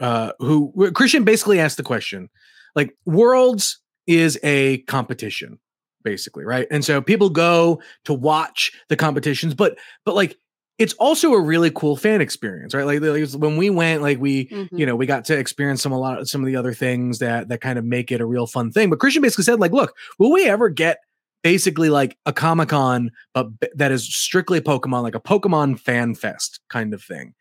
uh, 0.00 0.32
who 0.38 0.92
Christian 0.92 1.24
basically 1.24 1.58
asked 1.58 1.76
the 1.76 1.82
question, 1.82 2.28
like 2.74 2.94
Worlds 3.06 3.80
is 4.06 4.38
a 4.42 4.78
competition 4.82 5.58
basically 6.02 6.44
right? 6.44 6.68
And 6.70 6.84
so 6.84 7.00
people 7.00 7.30
go 7.30 7.80
to 8.04 8.12
watch 8.12 8.70
the 8.88 8.96
competitions 8.96 9.54
but 9.54 9.78
but 10.04 10.14
like 10.14 10.36
it's 10.78 10.94
also 10.94 11.32
a 11.32 11.40
really 11.40 11.70
cool 11.70 11.96
fan 11.96 12.20
experience, 12.20 12.74
right? 12.74 12.84
Like, 12.84 13.00
like 13.00 13.30
when 13.30 13.56
we 13.56 13.70
went, 13.70 14.02
like 14.02 14.18
we, 14.18 14.46
mm-hmm. 14.46 14.76
you 14.76 14.86
know, 14.86 14.96
we 14.96 15.06
got 15.06 15.24
to 15.26 15.38
experience 15.38 15.82
some 15.82 15.92
a 15.92 15.98
lot 15.98 16.18
of 16.18 16.28
some 16.28 16.40
of 16.40 16.46
the 16.46 16.56
other 16.56 16.74
things 16.74 17.20
that 17.20 17.48
that 17.48 17.60
kind 17.60 17.78
of 17.78 17.84
make 17.84 18.10
it 18.10 18.20
a 18.20 18.26
real 18.26 18.46
fun 18.46 18.72
thing. 18.72 18.90
But 18.90 18.98
Christian 18.98 19.22
basically 19.22 19.44
said, 19.44 19.60
like, 19.60 19.72
look, 19.72 19.96
will 20.18 20.32
we 20.32 20.48
ever 20.48 20.68
get 20.68 20.98
basically 21.42 21.90
like 21.90 22.18
a 22.26 22.32
Comic 22.32 22.70
Con, 22.70 23.10
but 23.34 23.60
b- 23.60 23.68
that 23.74 23.92
is 23.92 24.12
strictly 24.12 24.60
Pokemon, 24.60 25.02
like 25.02 25.14
a 25.14 25.20
Pokemon 25.20 25.78
fan 25.78 26.14
fest 26.14 26.60
kind 26.68 26.92
of 26.92 27.02
thing? 27.02 27.34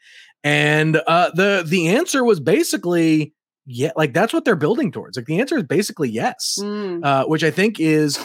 And 0.43 1.01
uh, 1.07 1.31
the 1.33 1.63
the 1.65 1.89
answer 1.89 2.23
was 2.23 2.39
basically 2.39 3.33
yeah, 3.65 3.91
like 3.95 4.13
that's 4.13 4.33
what 4.33 4.45
they're 4.45 4.55
building 4.55 4.91
towards. 4.91 5.17
Like 5.17 5.25
the 5.25 5.39
answer 5.39 5.57
is 5.57 5.63
basically 5.63 6.09
yes, 6.09 6.59
mm. 6.61 7.03
uh, 7.03 7.25
which 7.25 7.43
I 7.43 7.51
think 7.51 7.79
is. 7.79 8.19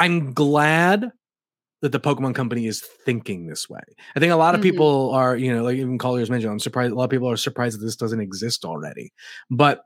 I'm 0.00 0.32
glad 0.32 1.10
that 1.80 1.92
the 1.92 2.00
Pokemon 2.00 2.34
Company 2.34 2.66
is 2.66 2.80
thinking 2.80 3.46
this 3.46 3.68
way. 3.68 3.80
I 4.16 4.20
think 4.20 4.32
a 4.32 4.36
lot 4.36 4.54
of 4.54 4.60
mm-hmm. 4.60 4.70
people 4.70 5.10
are, 5.12 5.36
you 5.36 5.54
know, 5.54 5.62
like 5.62 5.76
even 5.76 5.98
Collier's 5.98 6.30
mentioned, 6.30 6.52
I'm 6.52 6.58
surprised. 6.58 6.92
A 6.92 6.94
lot 6.94 7.04
of 7.04 7.10
people 7.10 7.30
are 7.30 7.36
surprised 7.36 7.78
that 7.78 7.84
this 7.84 7.96
doesn't 7.96 8.20
exist 8.20 8.64
already. 8.64 9.12
But 9.50 9.82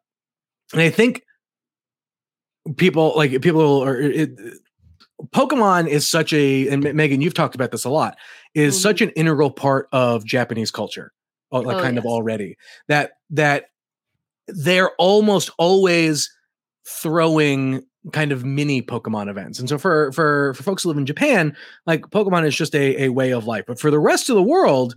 I 0.75 0.91
think 0.91 1.23
people 2.77 3.13
like 3.17 3.41
people 3.43 3.83
are. 3.83 4.01
It, 4.01 4.31
Pokemon 5.27 5.87
is 5.87 6.11
such 6.11 6.33
a, 6.33 6.67
and 6.69 6.83
Megan, 6.95 7.21
you've 7.21 7.35
talked 7.35 7.55
about 7.55 7.71
this 7.71 7.85
a 7.85 7.91
lot, 7.91 8.17
is 8.55 8.75
mm-hmm. 8.75 8.83
such 8.83 9.01
an 9.03 9.11
integral 9.11 9.53
part 9.53 9.87
of 9.93 10.25
Japanese 10.25 10.73
culture, 10.73 11.13
uh, 11.53 11.61
like 11.61 11.77
oh, 11.77 11.81
kind 11.81 11.97
yes. 11.97 12.05
of 12.05 12.11
already 12.11 12.57
that 12.89 13.13
that 13.31 13.67
they're 14.49 14.91
almost 14.99 15.51
always 15.59 16.29
throwing 16.87 17.83
kind 18.13 18.33
of 18.33 18.45
mini 18.45 18.83
Pokemon 18.83 19.31
events. 19.31 19.59
And 19.59 19.69
so 19.69 19.79
for 19.79 20.11
for 20.13 20.55
for 20.55 20.63
folks 20.63 20.83
who 20.83 20.89
live 20.89 20.99
in 20.99 21.07
Japan, 21.07 21.57
like 21.87 22.03
Pokemon 22.03 22.47
is 22.47 22.57
just 22.57 22.75
a, 22.75 23.05
a 23.05 23.09
way 23.11 23.33
of 23.33 23.47
life. 23.47 23.65
But 23.67 23.79
for 23.79 23.91
the 23.91 24.01
rest 24.01 24.29
of 24.29 24.37
the 24.37 24.43
world, 24.43 24.95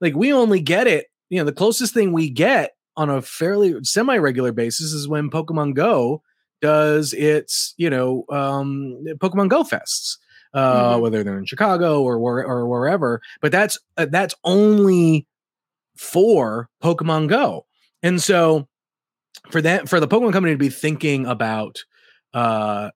like 0.00 0.16
we 0.16 0.32
only 0.32 0.60
get 0.60 0.86
it, 0.86 1.06
you 1.30 1.38
know, 1.38 1.44
the 1.44 1.52
closest 1.52 1.94
thing 1.94 2.12
we 2.12 2.28
get 2.28 2.74
on 2.96 3.10
a 3.10 3.22
fairly 3.22 3.76
semi-regular 3.84 4.52
basis 4.52 4.92
is 4.92 5.06
when 5.06 5.30
Pokemon 5.30 5.74
Go 5.74 6.22
does 6.60 7.12
its, 7.12 7.74
you 7.76 7.88
know, 7.88 8.24
um 8.30 9.04
Pokemon 9.18 9.48
Go 9.48 9.62
fests. 9.62 10.16
Uh, 10.54 10.94
mm-hmm. 10.94 11.02
whether 11.02 11.22
they're 11.22 11.38
in 11.38 11.44
Chicago 11.44 12.02
or 12.02 12.18
where, 12.18 12.42
or 12.42 12.66
wherever, 12.66 13.20
but 13.42 13.52
that's 13.52 13.78
uh, 13.98 14.06
that's 14.06 14.34
only 14.44 15.26
for 15.94 16.70
Pokemon 16.82 17.28
Go. 17.28 17.66
And 18.02 18.20
so 18.22 18.66
for 19.50 19.60
that 19.60 19.90
for 19.90 20.00
the 20.00 20.08
Pokemon 20.08 20.32
company 20.32 20.54
to 20.54 20.58
be 20.58 20.70
thinking 20.70 21.26
about 21.26 21.84
uh 22.34 22.90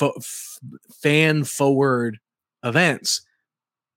f- 0.00 0.58
fan 1.02 1.44
forward 1.44 2.18
events 2.62 3.24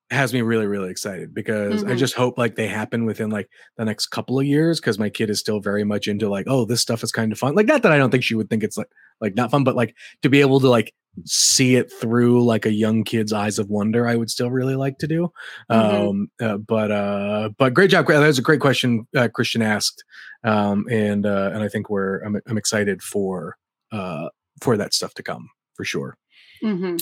has 0.10 0.34
me 0.34 0.42
really 0.42 0.68
really 0.68 0.90
excited 0.90 1.34
because 1.34 1.82
mm-hmm. 1.82 1.92
i 1.92 1.96
just 1.96 2.14
hope 2.14 2.38
like 2.38 2.56
they 2.56 2.68
happen 2.68 3.06
within 3.06 3.30
like 3.30 3.50
the 3.76 3.84
next 3.84 4.08
couple 4.08 4.40
of 4.40 4.46
years 4.46 4.80
because 4.80 4.98
my 4.98 5.10
kid 5.10 5.30
is 5.30 5.40
still 5.40 5.60
very 5.60 5.84
much 5.84 6.08
into 6.08 6.30
like 6.30 6.46
oh 6.48 6.64
this 6.66 6.82
stuff 6.82 7.04
is 7.04 7.12
kind 7.12 7.32
of 7.32 7.38
fun 7.38 7.56
like 7.56 7.66
not 7.66 7.82
that 7.82 7.92
i 7.92 7.98
don't 7.98 8.10
think 8.10 8.24
she 8.24 8.36
would 8.36 8.50
think 8.50 8.64
it's 8.64 8.78
like 8.78 8.90
like 9.20 9.36
not 9.36 9.52
fun 9.52 9.64
but 9.64 9.76
like 9.76 9.96
to 10.22 10.30
be 10.30 10.40
able 10.40 10.60
to 10.60 10.70
like 10.70 10.94
see 11.26 11.76
it 11.76 11.92
through 11.92 12.46
like 12.46 12.66
a 12.66 12.72
young 12.72 13.04
kid's 13.04 13.34
eyes 13.34 13.60
of 13.60 13.70
wonder 13.70 14.08
i 14.08 14.16
would 14.16 14.30
still 14.30 14.52
really 14.52 14.76
like 14.76 14.98
to 14.98 15.08
do 15.08 15.30
mm-hmm. 15.70 16.08
um 16.08 16.32
uh, 16.42 16.58
but 16.58 16.92
uh 16.92 17.50
but 17.58 17.74
great 17.74 17.90
job 17.90 18.08
that 18.08 18.20
was 18.20 18.40
a 18.40 18.42
great 18.42 18.62
question 18.62 19.06
uh, 19.18 19.28
christian 19.28 19.62
asked 19.62 20.06
um 20.46 20.86
and 20.90 21.26
uh 21.26 21.52
and 21.54 21.64
i 21.64 21.68
think 21.68 21.90
we're 21.90 22.20
i'm, 22.20 22.40
I'm 22.48 22.58
excited 22.58 23.02
for 23.02 23.58
uh, 23.92 24.30
for 24.62 24.78
that 24.78 24.94
stuff 24.94 25.14
to 25.16 25.24
come 25.24 25.50
for 25.76 25.86
sure. 25.86 26.18
Mm-hmm. 26.64 26.98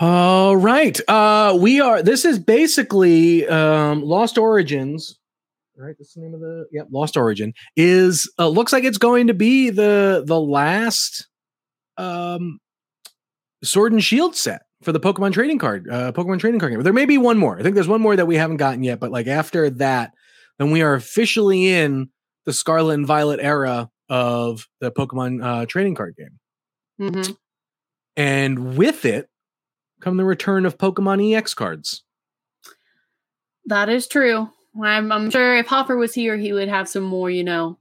All 0.00 0.56
right. 0.56 0.98
Uh, 1.08 1.56
we 1.60 1.80
are, 1.80 2.02
this 2.02 2.24
is 2.24 2.38
basically 2.38 3.46
um, 3.46 4.02
Lost 4.02 4.38
Origins. 4.38 5.18
Right, 5.76 5.96
that's 5.98 6.14
the 6.14 6.20
name 6.20 6.34
of 6.34 6.40
the 6.40 6.66
yeah, 6.70 6.82
Lost 6.92 7.16
Origin 7.16 7.52
is 7.76 8.32
uh, 8.38 8.46
looks 8.46 8.72
like 8.72 8.84
it's 8.84 8.96
going 8.96 9.26
to 9.26 9.34
be 9.34 9.70
the 9.70 10.22
the 10.24 10.40
last 10.40 11.26
um 11.96 12.60
Sword 13.64 13.92
and 13.92 14.02
Shield 14.02 14.36
set 14.36 14.62
for 14.82 14.92
the 14.92 15.00
Pokemon 15.00 15.32
trading 15.32 15.58
card, 15.58 15.88
uh 15.90 16.12
Pokemon 16.12 16.38
trading 16.38 16.60
card 16.60 16.70
game. 16.70 16.82
There 16.82 16.92
may 16.92 17.06
be 17.06 17.18
one 17.18 17.38
more. 17.38 17.58
I 17.58 17.62
think 17.62 17.74
there's 17.74 17.88
one 17.88 18.00
more 18.00 18.14
that 18.14 18.26
we 18.26 18.36
haven't 18.36 18.58
gotten 18.58 18.84
yet, 18.84 19.00
but 19.00 19.10
like 19.10 19.26
after 19.26 19.68
that, 19.70 20.12
then 20.60 20.70
we 20.70 20.80
are 20.80 20.94
officially 20.94 21.66
in 21.66 22.08
the 22.46 22.52
Scarlet 22.52 22.94
and 22.94 23.06
Violet 23.06 23.40
era 23.42 23.90
of 24.08 24.68
the 24.80 24.90
Pokemon 24.90 25.44
uh, 25.44 25.66
trading 25.66 25.94
card 25.94 26.16
game. 26.16 26.38
Mm-hmm. 27.00 27.32
And 28.16 28.76
with 28.76 29.04
it 29.04 29.28
come 30.00 30.16
the 30.16 30.24
return 30.24 30.66
of 30.66 30.78
Pokemon 30.78 31.34
EX 31.34 31.54
cards. 31.54 32.02
That 33.66 33.88
is 33.88 34.06
true. 34.06 34.50
I'm, 34.80 35.10
I'm 35.10 35.30
sure 35.30 35.56
if 35.56 35.66
Hoffer 35.66 35.96
was 35.96 36.14
here, 36.14 36.36
he 36.36 36.52
would 36.52 36.68
have 36.68 36.88
some 36.88 37.04
more, 37.04 37.30
you 37.30 37.44
know, 37.44 37.78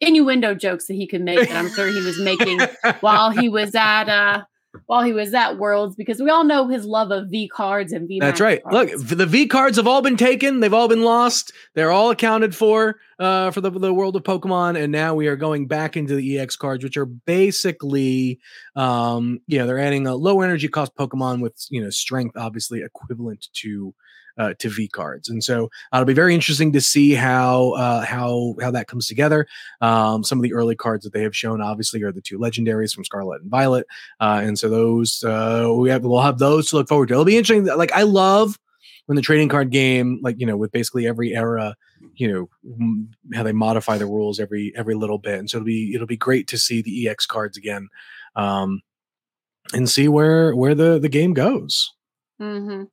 innuendo 0.00 0.54
jokes 0.54 0.86
that 0.86 0.94
he 0.94 1.06
could 1.06 1.22
make 1.22 1.40
that 1.48 1.56
I'm 1.56 1.70
sure 1.70 1.88
he 1.88 2.00
was 2.00 2.20
making 2.20 2.60
while 3.00 3.30
he 3.30 3.48
was 3.48 3.74
at 3.74 4.08
uh 4.08 4.44
while 4.86 5.02
he 5.02 5.12
was 5.12 5.32
at 5.34 5.58
Worlds 5.58 5.94
because 5.96 6.20
we 6.20 6.30
all 6.30 6.44
know 6.44 6.68
his 6.68 6.84
love 6.84 7.10
of 7.10 7.28
V 7.28 7.48
cards 7.48 7.92
and 7.92 8.08
V. 8.08 8.20
That's 8.20 8.40
right. 8.40 8.62
Cards. 8.62 8.92
Look, 8.92 9.18
the 9.18 9.26
V 9.26 9.46
cards 9.46 9.76
have 9.76 9.86
all 9.86 10.02
been 10.02 10.16
taken. 10.16 10.60
They've 10.60 10.74
all 10.74 10.88
been 10.88 11.02
lost. 11.02 11.52
They're 11.74 11.90
all 11.90 12.10
accounted 12.10 12.54
for 12.54 12.96
uh, 13.18 13.50
for 13.50 13.60
the, 13.60 13.70
the 13.70 13.92
world 13.92 14.16
of 14.16 14.22
Pokemon, 14.22 14.82
and 14.82 14.92
now 14.92 15.14
we 15.14 15.26
are 15.26 15.36
going 15.36 15.66
back 15.66 15.96
into 15.96 16.14
the 16.14 16.38
EX 16.38 16.56
cards, 16.56 16.84
which 16.84 16.96
are 16.96 17.06
basically, 17.06 18.38
um, 18.76 19.40
you 19.46 19.58
know, 19.58 19.66
they're 19.66 19.78
adding 19.78 20.06
a 20.06 20.14
low 20.14 20.40
energy 20.40 20.68
cost 20.68 20.94
Pokemon 20.94 21.40
with 21.40 21.66
you 21.70 21.82
know 21.82 21.90
strength, 21.90 22.36
obviously 22.36 22.82
equivalent 22.82 23.48
to 23.54 23.94
uh, 24.38 24.54
to 24.58 24.68
V 24.68 24.88
cards, 24.88 25.28
and 25.28 25.42
so 25.42 25.64
uh, 25.92 25.96
it'll 25.96 26.06
be 26.06 26.14
very 26.14 26.34
interesting 26.34 26.72
to 26.72 26.80
see 26.80 27.14
how 27.14 27.72
uh, 27.72 28.04
how 28.04 28.54
how 28.60 28.70
that 28.70 28.86
comes 28.86 29.06
together. 29.06 29.46
Um, 29.80 30.24
some 30.24 30.38
of 30.38 30.42
the 30.42 30.54
early 30.54 30.76
cards 30.76 31.04
that 31.04 31.12
they 31.12 31.22
have 31.22 31.36
shown, 31.36 31.60
obviously, 31.60 32.02
are 32.02 32.12
the 32.12 32.22
two 32.22 32.38
legendaries 32.38 32.94
from 32.94 33.04
Scarlet 33.04 33.42
and 33.42 33.50
Violet, 33.50 33.86
uh, 34.20 34.40
and 34.42 34.58
so 34.58 34.68
those 34.68 35.22
we 35.78 35.90
have 35.90 36.04
we'll 36.04 36.20
have 36.20 36.38
those 36.38 36.68
to 36.70 36.76
look 36.76 36.88
forward 36.88 37.08
to. 37.08 37.14
It'll 37.14 37.24
be 37.24 37.36
interesting. 37.36 37.66
Like 37.76 37.92
I 37.92 38.02
love 38.02 38.58
when 39.06 39.16
the 39.16 39.22
trading 39.22 39.48
card 39.48 39.70
game, 39.70 40.20
like 40.22 40.38
you 40.38 40.46
know, 40.46 40.56
with 40.56 40.70
basically 40.70 41.06
every 41.06 41.34
era, 41.34 41.74
you 42.14 42.30
know, 42.30 42.94
how 43.34 43.42
they 43.42 43.52
modify 43.52 43.98
the 43.98 44.06
rules 44.06 44.38
every 44.38 44.72
every 44.76 44.94
little 44.94 45.18
bit, 45.18 45.38
and 45.38 45.50
so 45.50 45.58
it'll 45.58 45.66
be 45.66 45.94
it'll 45.94 46.06
be 46.06 46.16
great 46.16 46.46
to 46.48 46.58
see 46.58 46.82
the 46.82 47.08
EX 47.08 47.26
cards 47.26 47.56
again. 47.56 47.88
Um, 48.36 48.82
and 49.72 49.88
see 49.88 50.08
where 50.08 50.54
where 50.54 50.74
the 50.74 50.98
the 50.98 51.08
game 51.08 51.34
goes. 51.34 51.92
Mm-hmm 52.40 52.84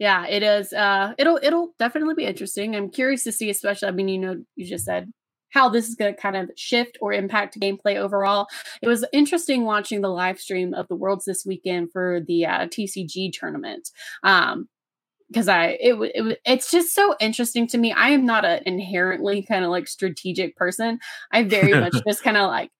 yeah, 0.00 0.26
it 0.26 0.42
is. 0.42 0.72
Uh, 0.72 1.12
it'll 1.18 1.38
it'll 1.42 1.74
definitely 1.78 2.14
be 2.14 2.24
interesting. 2.24 2.74
I'm 2.74 2.90
curious 2.90 3.22
to 3.24 3.32
see, 3.32 3.50
especially. 3.50 3.88
I 3.88 3.92
mean, 3.92 4.08
you 4.08 4.18
know, 4.18 4.36
you 4.56 4.66
just 4.66 4.86
said 4.86 5.12
how 5.50 5.68
this 5.68 5.88
is 5.88 5.94
going 5.94 6.14
to 6.14 6.20
kind 6.20 6.36
of 6.36 6.50
shift 6.56 6.96
or 7.02 7.12
impact 7.12 7.60
gameplay 7.60 7.96
overall. 7.96 8.46
It 8.80 8.88
was 8.88 9.04
interesting 9.12 9.64
watching 9.64 10.00
the 10.00 10.08
live 10.08 10.40
stream 10.40 10.72
of 10.72 10.88
the 10.88 10.96
Worlds 10.96 11.26
this 11.26 11.44
weekend 11.44 11.92
for 11.92 12.20
the 12.26 12.46
uh, 12.46 12.66
TCG 12.68 13.30
tournament. 13.38 13.90
Um, 14.22 14.68
because 15.28 15.48
I 15.48 15.78
it, 15.80 15.94
it 16.14 16.40
it's 16.46 16.70
just 16.70 16.94
so 16.94 17.14
interesting 17.20 17.68
to 17.68 17.78
me. 17.78 17.92
I 17.92 18.08
am 18.08 18.24
not 18.24 18.46
an 18.46 18.62
inherently 18.64 19.42
kind 19.42 19.64
of 19.66 19.70
like 19.70 19.86
strategic 19.86 20.56
person. 20.56 20.98
I 21.30 21.44
very 21.44 21.78
much 21.78 21.92
just 22.08 22.24
kind 22.24 22.38
of 22.38 22.48
like 22.48 22.70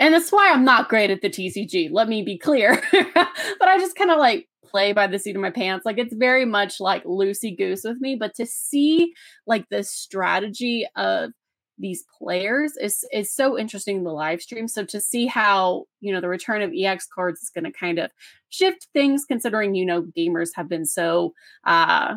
and 0.00 0.14
that's 0.14 0.32
why 0.32 0.50
I'm 0.50 0.64
not 0.64 0.88
great 0.88 1.10
at 1.10 1.20
the 1.20 1.30
TCG. 1.30 1.90
Let 1.92 2.08
me 2.08 2.22
be 2.22 2.38
clear. 2.38 2.82
but 2.92 3.68
I 3.68 3.78
just 3.78 3.94
kind 3.94 4.10
of 4.10 4.18
like 4.18 4.48
play 4.74 4.92
by 4.92 5.06
the 5.06 5.20
seat 5.20 5.36
of 5.36 5.42
my 5.42 5.50
pants. 5.50 5.86
Like 5.86 5.98
it's 5.98 6.14
very 6.14 6.44
much 6.44 6.80
like 6.80 7.04
loosey 7.04 7.56
goose 7.56 7.82
with 7.84 8.00
me. 8.00 8.16
But 8.16 8.34
to 8.34 8.44
see 8.44 9.14
like 9.46 9.68
the 9.68 9.84
strategy 9.84 10.84
of 10.96 11.30
these 11.78 12.04
players 12.18 12.76
is 12.76 13.04
is 13.12 13.32
so 13.32 13.56
interesting 13.56 13.98
in 13.98 14.04
the 14.04 14.12
live 14.12 14.42
stream. 14.42 14.66
So 14.66 14.84
to 14.86 15.00
see 15.00 15.26
how 15.26 15.84
you 16.00 16.12
know 16.12 16.20
the 16.20 16.28
return 16.28 16.60
of 16.60 16.72
EX 16.76 17.06
cards 17.06 17.40
is 17.40 17.50
going 17.50 17.64
to 17.64 17.72
kind 17.72 18.00
of 18.00 18.10
shift 18.48 18.88
things, 18.92 19.24
considering 19.26 19.76
you 19.76 19.86
know 19.86 20.02
gamers 20.02 20.50
have 20.56 20.68
been 20.68 20.86
so 20.86 21.34
uh 21.64 22.14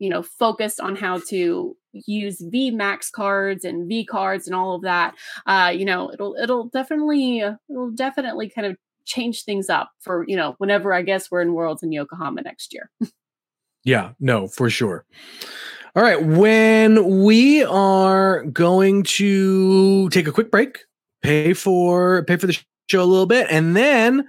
you 0.00 0.08
know 0.08 0.22
focused 0.22 0.80
on 0.80 0.96
how 0.96 1.20
to 1.28 1.76
use 1.92 2.40
V 2.40 2.72
Max 2.72 3.08
cards 3.08 3.64
and 3.64 3.88
V 3.88 4.04
cards 4.04 4.48
and 4.48 4.56
all 4.56 4.74
of 4.74 4.82
that. 4.82 5.14
Uh, 5.46 5.72
you 5.72 5.84
know 5.84 6.10
it'll 6.12 6.34
it'll 6.42 6.68
definitely 6.68 7.38
it'll 7.38 7.90
definitely 7.94 8.48
kind 8.48 8.66
of 8.66 8.76
change 9.04 9.44
things 9.44 9.68
up 9.68 9.90
for 10.00 10.24
you 10.28 10.36
know 10.36 10.54
whenever 10.58 10.92
I 10.92 11.02
guess 11.02 11.30
we're 11.30 11.42
in 11.42 11.54
Worlds 11.54 11.82
in 11.82 11.92
Yokohama 11.92 12.42
next 12.42 12.72
year. 12.72 12.90
yeah, 13.84 14.12
no, 14.20 14.48
for 14.48 14.70
sure. 14.70 15.04
All 15.96 16.02
right. 16.02 16.22
When 16.22 17.24
we 17.24 17.64
are 17.64 18.44
going 18.44 19.02
to 19.04 20.08
take 20.10 20.28
a 20.28 20.32
quick 20.32 20.50
break, 20.50 20.78
pay 21.22 21.52
for 21.52 22.24
pay 22.24 22.36
for 22.36 22.46
the 22.46 22.58
show 22.88 23.02
a 23.02 23.04
little 23.04 23.26
bit, 23.26 23.48
and 23.50 23.76
then 23.76 24.26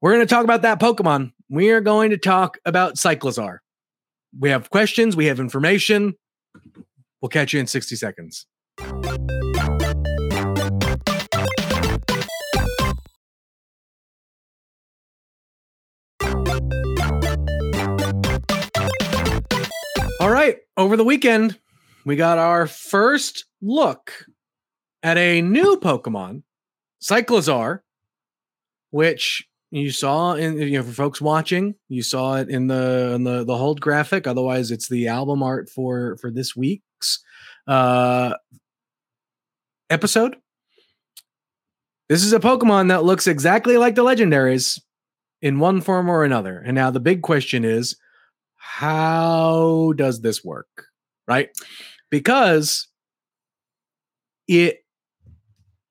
we're 0.00 0.12
going 0.14 0.26
to 0.26 0.32
talk 0.32 0.44
about 0.44 0.62
that 0.62 0.80
Pokemon. 0.80 1.32
We 1.48 1.70
are 1.70 1.80
going 1.80 2.10
to 2.10 2.18
talk 2.18 2.58
about 2.64 2.96
Cyclizar. 2.96 3.58
We 4.38 4.50
have 4.50 4.70
questions, 4.70 5.16
we 5.16 5.26
have 5.26 5.40
information. 5.40 6.14
We'll 7.20 7.30
catch 7.30 7.52
you 7.52 7.60
in 7.60 7.66
60 7.66 7.96
seconds. 7.96 8.46
Right. 20.48 20.58
Over 20.76 20.96
the 20.96 21.04
weekend, 21.04 21.58
we 22.04 22.16
got 22.16 22.38
our 22.38 22.66
first 22.66 23.44
look 23.60 24.26
at 25.02 25.16
a 25.16 25.42
new 25.42 25.76
Pokemon, 25.76 26.42
Cyclizar, 27.02 27.80
which 28.90 29.46
you 29.70 29.90
saw 29.90 30.34
in 30.34 30.58
you 30.58 30.78
know 30.78 30.82
for 30.82 30.92
folks 30.92 31.20
watching, 31.20 31.74
you 31.88 32.02
saw 32.02 32.36
it 32.36 32.48
in 32.48 32.68
the 32.68 33.12
in 33.14 33.24
the 33.24 33.44
the 33.44 33.56
hold 33.56 33.80
graphic. 33.80 34.26
Otherwise, 34.26 34.70
it's 34.70 34.88
the 34.88 35.08
album 35.08 35.42
art 35.42 35.68
for 35.68 36.16
for 36.18 36.30
this 36.30 36.56
week's 36.56 37.22
uh 37.66 38.34
episode. 39.90 40.36
This 42.08 42.24
is 42.24 42.32
a 42.32 42.40
Pokemon 42.40 42.88
that 42.88 43.04
looks 43.04 43.26
exactly 43.26 43.76
like 43.76 43.94
the 43.94 44.04
legendaries 44.04 44.80
in 45.42 45.58
one 45.58 45.82
form 45.82 46.08
or 46.08 46.24
another. 46.24 46.58
And 46.64 46.74
now 46.74 46.90
the 46.90 47.00
big 47.00 47.20
question 47.20 47.66
is 47.66 47.94
how 48.68 49.94
does 49.96 50.20
this 50.20 50.44
work? 50.44 50.86
Right? 51.26 51.50
Because 52.10 52.86
it 54.46 54.84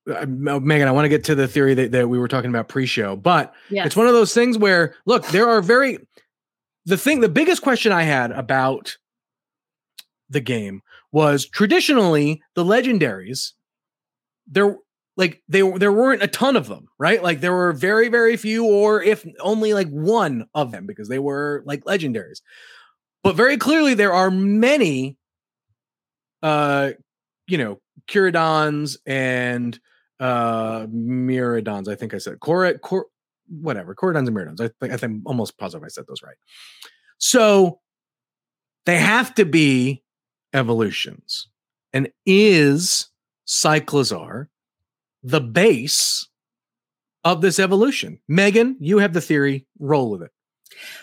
uh, 0.09 0.25
Megan, 0.25 0.87
I 0.87 0.91
want 0.91 1.05
to 1.05 1.09
get 1.09 1.23
to 1.25 1.35
the 1.35 1.47
theory 1.47 1.73
that, 1.73 1.91
that 1.91 2.07
we 2.07 2.17
were 2.17 2.29
talking 2.29 2.49
about 2.49 2.69
pre-show, 2.69 3.17
but 3.17 3.53
yes. 3.69 3.87
it's 3.87 3.95
one 3.95 4.07
of 4.07 4.13
those 4.13 4.33
things 4.33 4.57
where 4.57 4.95
look, 5.05 5.27
there 5.27 5.49
are 5.49 5.61
very 5.61 5.99
the 6.85 6.97
thing, 6.97 7.19
the 7.19 7.29
biggest 7.29 7.61
question 7.61 7.91
I 7.91 8.03
had 8.03 8.31
about 8.31 8.95
the 10.29 10.39
game 10.39 10.81
was 11.11 11.45
traditionally 11.45 12.41
the 12.53 12.63
legendaries, 12.63 13.53
there 14.45 14.77
like 15.17 15.41
they 15.49 15.61
there 15.77 15.91
weren't 15.91 16.23
a 16.23 16.27
ton 16.27 16.55
of 16.55 16.67
them, 16.67 16.87
right? 16.99 17.21
Like 17.21 17.41
there 17.41 17.53
were 17.53 17.73
very, 17.73 18.07
very 18.07 18.37
few, 18.37 18.65
or 18.65 19.01
if 19.01 19.25
only 19.41 19.73
like 19.73 19.89
one 19.89 20.45
of 20.53 20.71
them, 20.71 20.85
because 20.85 21.09
they 21.09 21.19
were 21.19 21.63
like 21.65 21.83
legendaries. 21.83 22.41
But 23.23 23.35
very 23.35 23.57
clearly, 23.57 23.95
there 23.95 24.13
are 24.13 24.29
many, 24.31 25.17
uh, 26.43 26.91
you 27.47 27.57
know, 27.57 27.81
Kuridons 28.07 28.97
and 29.05 29.77
uh 30.19 30.87
Miraidons. 30.87 31.87
I 31.87 31.95
think 31.95 32.13
I 32.13 32.19
said 32.19 32.39
Cor, 32.39 32.77
Cor 32.79 33.07
whatever, 33.49 33.95
Koridons 33.95 34.27
and 34.27 34.37
Miraidons. 34.37 34.61
I 34.61 34.69
think 34.79 34.93
I 34.93 34.97
think 34.97 35.23
almost 35.25 35.57
positive 35.57 35.83
I 35.83 35.89
said 35.89 36.05
those 36.07 36.21
right. 36.23 36.37
So 37.17 37.79
they 38.85 38.97
have 38.97 39.33
to 39.35 39.45
be 39.45 40.03
evolutions. 40.53 41.49
And 41.93 42.09
is 42.25 43.09
Cyclizar 43.47 44.47
the 45.27 45.41
base 45.41 46.27
of 47.23 47.41
this 47.41 47.59
evolution? 47.59 48.19
Megan, 48.27 48.77
you 48.79 48.99
have 48.99 49.13
the 49.13 49.21
theory. 49.21 49.65
Roll 49.79 50.11
with 50.11 50.23
it. 50.23 50.31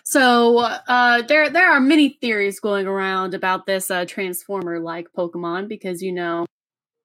So 0.05 0.59
uh, 0.59 1.23
there 1.23 1.51
there 1.51 1.71
are 1.71 1.81
many 1.81 2.19
theories 2.21 2.61
going 2.61 2.87
around 2.87 3.35
about 3.35 3.67
this 3.67 3.91
uh, 3.91 4.05
transformer 4.07 4.79
like 4.79 5.09
Pokemon 5.17 5.69
because 5.69 6.03
you 6.03 6.13
know 6.13 6.47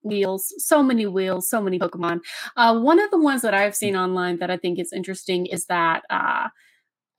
wheels, 0.02 0.54
so 0.58 0.82
many 0.82 1.06
wheels, 1.06 1.50
so 1.50 1.62
many 1.62 1.80
Pokemon. 1.80 2.22
Uh, 2.56 2.80
one 2.80 3.00
of 3.00 3.12
the 3.12 3.20
ones 3.20 3.42
that 3.42 3.54
I've 3.54 3.76
seen 3.76 3.96
online 3.96 4.40
that 4.40 4.50
I 4.50 4.58
think 4.58 4.80
is 4.80 4.94
interesting 4.94 5.46
is 5.46 5.66
that 5.66 6.04
uh, 6.10 6.48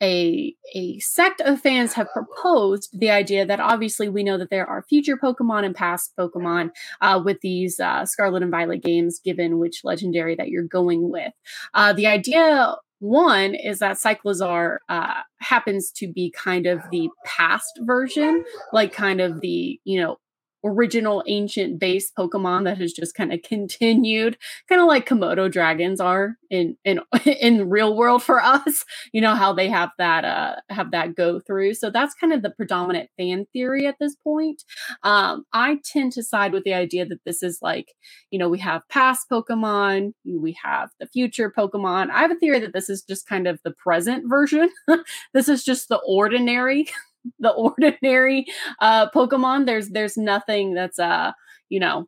a 0.03 0.55
a 0.75 0.99
sect 1.01 1.41
of 1.41 1.61
fans 1.61 1.95
have 1.95 2.09
proposed 2.13 2.89
the 2.99 3.11
idea 3.11 3.45
that 3.45 3.61
obviously 3.61 4.09
we 4.09 4.23
know 4.23 4.39
that 4.39 4.51
there 4.51 4.67
are 4.67 4.85
future 4.89 5.17
Pokemon 5.17 5.65
and 5.65 5.75
past 5.75 6.13
Pokemon 6.19 6.71
uh, 7.01 7.21
with 7.25 7.41
these 7.41 7.81
uh, 7.81 8.07
Scarlet 8.07 8.43
and 8.43 8.51
Violet 8.51 8.83
games, 8.83 9.21
given 9.23 9.59
which 9.59 9.85
legendary 9.85 10.35
that 10.37 10.49
you're 10.49 10.65
going 10.65 11.11
with. 11.11 11.33
Uh, 11.75 11.93
the 11.93 12.07
idea 12.07 12.77
one 13.01 13.55
is 13.55 13.79
that 13.79 13.97
Cyclizar 13.97 14.79
uh, 14.89 15.23
happens 15.41 15.91
to 15.93 16.07
be 16.07 16.31
kind 16.31 16.67
of 16.67 16.83
the 16.91 17.09
past 17.25 17.81
version, 17.81 18.45
like 18.73 18.93
kind 18.93 19.21
of 19.21 19.41
the 19.41 19.81
you 19.85 20.01
know 20.01 20.19
original 20.65 21.23
ancient 21.27 21.79
base 21.79 22.13
Pokemon 22.17 22.65
that 22.65 22.79
has 22.79 22.93
just 22.93 23.15
kind 23.15 23.33
of 23.33 23.43
continued, 23.43 24.37
kind 24.69 24.81
of 24.81 24.87
like 24.87 25.09
Komodo 25.09 25.51
dragons 25.51 26.01
are 26.01 26.37
in 26.51 26.77
in 26.85 27.01
in 27.25 27.69
real 27.71 27.97
world 27.97 28.23
for 28.23 28.43
us. 28.43 28.85
You 29.13 29.21
know 29.21 29.35
how 29.35 29.53
they 29.53 29.69
have 29.69 29.91
that 29.99 30.25
uh 30.25 30.57
have 30.69 30.91
that 30.93 31.15
go 31.15 31.41
through. 31.41 31.75
So 31.75 31.91
that's 31.91 32.15
kind 32.15 32.33
of 32.33 32.43
the 32.43 32.51
predominant 32.51 33.11
fan 33.17 33.47
theory 33.53 33.87
at 33.87 33.97
this 34.01 34.17
point. 34.17 34.63
Um, 35.03 35.45
I 35.53 35.79
tend 35.85 36.13
to 36.13 36.23
side 36.23 36.53
with 36.53 36.65
the 36.65 36.75
idea 36.75 37.07
that 37.07 37.25
this 37.25 37.43
is 37.43 37.59
like, 37.63 37.95
you 38.31 38.39
know, 38.39 38.49
we 38.49 38.59
have 38.59 38.89
past 38.89 39.27
Pokemon, 39.31 40.13
we 40.25 40.57
have 40.63 40.91
the 40.99 41.07
future 41.07 41.53
Pokemon. 41.57 42.11
I 42.11 42.21
have 42.21 42.31
a 42.31 42.37
theory 42.37 42.61
that 42.61 42.73
this 42.73 42.89
is 42.89 43.03
just 43.03 43.27
kind 43.27 43.47
of 43.47 43.61
the 43.65 43.73
present 43.73 44.29
version. 44.29 44.71
this 45.35 45.49
is 45.49 45.65
just 45.65 45.89
the 45.89 46.01
ordinary 46.07 46.89
the 47.39 47.51
ordinary 47.51 48.47
uh 48.81 49.11
Pokemon. 49.11 49.67
There's 49.67 49.91
there's 49.91 50.17
nothing 50.17 50.75
that's 50.75 50.99
uh, 50.99 51.33
you 51.69 51.81
know, 51.81 52.07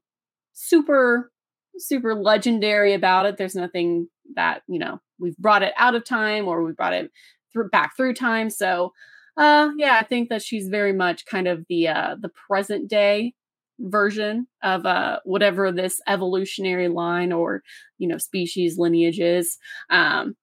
super 0.53 1.31
super 1.79 2.15
legendary 2.15 2.93
about 2.93 3.27
it. 3.27 3.37
There's 3.37 3.55
nothing 3.55 4.09
that, 4.35 4.63
you 4.69 4.79
know, 4.79 5.01
we've 5.19 5.37
brought 5.39 5.63
it 5.63 5.73
out 5.79 5.95
of 5.95 6.05
time 6.05 6.47
or 6.47 6.63
we 6.63 6.73
brought 6.73 6.93
it 6.93 7.11
through 7.53 7.69
back 7.71 7.97
through 7.97 8.15
time. 8.15 8.51
So 8.51 8.93
uh 9.37 9.71
yeah, 9.77 9.99
I 10.01 10.05
think 10.05 10.29
that 10.29 10.43
she's 10.43 10.69
very 10.69 10.93
much 10.93 11.25
kind 11.27 11.49
of 11.49 11.65
the 11.69 11.89
uh 11.89 12.17
the 12.21 12.31
present 12.49 12.91
day 12.91 13.35
version 13.79 14.47
of 14.63 14.85
uh 14.87 15.21
whatever 15.25 15.73
this 15.73 16.01
evolutionary 16.07 16.89
line 16.89 17.33
or 17.33 17.63
you 17.99 18.07
know 18.07 18.19
species 18.19 18.79
lineage 18.79 19.19
is 19.19 19.57
um 19.91 20.37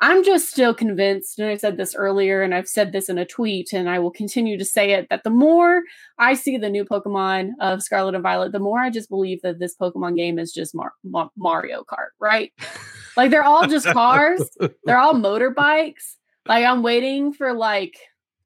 I'm 0.00 0.22
just 0.22 0.48
still 0.48 0.74
convinced, 0.74 1.40
and 1.40 1.48
I 1.48 1.56
said 1.56 1.76
this 1.76 1.94
earlier, 1.94 2.42
and 2.42 2.54
I've 2.54 2.68
said 2.68 2.92
this 2.92 3.08
in 3.08 3.18
a 3.18 3.26
tweet, 3.26 3.72
and 3.72 3.90
I 3.90 3.98
will 3.98 4.12
continue 4.12 4.56
to 4.56 4.64
say 4.64 4.92
it 4.92 5.08
that 5.10 5.24
the 5.24 5.30
more 5.30 5.82
I 6.18 6.34
see 6.34 6.56
the 6.56 6.70
new 6.70 6.84
Pokemon 6.84 7.50
of 7.60 7.82
Scarlet 7.82 8.14
and 8.14 8.22
Violet, 8.22 8.52
the 8.52 8.60
more 8.60 8.78
I 8.78 8.90
just 8.90 9.08
believe 9.08 9.42
that 9.42 9.58
this 9.58 9.74
Pokemon 9.76 10.16
game 10.16 10.38
is 10.38 10.52
just 10.52 10.74
Mar- 10.74 10.94
Mar- 11.02 11.30
Mario 11.36 11.82
Kart, 11.82 12.10
right? 12.20 12.52
like 13.16 13.30
they're 13.32 13.44
all 13.44 13.66
just 13.66 13.86
cars, 13.86 14.48
they're 14.84 14.98
all 14.98 15.14
motorbikes. 15.14 16.14
Like 16.46 16.64
I'm 16.64 16.82
waiting 16.82 17.32
for 17.32 17.52
like 17.52 17.98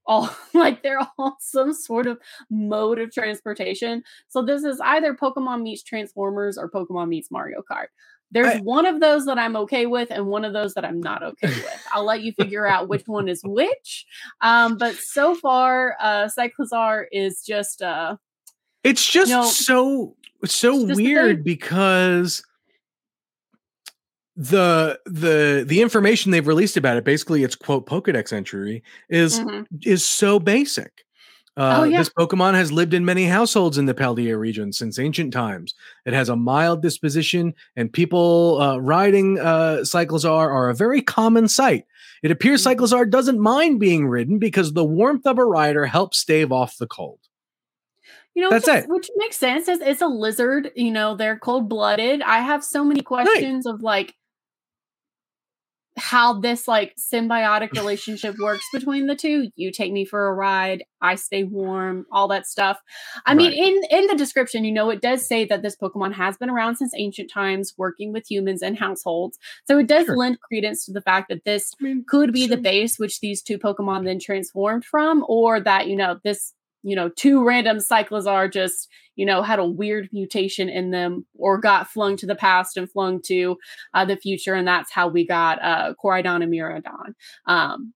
all 0.07 0.35
like 0.55 0.83
they're 0.83 1.07
all 1.19 1.37
some 1.41 1.73
sort 1.75 2.07
of 2.07 2.19
mode 2.51 2.99
of 2.99 3.13
transportation. 3.13 4.03
So 4.29 4.43
this 4.43 4.65
is 4.65 4.81
either 4.81 5.15
Pokemon 5.15 5.63
meets 5.63 5.83
Transformers 5.83 6.59
or 6.59 6.71
Pokemon 6.71 7.09
meets 7.09 7.31
Mario 7.31 7.63
Kart. 7.71 7.89
There's 8.33 8.57
I, 8.57 8.59
one 8.61 8.87
of 8.87 9.01
those 9.01 9.27
that 9.27 9.39
I'm 9.39 9.57
okay 9.57 9.87
with 9.87 10.11
and 10.11 10.27
one 10.27 10.45
of 10.45 10.53
those 10.53 10.75
that 10.75 10.85
I'm 10.85 11.01
not 11.01 11.23
okay 11.23 11.49
with. 11.49 11.87
I'll 11.93 12.05
let 12.05 12.23
you 12.23 12.33
figure 12.33 12.67
out 12.67 12.89
which 12.89 13.07
one 13.07 13.29
is 13.29 13.43
which. 13.45 14.07
Um, 14.41 14.77
but 14.77 14.95
so 14.95 15.35
far, 15.35 15.97
uh, 16.01 16.29
Cyclizar 16.37 17.05
is 17.13 17.43
just 17.45 17.83
uh 17.83 18.17
it's 18.83 19.07
just 19.09 19.31
you 19.31 19.37
know, 19.37 19.45
so 19.45 20.17
it's 20.43 20.55
so 20.55 20.87
just 20.87 21.01
weird 21.01 21.45
because 21.45 22.43
the 24.35 24.99
the 25.05 25.65
the 25.67 25.83
information 25.83 26.33
they've 26.33 26.47
released 26.47 26.77
about 26.77 26.97
it, 26.97 27.05
basically 27.05 27.45
its 27.45 27.55
quote 27.55 27.87
Pokedex 27.87 28.33
entry, 28.33 28.83
is 29.09 29.39
Mhm. 29.41 29.67
is 29.85 30.05
so 30.05 30.41
basic. 30.41 31.05
Uh, 31.57 31.81
Oh, 31.81 31.85
yeah. 31.85 31.99
This 31.99 32.09
Pokemon 32.09 32.55
has 32.55 32.73
lived 32.73 32.95
in 32.95 33.05
many 33.05 33.25
households 33.27 33.77
in 33.77 33.85
the 33.87 33.93
Paldea 33.95 34.39
region 34.39 34.73
since 34.73 34.99
ancient 34.99 35.33
times. 35.35 35.75
It 36.07 36.15
has 36.15 36.29
a 36.31 36.37
mild 36.37 36.81
disposition, 36.81 37.55
and 37.77 37.93
people 37.93 38.59
uh, 38.61 38.79
riding 38.79 39.39
uh, 39.39 39.79
Cyclizar 39.83 40.49
are 40.51 40.71
a 40.71 40.75
very 40.75 41.03
common 41.03 41.49
sight. 41.49 41.85
It 42.23 42.31
appears 42.31 42.65
Mhm. 42.65 42.75
Cyclizar 42.77 43.11
doesn't 43.11 43.39
mind 43.41 43.81
being 43.81 44.07
ridden 44.07 44.39
because 44.39 44.73
the 44.73 44.85
warmth 44.85 45.27
of 45.27 45.39
a 45.39 45.45
rider 45.45 45.85
helps 45.87 46.19
stave 46.19 46.53
off 46.53 46.79
the 46.79 46.87
cold. 46.87 47.19
You 48.35 48.43
know, 48.45 48.51
That's 48.51 48.67
which, 48.67 48.77
it. 48.85 48.89
which 48.89 49.11
makes 49.17 49.37
sense. 49.37 49.69
It's, 49.69 49.83
it's 49.83 50.01
a 50.01 50.07
lizard. 50.07 50.71
You 50.75 50.91
know, 50.91 51.17
they're 51.17 51.39
cold 51.39 51.69
blooded. 51.69 52.23
I 52.23 52.39
have 52.39 52.65
so 52.65 52.83
many 52.83 53.03
questions 53.03 53.67
of 53.67 53.83
like 53.83 54.15
how 55.99 56.41
this 56.41 56.67
like 56.67 56.95
symbiotic 56.97 57.73
relationship 57.73 58.35
works 58.41 58.65
between 58.73 59.07
the 59.07 59.15
two. 59.15 59.51
You 59.57 59.71
take 59.71 59.93
me 59.93 60.05
for 60.05 60.27
a 60.27 60.33
ride, 60.33 60.85
I 61.03 61.17
stay 61.17 61.45
warm, 61.45 62.07
all 62.11 62.29
that 62.29 62.47
stuff. 62.47 62.79
I 63.27 63.35
mean, 63.35 63.53
in 63.53 63.83
in 63.91 64.07
the 64.07 64.15
description, 64.17 64.65
you 64.65 64.73
know, 64.73 64.91
it 64.91 65.03
does 65.03 65.27
say 65.27 65.45
that 65.45 65.63
this 65.63 65.77
Pokemon 65.77 66.15
has 66.15 66.37
been 66.39 66.49
around 66.51 66.77
since 66.77 66.93
ancient 66.97 67.31
times, 67.31 67.75
working 67.77 68.13
with 68.13 68.31
humans 68.31 68.63
and 68.63 68.79
households. 68.79 69.39
So 69.67 69.79
it 69.79 69.87
does 69.87 70.07
Sure. 70.07 70.17
lend 70.17 70.39
credence 70.41 70.87
to 70.87 70.93
the 70.93 71.03
fact 71.03 71.29
that 71.29 71.45
this 71.45 71.73
I 71.81 71.85
mean, 71.85 72.05
could 72.09 72.33
be 72.33 72.47
the 72.47 72.57
base 72.57 72.99
which 72.99 73.21
these 73.21 73.43
two 73.43 73.59
Pokemon 73.59 74.05
then 74.05 74.19
transformed 74.19 74.85
from, 74.85 75.25
or 75.29 75.61
that, 75.61 75.89
you 75.89 75.97
know, 75.97 76.19
this, 76.25 76.55
you 76.83 76.97
know, 76.97 77.09
two 77.09 77.45
random 77.45 77.79
Cyclizar 77.79 78.53
just, 78.53 78.89
you 79.17 79.25
know, 79.25 79.43
had 79.43 79.59
a 79.59 79.65
weird 79.65 80.09
mutation 80.13 80.69
in 80.69 80.91
them 80.91 81.27
or 81.35 81.59
got 81.59 81.89
flung 81.89 82.17
to 82.17 82.27
the 82.27 82.35
past 82.35 82.77
and 82.77 82.91
flung 82.91 83.21
to 83.23 83.57
uh, 83.95 84.05
the 84.05 84.17
future. 84.17 84.55
And 84.55 84.67
that's 84.67 84.91
how 84.91 85.09
we 85.09 85.27
got 85.27 85.63
uh, 85.63 85.95
Koraidon 86.03 86.43
and 86.43 86.53
Miraidon. 86.53 87.15
Um, 87.47 87.95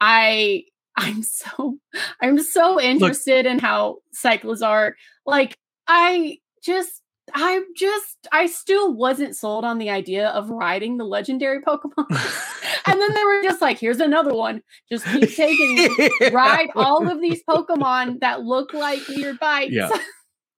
I, 0.00 0.64
I'm 0.96 1.22
so, 1.22 1.78
I'm 2.20 2.40
so 2.40 2.80
interested 2.80 3.46
in 3.46 3.58
how 3.58 3.98
Cyclizar, 4.14 4.92
like, 5.26 5.56
I 5.88 6.38
just, 6.62 7.02
I 7.32 7.62
just, 7.76 8.28
I 8.32 8.46
still 8.46 8.92
wasn't 8.94 9.36
sold 9.36 9.64
on 9.64 9.78
the 9.78 9.90
idea 9.90 10.28
of 10.28 10.50
riding 10.50 10.98
the 10.98 11.04
legendary 11.04 11.62
Pokemon. 11.62 12.06
and 12.86 13.00
then 13.00 13.14
they 13.14 13.24
were 13.24 13.42
just 13.42 13.62
like, 13.62 13.78
here's 13.78 14.00
another 14.00 14.34
one. 14.34 14.62
Just 14.90 15.04
keep 15.06 15.30
taking 15.34 15.88
ride 16.32 16.68
all 16.74 17.08
of 17.10 17.20
these 17.20 17.42
Pokemon 17.48 18.20
that 18.20 18.42
look 18.42 18.74
like 18.74 19.00
weird 19.08 19.38
bites. 19.38 19.72
Yeah. 19.72 19.88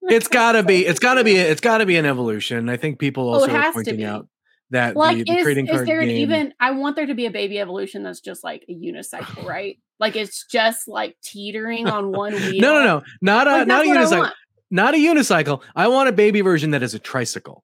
it's 0.09 0.29
gotta 0.29 0.63
be 0.63 0.87
it's 0.87 1.01
gotta 1.01 1.25
be 1.25 1.37
it's 1.37 1.61
gotta 1.61 1.87
be 1.87 1.97
an 1.97 2.07
evolution 2.07 2.69
i 2.69 2.77
think 2.77 2.99
people 2.99 3.29
Oh, 3.29 3.41
also 3.41 3.53
are 3.53 3.73
pointing 3.73 4.05
out 4.05 4.29
that 4.71 4.97
like 4.97 5.19
the, 5.19 5.25
the 5.25 5.33
is, 5.39 5.43
trading 5.43 5.67
is 5.67 5.73
card 5.73 5.89
there 5.89 6.01
an 6.01 6.09
game 6.09 6.19
even 6.19 6.55
i 6.61 6.71
want 6.71 6.97
there 6.97 7.07
to 7.07 7.15
be 7.15 7.27
a 7.27 7.31
baby 7.31 7.59
evolution 7.59 8.03
that's 8.03 8.21
just 8.21 8.45
like 8.45 8.65
a 8.69 8.75
unicycle 8.75 9.45
right 9.47 9.79
like 9.99 10.17
it's 10.17 10.45
just 10.47 10.89
like 10.89 11.17
teetering 11.23 11.89
on 11.89 12.13
one 12.13 12.35
wheel 12.35 12.61
no 12.61 12.75
no 12.75 12.85
no 12.85 13.03
not 13.21 13.47
a 13.47 13.51
Like, 13.51 13.67
not 13.67 13.85
a 13.87 13.89
that's 13.89 14.11
what 14.11 14.21
I 14.21 14.27
unicycle. 14.27 14.33
Not 14.71 14.95
a 14.95 14.99
unicycle 14.99 15.63
i 15.75 15.87
want 15.89 16.09
a 16.09 16.13
baby 16.13 16.41
version 16.41 16.71
that 16.73 16.83
is 16.83 16.95
a 16.95 16.99
tricycle 16.99 17.63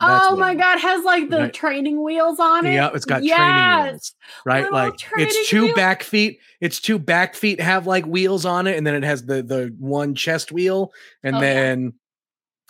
That's 0.00 0.26
oh 0.28 0.36
my 0.36 0.54
god 0.54 0.78
has 0.78 1.04
like 1.04 1.28
the 1.30 1.38
Right. 1.38 1.52
training 1.52 2.02
wheels 2.02 2.40
on 2.40 2.66
it 2.66 2.74
yeah 2.74 2.90
it's 2.94 3.04
got 3.04 3.22
yes! 3.22 3.36
training 3.36 3.84
wheels 3.84 4.14
right 4.44 4.72
like 4.72 4.94
it's 5.18 5.48
two 5.48 5.62
wheels. 5.64 5.74
back 5.76 6.02
feet 6.02 6.38
it's 6.60 6.80
two 6.80 6.98
back 6.98 7.34
feet 7.34 7.60
have 7.60 7.86
like 7.86 8.04
wheels 8.06 8.44
on 8.44 8.66
it 8.66 8.76
and 8.76 8.86
then 8.86 8.94
it 8.94 9.04
has 9.04 9.24
the 9.24 9.42
the 9.42 9.74
one 9.78 10.14
chest 10.14 10.50
wheel 10.52 10.92
and 11.22 11.36
Oh, 11.36 11.40
yeah. 11.40 11.44
then 11.54 11.92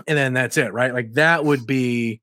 and 0.09 0.19
then 0.19 0.33
that's 0.33 0.57
it 0.57 0.73
right 0.73 0.93
like 0.93 1.13
that 1.15 1.45
would 1.45 1.67
be 1.67 2.21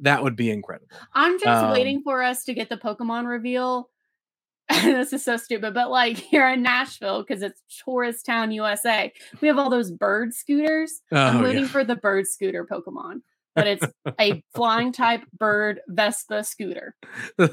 that 0.00 0.22
would 0.22 0.36
be 0.36 0.50
incredible 0.50 0.88
i'm 1.14 1.38
just 1.38 1.62
Um, 1.64 1.70
waiting 1.70 2.02
for 2.02 2.22
us 2.22 2.44
to 2.44 2.54
get 2.54 2.68
the 2.68 2.76
pokemon 2.76 3.26
reveal 3.26 3.88
this 4.82 5.12
is 5.12 5.24
so 5.24 5.36
stupid 5.36 5.74
but 5.74 5.90
like 5.90 6.16
here 6.30 6.48
in 6.48 6.62
nashville 6.62 7.22
because 7.22 7.42
it's 7.42 7.60
tourist 7.84 8.24
town 8.24 8.50
usa 8.50 9.12
we 9.40 9.48
have 9.48 9.58
all 9.58 9.68
those 9.68 9.90
bird 9.90 10.32
scooters 10.32 11.02
I'm 11.12 11.38
oh 11.38 11.42
waiting 11.42 11.62
yeah 11.62 11.68
for 11.68 11.84
the 11.84 11.96
bird 11.96 12.26
scooter 12.26 12.64
Pokemon, 12.64 13.22
but 13.54 13.66
it's 13.66 13.86
a 14.20 14.42
flying 14.54 14.92
type 14.92 15.22
bird 15.38 15.80
Vespa 15.88 16.44
scooter. 16.44 16.94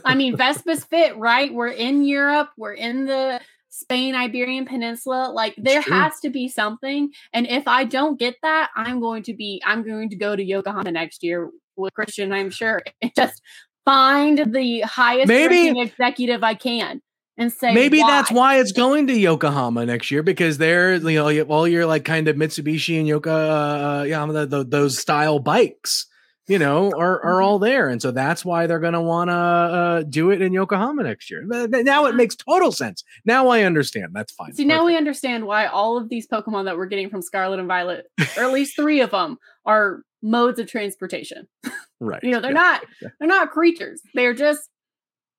I 0.05 0.15
mean, 0.15 0.35
Vespas 0.35 0.87
fit, 0.87 1.17
right? 1.17 1.53
We're 1.53 1.67
in 1.67 2.03
Europe, 2.03 2.49
we're 2.57 2.73
in 2.73 3.05
the 3.05 3.39
Spain 3.69 4.15
Iberian 4.15 4.65
Peninsula. 4.65 5.31
Like, 5.33 5.55
there 5.57 5.81
has 5.81 6.19
to 6.21 6.29
be 6.29 6.49
something. 6.49 7.11
And 7.33 7.47
if 7.47 7.67
I 7.67 7.85
don't 7.85 8.19
get 8.19 8.35
that, 8.41 8.69
I'm 8.75 8.99
going 8.99 9.23
to 9.23 9.33
be, 9.33 9.61
I'm 9.65 9.83
going 9.83 10.09
to 10.09 10.15
go 10.15 10.35
to 10.35 10.43
Yokohama 10.43 10.91
next 10.91 11.23
year 11.23 11.49
with 11.77 11.93
Christian, 11.93 12.33
I'm 12.33 12.49
sure, 12.49 12.81
and 13.01 13.11
just 13.15 13.41
find 13.85 14.53
the 14.53 14.81
highest 14.81 15.27
Maybe- 15.27 15.55
ranking 15.67 15.77
executive 15.81 16.43
I 16.43 16.53
can 16.55 17.01
and 17.37 17.51
say, 17.51 17.73
Maybe 17.73 17.99
that's 17.99 18.31
why. 18.31 18.55
why 18.55 18.59
it's 18.59 18.71
going 18.71 19.07
to 19.07 19.13
Yokohama 19.17 19.85
next 19.85 20.11
year 20.11 20.21
because 20.23 20.57
they're 20.57 20.95
you 20.95 21.15
know 21.19 21.29
you- 21.29 21.43
all 21.43 21.67
your 21.67 21.85
like 21.85 22.05
kind 22.05 22.27
of 22.27 22.35
Mitsubishi 22.35 22.97
and 22.99 23.07
Yoka 23.07 23.31
uh, 23.31 24.03
yeah 24.07 24.25
the, 24.25 24.45
the, 24.45 24.63
those 24.63 24.97
style 24.99 25.39
bikes 25.39 26.05
you 26.47 26.59
know 26.59 26.91
are 26.97 27.19
Mm-hmm. 27.19 27.27
are 27.27 27.41
all 27.41 27.59
there 27.59 27.87
and 27.89 28.01
so 28.01 28.11
that's 28.11 28.43
why 28.43 28.67
they're 28.67 28.79
going 28.79 28.93
to 28.93 29.01
want 29.01 29.29
to 29.29 29.33
uh, 29.33 30.03
do 30.03 30.31
it 30.31 30.41
in 30.41 30.51
Yokohama 30.53 31.03
next 31.03 31.29
year. 31.31 31.43
Now 31.45 32.05
it 32.07 32.15
makes 32.15 32.35
total 32.35 32.71
sense. 32.71 33.03
Now 33.25 33.47
I 33.49 33.63
understand. 33.63 34.09
That's 34.13 34.33
fine. 34.33 34.53
See, 34.53 34.65
now 34.65 34.85
we 34.85 34.97
understand 34.97 35.45
why 35.45 35.67
all 35.67 35.97
of 35.97 36.09
these 36.09 36.27
Pokemon 36.27 36.65
that 36.65 36.77
we're 36.77 36.87
getting 36.87 37.09
from 37.09 37.21
Scarlet 37.21 37.59
and 37.59 37.67
Violet, 37.67 38.05
or 38.37 38.43
at 38.43 38.51
least 38.51 38.75
three 38.75 38.99
of 39.01 39.11
them, 39.11 39.37
are 39.65 40.03
modes 40.21 40.59
of 40.59 40.67
transportation. 40.67 41.47
right. 41.99 42.23
You 42.23 42.31
know, 42.31 42.39
they're 42.41 42.51
yeah. 42.51 42.79
not 42.81 42.85
they're 43.19 43.27
not 43.27 43.51
creatures. 43.51 44.01
They're 44.13 44.33
just 44.33 44.69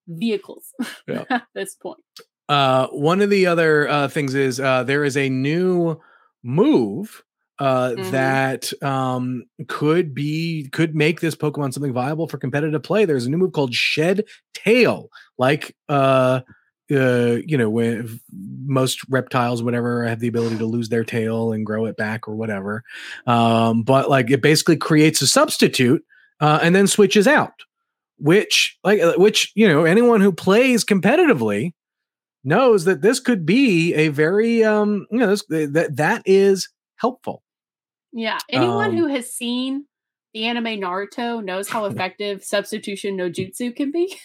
vehicles 0.08 0.66
Yeah. 1.08 1.24
at 1.30 1.44
this 1.54 1.74
point. 1.76 2.00
Uh, 2.48 2.88
one 2.88 3.20
of 3.20 3.30
the 3.30 3.46
other 3.46 3.88
uh, 3.88 4.08
things 4.08 4.34
is 4.34 4.60
uh, 4.60 4.82
there 4.84 5.04
is 5.04 5.16
a 5.16 5.28
new 5.28 5.98
move 6.42 7.22
uh, 7.58 7.90
Mhm. 7.96 8.10
that 8.10 8.82
um, 8.82 9.44
could 9.68 10.12
be 10.14 10.68
could 10.72 10.96
make 10.96 11.20
this 11.20 11.36
Pokemon 11.36 11.72
something 11.72 11.92
viable 11.92 12.26
for 12.26 12.36
competitive 12.38 12.82
play. 12.82 13.04
There's 13.04 13.26
a 13.26 13.30
new 13.30 13.36
move 13.38 13.52
called 13.52 13.72
Shed 13.72 14.24
Tail, 14.54 15.08
like 15.38 15.76
uh, 16.90 17.38
you 17.46 17.56
know, 17.56 17.70
when 17.70 18.20
most 18.64 19.00
reptiles, 19.08 19.62
whatever, 19.62 20.06
have 20.06 20.20
the 20.20 20.28
ability 20.28 20.58
to 20.58 20.66
lose 20.66 20.88
their 20.88 21.04
tail 21.04 21.52
and 21.52 21.64
grow 21.64 21.86
it 21.86 21.96
back 21.96 22.28
or 22.28 22.34
whatever. 22.34 22.82
Um, 23.26 23.82
but 23.82 24.10
like 24.10 24.30
it 24.30 24.42
basically 24.42 24.76
creates 24.76 25.22
a 25.22 25.26
substitute 25.26 26.04
uh, 26.40 26.58
and 26.62 26.74
then 26.74 26.86
switches 26.86 27.26
out, 27.26 27.62
which 28.18 28.78
like 28.84 29.00
uh, 29.00 29.14
which 29.16 29.52
you 29.54 29.68
know 29.68 29.84
anyone 29.84 30.20
who 30.20 30.32
plays 30.32 30.84
competitively 30.84 31.72
knows 32.44 32.84
that 32.84 33.02
this 33.02 33.20
could 33.20 33.46
be 33.46 33.94
a 33.94 34.08
very 34.08 34.64
um 34.64 35.06
you 35.10 35.18
know 35.18 35.28
this, 35.28 35.44
that 35.48 35.96
that 35.96 36.22
is 36.26 36.68
helpful. 36.96 37.42
Yeah. 38.12 38.38
Anyone 38.48 38.90
Um, 38.90 38.96
who 38.96 39.06
has 39.06 39.32
seen 39.32 39.86
the 40.34 40.44
anime 40.44 40.80
Naruto 40.80 41.42
knows 41.42 41.68
how 41.68 41.84
effective 41.86 42.44
substitution 42.44 43.16
no 43.16 43.30
jutsu 43.30 43.74
can 43.74 43.90
be. 43.90 44.16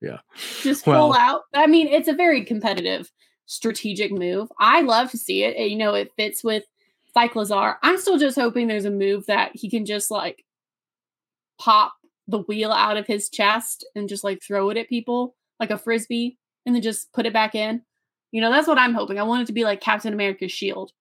Yeah. 0.00 0.18
Just 0.62 0.86
Well- 0.86 1.12
full 1.12 1.14
out. 1.20 1.42
I 1.54 1.66
mean, 1.66 1.88
it's 1.88 2.08
a 2.08 2.12
very 2.14 2.44
competitive 2.44 3.10
strategic 3.46 4.12
move. 4.12 4.48
I 4.58 4.82
love 4.82 5.10
to 5.12 5.18
see 5.18 5.42
it. 5.44 5.56
and, 5.56 5.70
You 5.70 5.76
know, 5.76 5.94
it 5.94 6.12
fits 6.16 6.42
with 6.44 6.64
Cyclizar. 7.16 7.76
I'm 7.82 7.96
still 7.98 8.18
just 8.18 8.36
hoping 8.38 8.66
there's 8.68 8.84
a 8.84 8.90
move 8.90 9.26
that 9.26 9.52
he 9.54 9.70
can 9.70 9.86
just 9.86 10.10
like 10.10 10.44
pop 11.58 11.94
the 12.28 12.40
wheel 12.40 12.72
out 12.72 12.96
of 12.96 13.06
his 13.06 13.28
chest 13.30 13.86
and 13.94 14.08
just 14.08 14.24
like 14.24 14.42
throw 14.42 14.68
it 14.70 14.76
at 14.76 14.88
people 14.88 15.34
like 15.60 15.70
a 15.70 15.78
frisbee 15.78 16.36
and 16.66 16.74
then 16.74 16.82
just 16.82 17.12
put 17.12 17.24
it 17.26 17.32
back 17.32 17.54
in. 17.54 17.82
You 18.32 18.40
know, 18.42 18.50
that's 18.50 18.68
what 18.68 18.78
I'm 18.78 18.92
hoping. 18.94 19.18
I 19.18 19.22
want 19.22 19.42
it 19.42 19.46
to 19.46 19.52
be 19.52 19.64
like 19.64 19.80
Captain 19.80 20.12
America's 20.12 20.52
shield. 20.52 20.92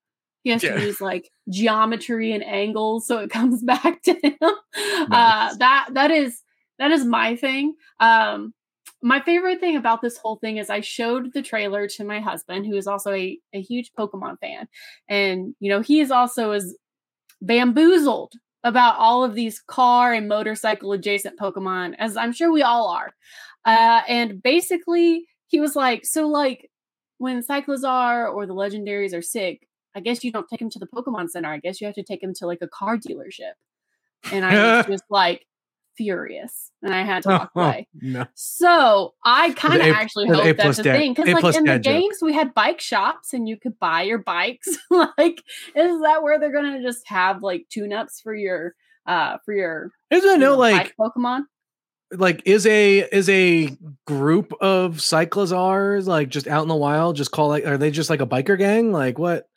He 0.43 0.51
has 0.51 0.63
Yeah. 0.63 0.75
to 0.75 0.81
use 0.85 1.01
like 1.01 1.29
geometry 1.49 2.31
and 2.31 2.43
angles 2.43 3.07
so 3.07 3.17
it 3.17 3.29
comes 3.31 3.63
back 3.63 4.01
to 4.03 4.13
him. 4.13 4.37
Uh 5.11 5.55
that 5.57 5.87
that 5.93 6.11
is 6.11 6.41
that 6.79 6.91
is 6.91 7.03
my 7.03 7.35
thing. 7.35 7.73
Um 7.99 8.53
my 9.05 9.21
favorite 9.21 9.59
thing 9.59 9.77
about 9.77 10.01
this 10.01 10.17
whole 10.17 10.37
thing 10.37 10.57
is 10.57 10.71
I 10.71 10.81
showed 10.81 11.31
the 11.31 11.43
trailer 11.43 11.87
to 11.89 12.03
my 12.03 12.19
husband, 12.19 12.65
who 12.65 12.75
is 12.75 12.87
also 12.87 13.13
a, 13.13 13.37
a 13.53 13.61
huge 13.61 13.91
Pokemon 13.97 14.39
fan. 14.39 14.67
And, 15.07 15.53
you 15.59 15.69
know, 15.69 15.81
he 15.81 15.99
is 15.99 16.09
also 16.09 16.53
as 16.53 16.75
bamboozled 17.39 18.33
about 18.63 18.95
all 18.97 19.23
of 19.23 19.35
these 19.35 19.61
car 19.61 20.11
and 20.11 20.27
motorcycle 20.27 20.91
adjacent 20.91 21.39
Pokemon, 21.39 21.93
as 21.99 22.17
I'm 22.17 22.33
sure 22.33 22.51
we 22.51 22.63
all 22.63 22.87
are. 22.87 23.13
Uh, 23.63 24.01
and 24.07 24.41
basically, 24.41 25.27
he 25.45 25.59
was 25.59 25.75
like, 25.75 26.03
So, 26.03 26.27
like, 26.27 26.71
when 27.19 27.43
Cyclizar 27.43 28.33
or 28.33 28.47
the 28.47 28.55
legendaries 28.55 29.15
are 29.15 29.21
sick, 29.21 29.67
I 29.95 29.99
guess 29.99 30.23
you 30.23 30.31
don't 30.31 30.47
take 30.49 30.61
him 30.61 30.71
to 30.71 30.79
the 30.79 30.87
Pokemon 30.87 31.29
Center. 31.29 31.49
I 31.49 31.59
guess 31.59 31.79
you 31.79 31.85
have 31.85 31.95
to 31.95 32.03
take 32.03 32.23
him 32.23 32.33
to 32.37 32.47
like 32.47 32.63
a 32.63 32.67
car 32.67 32.97
dealership. 32.97 33.53
And 34.31 34.43
I 34.43 34.77
was 34.77 34.85
just 34.89 35.03
like, 35.11 35.45
furious 35.97 36.71
and 36.81 36.93
I 36.93 37.03
had 37.03 37.23
to 37.23 37.29
walk 37.29 37.51
Oh, 37.55 37.61
away. 37.61 37.87
no. 37.93 38.25
So 38.35 39.13
I 39.23 39.51
kind 39.53 39.81
of 39.81 39.87
actually 39.87 40.29
A 40.29 40.33
hope 40.35 40.57
that's 40.57 40.79
a 40.79 40.83
dad- 40.83 40.97
thing 40.97 41.13
because, 41.13 41.31
like 41.41 41.55
in 41.55 41.63
the 41.63 41.71
dad 41.71 41.83
joke. 41.83 41.93
games, 41.93 42.17
we 42.21 42.33
had 42.33 42.53
bike 42.53 42.79
shops 42.81 43.33
and 43.33 43.47
you 43.49 43.57
could 43.57 43.77
buy 43.79 44.03
your 44.03 44.19
bikes. 44.19 44.67
like, 44.89 45.41
is 45.75 46.01
that 46.01 46.21
where 46.23 46.39
they're 46.39 46.53
gonna 46.53 46.81
just 46.81 47.07
have 47.07 47.41
like 47.43 47.65
tune-ups 47.69 48.21
for 48.21 48.35
your 48.35 48.75
uh 49.07 49.37
for 49.45 49.53
your 49.53 49.91
Isn't 50.11 50.29
it 50.29 50.39
no 50.39 50.57
like 50.57 50.93
Pokemon? 50.99 51.41
like 52.11 52.41
is 52.45 52.65
a 52.67 52.99
is 53.11 53.27
a 53.29 53.75
group 54.05 54.53
of 54.61 54.97
cyclizars 54.97 56.05
like 56.05 56.29
just 56.29 56.47
out 56.47 56.61
in 56.61 56.67
the 56.69 56.75
wild 56.75 57.15
just 57.15 57.31
call 57.31 57.49
like 57.49 57.65
are 57.65 57.77
they 57.79 57.89
just 57.91 58.09
like 58.11 58.21
a 58.21 58.27
biker 58.27 58.57
gang 58.57 58.91
like 58.91 59.17
what 59.17 59.47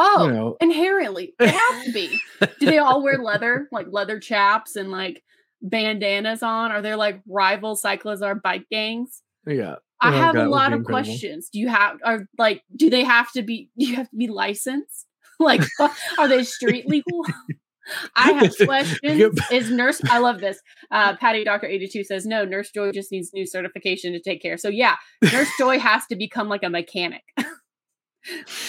Oh, 0.00 0.26
you 0.28 0.32
know 0.32 0.56
inherently, 0.60 1.34
they 1.40 1.48
have 1.48 1.84
to 1.84 1.92
be. 1.92 2.16
Do 2.60 2.66
they 2.66 2.78
all 2.78 3.02
wear 3.02 3.18
leather, 3.18 3.66
like 3.72 3.88
leather 3.90 4.20
chaps 4.20 4.76
and 4.76 4.92
like 4.92 5.24
bandanas 5.62 6.42
on? 6.42 6.70
Are 6.72 6.82
there 6.82 6.96
like 6.96 7.20
rival 7.28 7.76
cyclizar 7.76 8.40
bike 8.40 8.66
gangs? 8.70 9.22
yeah 9.46 9.76
I 10.00 10.10
Oh, 10.10 10.12
have 10.12 10.36
a 10.36 10.46
lot 10.48 10.72
of 10.72 10.80
incredible. 10.80 10.84
questions. 11.10 11.48
Do 11.52 11.58
you 11.58 11.68
have 11.68 11.98
are 12.04 12.26
like 12.38 12.62
do 12.76 12.88
they 12.90 13.02
have 13.04 13.32
to 13.32 13.42
be 13.42 13.70
do 13.78 13.86
you 13.86 13.96
have 13.96 14.08
to 14.10 14.16
be 14.16 14.28
licensed? 14.28 15.06
Like 15.40 15.62
are 16.18 16.26
they 16.28 16.42
street 16.44 16.88
legal? 16.88 17.24
I 18.16 18.32
have 18.32 18.54
questions. 18.66 19.38
Is 19.52 19.70
nurse 19.70 20.00
I 20.10 20.18
love 20.18 20.40
this. 20.40 20.58
Uh 20.90 21.16
Patty 21.16 21.44
Doctor 21.44 21.66
82 21.66 22.04
says 22.04 22.26
no, 22.26 22.44
Nurse 22.44 22.70
Joy 22.70 22.90
just 22.92 23.10
needs 23.12 23.32
new 23.32 23.46
certification 23.46 24.12
to 24.12 24.20
take 24.20 24.42
care. 24.42 24.56
So 24.58 24.68
yeah, 24.68 24.96
Nurse 25.22 25.48
Joy 25.58 25.78
has 25.78 26.04
to 26.06 26.16
become 26.16 26.48
like 26.48 26.62
a 26.64 26.68
mechanic. 26.70 27.22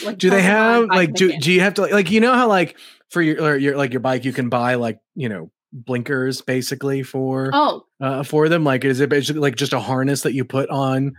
like 0.06 0.18
do 0.18 0.30
they 0.30 0.42
have 0.44 0.86
like 0.86 1.14
do, 1.14 1.26
mechanic. 1.26 1.44
do 1.44 1.52
you 1.52 1.60
have 1.62 1.74
to 1.74 1.82
like, 1.82 1.92
like 1.92 2.12
you 2.12 2.22
know 2.22 2.34
how 2.34 2.48
like 2.48 2.78
for 3.10 3.22
your 3.22 3.42
or 3.44 3.58
your 3.58 3.76
like 3.76 3.92
your 3.92 4.00
bike 4.00 4.24
you 4.24 4.32
can 4.32 4.48
buy 4.50 4.76
like 4.76 5.00
you 5.16 5.28
know 5.28 5.52
blinkers 5.72 6.42
basically 6.42 7.04
for 7.04 7.52
Oh, 7.54 7.86
uh 8.02 8.24
for 8.24 8.50
them 8.50 8.64
like 8.64 8.84
is 8.84 9.00
it 9.00 9.10
basically 9.10 9.42
like 9.42 9.56
just 9.56 9.74
a 9.74 9.80
harness 9.80 10.22
that 10.22 10.34
you 10.34 10.44
put 10.44 10.70
on 10.70 11.16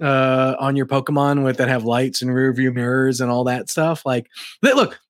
uh 0.00 0.54
on 0.60 0.76
your 0.76 0.86
pokemon 0.86 1.42
with 1.42 1.56
that 1.56 1.68
have 1.68 1.84
lights 1.84 2.22
and 2.22 2.32
rear 2.32 2.52
view 2.52 2.72
mirrors 2.72 3.20
and 3.20 3.30
all 3.30 3.44
that 3.44 3.68
stuff? 3.68 4.06
Like 4.06 4.28
th- 4.62 4.76
look 4.76 5.00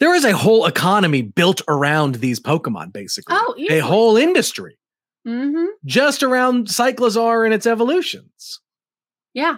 there 0.00 0.14
is 0.14 0.24
a 0.24 0.36
whole 0.36 0.66
economy 0.66 1.22
built 1.22 1.62
around 1.68 2.16
these 2.16 2.40
pokemon 2.40 2.92
basically. 2.92 3.36
Oh, 3.38 3.54
a 3.70 3.78
whole 3.80 4.16
industry. 4.16 4.78
Mm-hmm. 5.26 5.64
just 5.86 6.22
around 6.22 6.66
cyclizar 6.66 7.46
and 7.46 7.54
its 7.54 7.66
evolutions. 7.66 8.60
Yeah. 9.32 9.56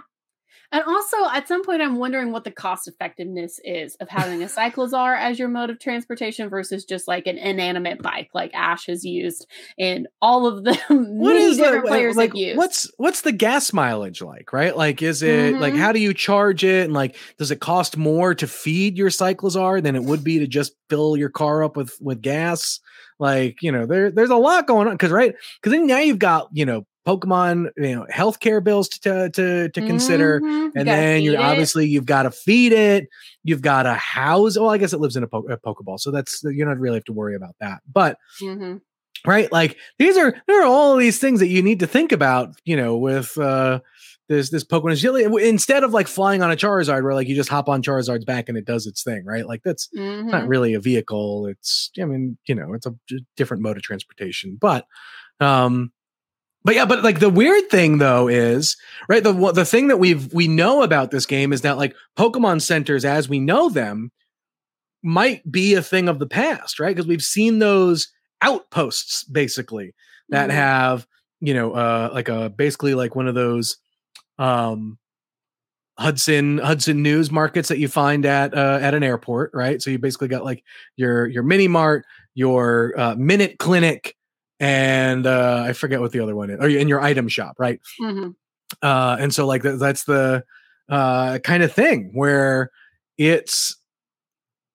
And 0.73 0.83
also, 0.85 1.17
at 1.33 1.47
some 1.49 1.65
point, 1.65 1.81
I'm 1.83 1.97
wondering 1.97 2.33
what 2.33 2.45
the 2.45 2.51
cost 2.51 2.89
effectiveness 2.89 3.61
is 3.65 3.95
of 3.97 4.09
having 4.09 4.43
a 4.43 4.47
cyclizar 4.59 5.19
as 5.19 5.39
your 5.39 5.49
mode 5.49 5.71
of 5.71 5.79
transportation 5.79 6.49
versus 6.49 6.85
just 6.85 7.07
like 7.09 7.27
an 7.27 7.39
inanimate 7.39 8.03
bike, 8.03 8.31
like 8.35 8.53
Ash 8.55 8.87
has 8.87 9.05
used, 9.05 9.47
and 9.79 10.09
all 10.21 10.47
of 10.47 10.65
the 10.65 10.75
what 10.89 11.35
many 11.35 11.41
is 11.45 11.57
different 11.57 11.85
the 11.85 11.89
players 11.89 12.17
like 12.17 12.31
have 12.31 12.37
used. 12.37 12.59
what's 12.59 12.91
what's 12.97 13.21
the 13.23 13.33
gas 13.33 13.73
mileage 13.73 14.23
like 14.23 14.53
right 14.53 14.77
like 14.77 15.03
is 15.03 15.23
it 15.23 15.55
like 15.57 15.75
Mhm. 15.75 15.79
how 15.79 15.93
do 15.93 16.01
you 16.01 16.13
charge 16.15 16.65
it 16.65 16.85
and 16.85 16.93
like 16.95 17.17
does 17.39 17.51
it 17.51 17.61
cost 17.61 17.97
more 17.97 18.35
to 18.35 18.47
feed 18.47 18.97
your 18.97 19.11
cyclizar 19.11 19.83
than 19.83 19.95
it 19.97 20.03
would 20.03 20.25
be 20.25 20.39
to 20.39 20.47
just 20.47 20.73
fill 20.91 21.17
your 21.17 21.29
car 21.29 21.63
up 21.65 21.77
with 21.77 21.97
with 22.01 22.21
gas 22.23 22.81
like 23.19 23.57
you 23.63 23.71
know 23.73 23.87
there 23.87 24.11
there's 24.11 24.31
a 24.31 24.37
lot 24.37 24.67
going 24.67 24.89
on 24.89 24.95
because 24.95 25.11
right 25.11 25.35
because 25.61 25.73
then 25.73 25.87
now 25.87 25.99
you've 25.99 26.19
got 26.19 26.49
you 26.53 26.65
know 26.67 26.87
pokemon 27.07 27.71
you 27.77 27.95
know 27.95 28.07
healthcare 28.12 28.62
bills 28.62 28.88
to 28.88 29.31
to 29.31 29.69
to 29.71 29.81
consider. 29.87 30.40
Mhm. 30.40 30.45
You 30.45 30.64
and 30.64 30.73
gotta 30.75 30.85
then 30.87 31.23
you 31.23 31.37
obviously 31.37 31.87
you've 31.87 32.07
got 32.07 32.25
to 32.25 32.31
feed 32.31 32.73
it. 32.73 33.09
You've 33.45 33.62
got 33.62 33.85
to 33.85 33.95
house 33.95 34.59
well 34.59 34.71
i 34.71 34.79
guess 34.79 34.92
it 34.92 35.01
lives 35.01 35.16
in 35.16 35.23
a, 35.23 35.29
po- 35.29 35.47
a 35.49 35.57
pokeball 35.57 36.01
so 36.01 36.11
that's 36.11 36.42
you 36.45 36.64
don't 36.64 36.79
really 36.79 36.97
have 36.97 37.05
to 37.05 37.12
worry 37.12 37.37
about 37.37 37.55
that. 37.61 37.81
But 37.92 38.19
Mhm. 38.42 38.81
right 39.27 39.51
like 39.53 39.77
these 39.99 40.16
are 40.16 40.35
there 40.47 40.61
are 40.62 40.66
all 40.66 40.97
these 40.97 41.19
things 41.19 41.40
that 41.40 41.49
you 41.49 41.62
need 41.62 41.81
to 41.81 41.87
think 41.87 42.12
about 42.12 42.55
you 42.64 42.77
know 42.77 42.97
with 42.97 43.37
uh 43.38 43.81
this 44.29 44.51
this 44.51 44.64
pokemon. 44.64 45.40
Instead 45.40 45.85
of 45.85 45.92
like 45.92 46.09
flying 46.09 46.42
on 46.42 46.51
a 46.51 46.57
charizard 46.57 47.05
where 47.05 47.14
like 47.14 47.29
you 47.29 47.37
just 47.37 47.49
hop 47.49 47.69
on 47.69 47.81
charizard's 47.83 48.25
back 48.25 48.49
and 48.49 48.59
it 48.59 48.64
does 48.64 48.85
its 48.88 49.05
thing 49.05 49.25
right? 49.25 49.47
Like 49.47 49.62
that's 49.64 49.88
Mhm. 49.97 50.31
not 50.33 50.49
really 50.49 50.75
a 50.75 50.81
vehicle. 50.81 51.47
It's 51.47 51.90
i 52.01 52.05
mean 52.05 52.37
you 52.49 52.55
know 52.57 52.73
it's 52.75 52.87
a 52.87 52.95
different 53.37 53.62
mode 53.62 53.77
of 53.77 53.85
transportation. 53.85 54.59
But 54.61 54.85
um 55.40 55.92
but 56.67 56.75
yeah 56.75 56.85
but 56.85 57.03
like 57.05 57.21
the 57.21 57.31
weird 57.31 57.71
thing 57.71 57.99
though 57.99 58.27
is 58.29 58.77
right 59.09 59.23
the 59.23 59.33
the 59.53 59.65
thing 59.65 59.87
that 59.87 59.99
we've 59.99 60.33
we 60.35 60.49
know 60.49 60.83
about 60.83 61.11
this 61.13 61.25
game 61.25 61.53
is 61.53 61.61
that 61.63 61.79
like 61.79 61.95
pokemon 62.19 62.61
centers 62.61 63.05
as 63.05 63.29
we 63.29 63.39
know 63.39 63.69
them 63.71 64.11
might 65.03 65.51
be 65.51 65.75
a 65.75 65.83
thing 65.83 66.09
of 66.09 66.19
the 66.19 66.27
past 66.27 66.81
right 66.81 66.95
because 66.95 67.07
we've 67.07 67.23
seen 67.23 67.61
those 67.61 68.09
outposts 68.43 69.23
basically 69.25 69.95
that 70.29 70.51
Mhm. 70.51 70.55
have 70.55 71.07
you 71.41 71.55
know 71.55 71.73
uh 71.73 72.11
like 72.13 72.29
a 72.29 72.51
basically 72.51 72.95
like 72.95 73.15
one 73.15 73.29
of 73.29 73.35
those 73.35 73.77
um 74.39 74.99
Hudson 75.99 76.59
Hudson 76.59 77.03
News 77.03 77.31
markets 77.31 77.69
that 77.71 77.79
you 77.79 77.89
find 77.89 78.27
at 78.27 78.53
uh, 78.53 78.79
at 78.83 78.93
an 78.93 79.03
airport, 79.03 79.51
right? 79.55 79.81
So 79.81 79.91
you 79.91 79.99
basically 79.99 80.29
got 80.29 80.45
like 80.45 80.63
your 80.97 81.27
your 81.27 81.43
mini 81.43 81.69
mart, 81.69 82.05
your 82.35 82.93
uh, 83.01 83.15
minute 83.15 83.57
clinic, 83.59 84.15
and 84.61 85.27
uh, 85.27 85.64
I 85.66 85.73
forget 85.73 86.01
what 86.01 86.12
the 86.12 86.21
other 86.21 86.35
one 86.37 86.51
is, 86.51 86.59
or 86.61 86.69
in 86.69 86.88
your 86.88 87.01
item 87.01 87.29
shop, 87.29 87.57
right? 87.59 87.81
Mhm. 88.01 88.35
Uh, 88.83 89.16
and 89.21 89.33
so 89.35 89.47
like 89.47 89.62
that, 89.62 89.79
that's 89.79 90.05
the 90.05 90.45
uh, 90.88 91.38
kind 91.40 91.62
of 91.62 91.73
thing 91.73 92.11
where 92.14 92.71
it's 93.19 93.77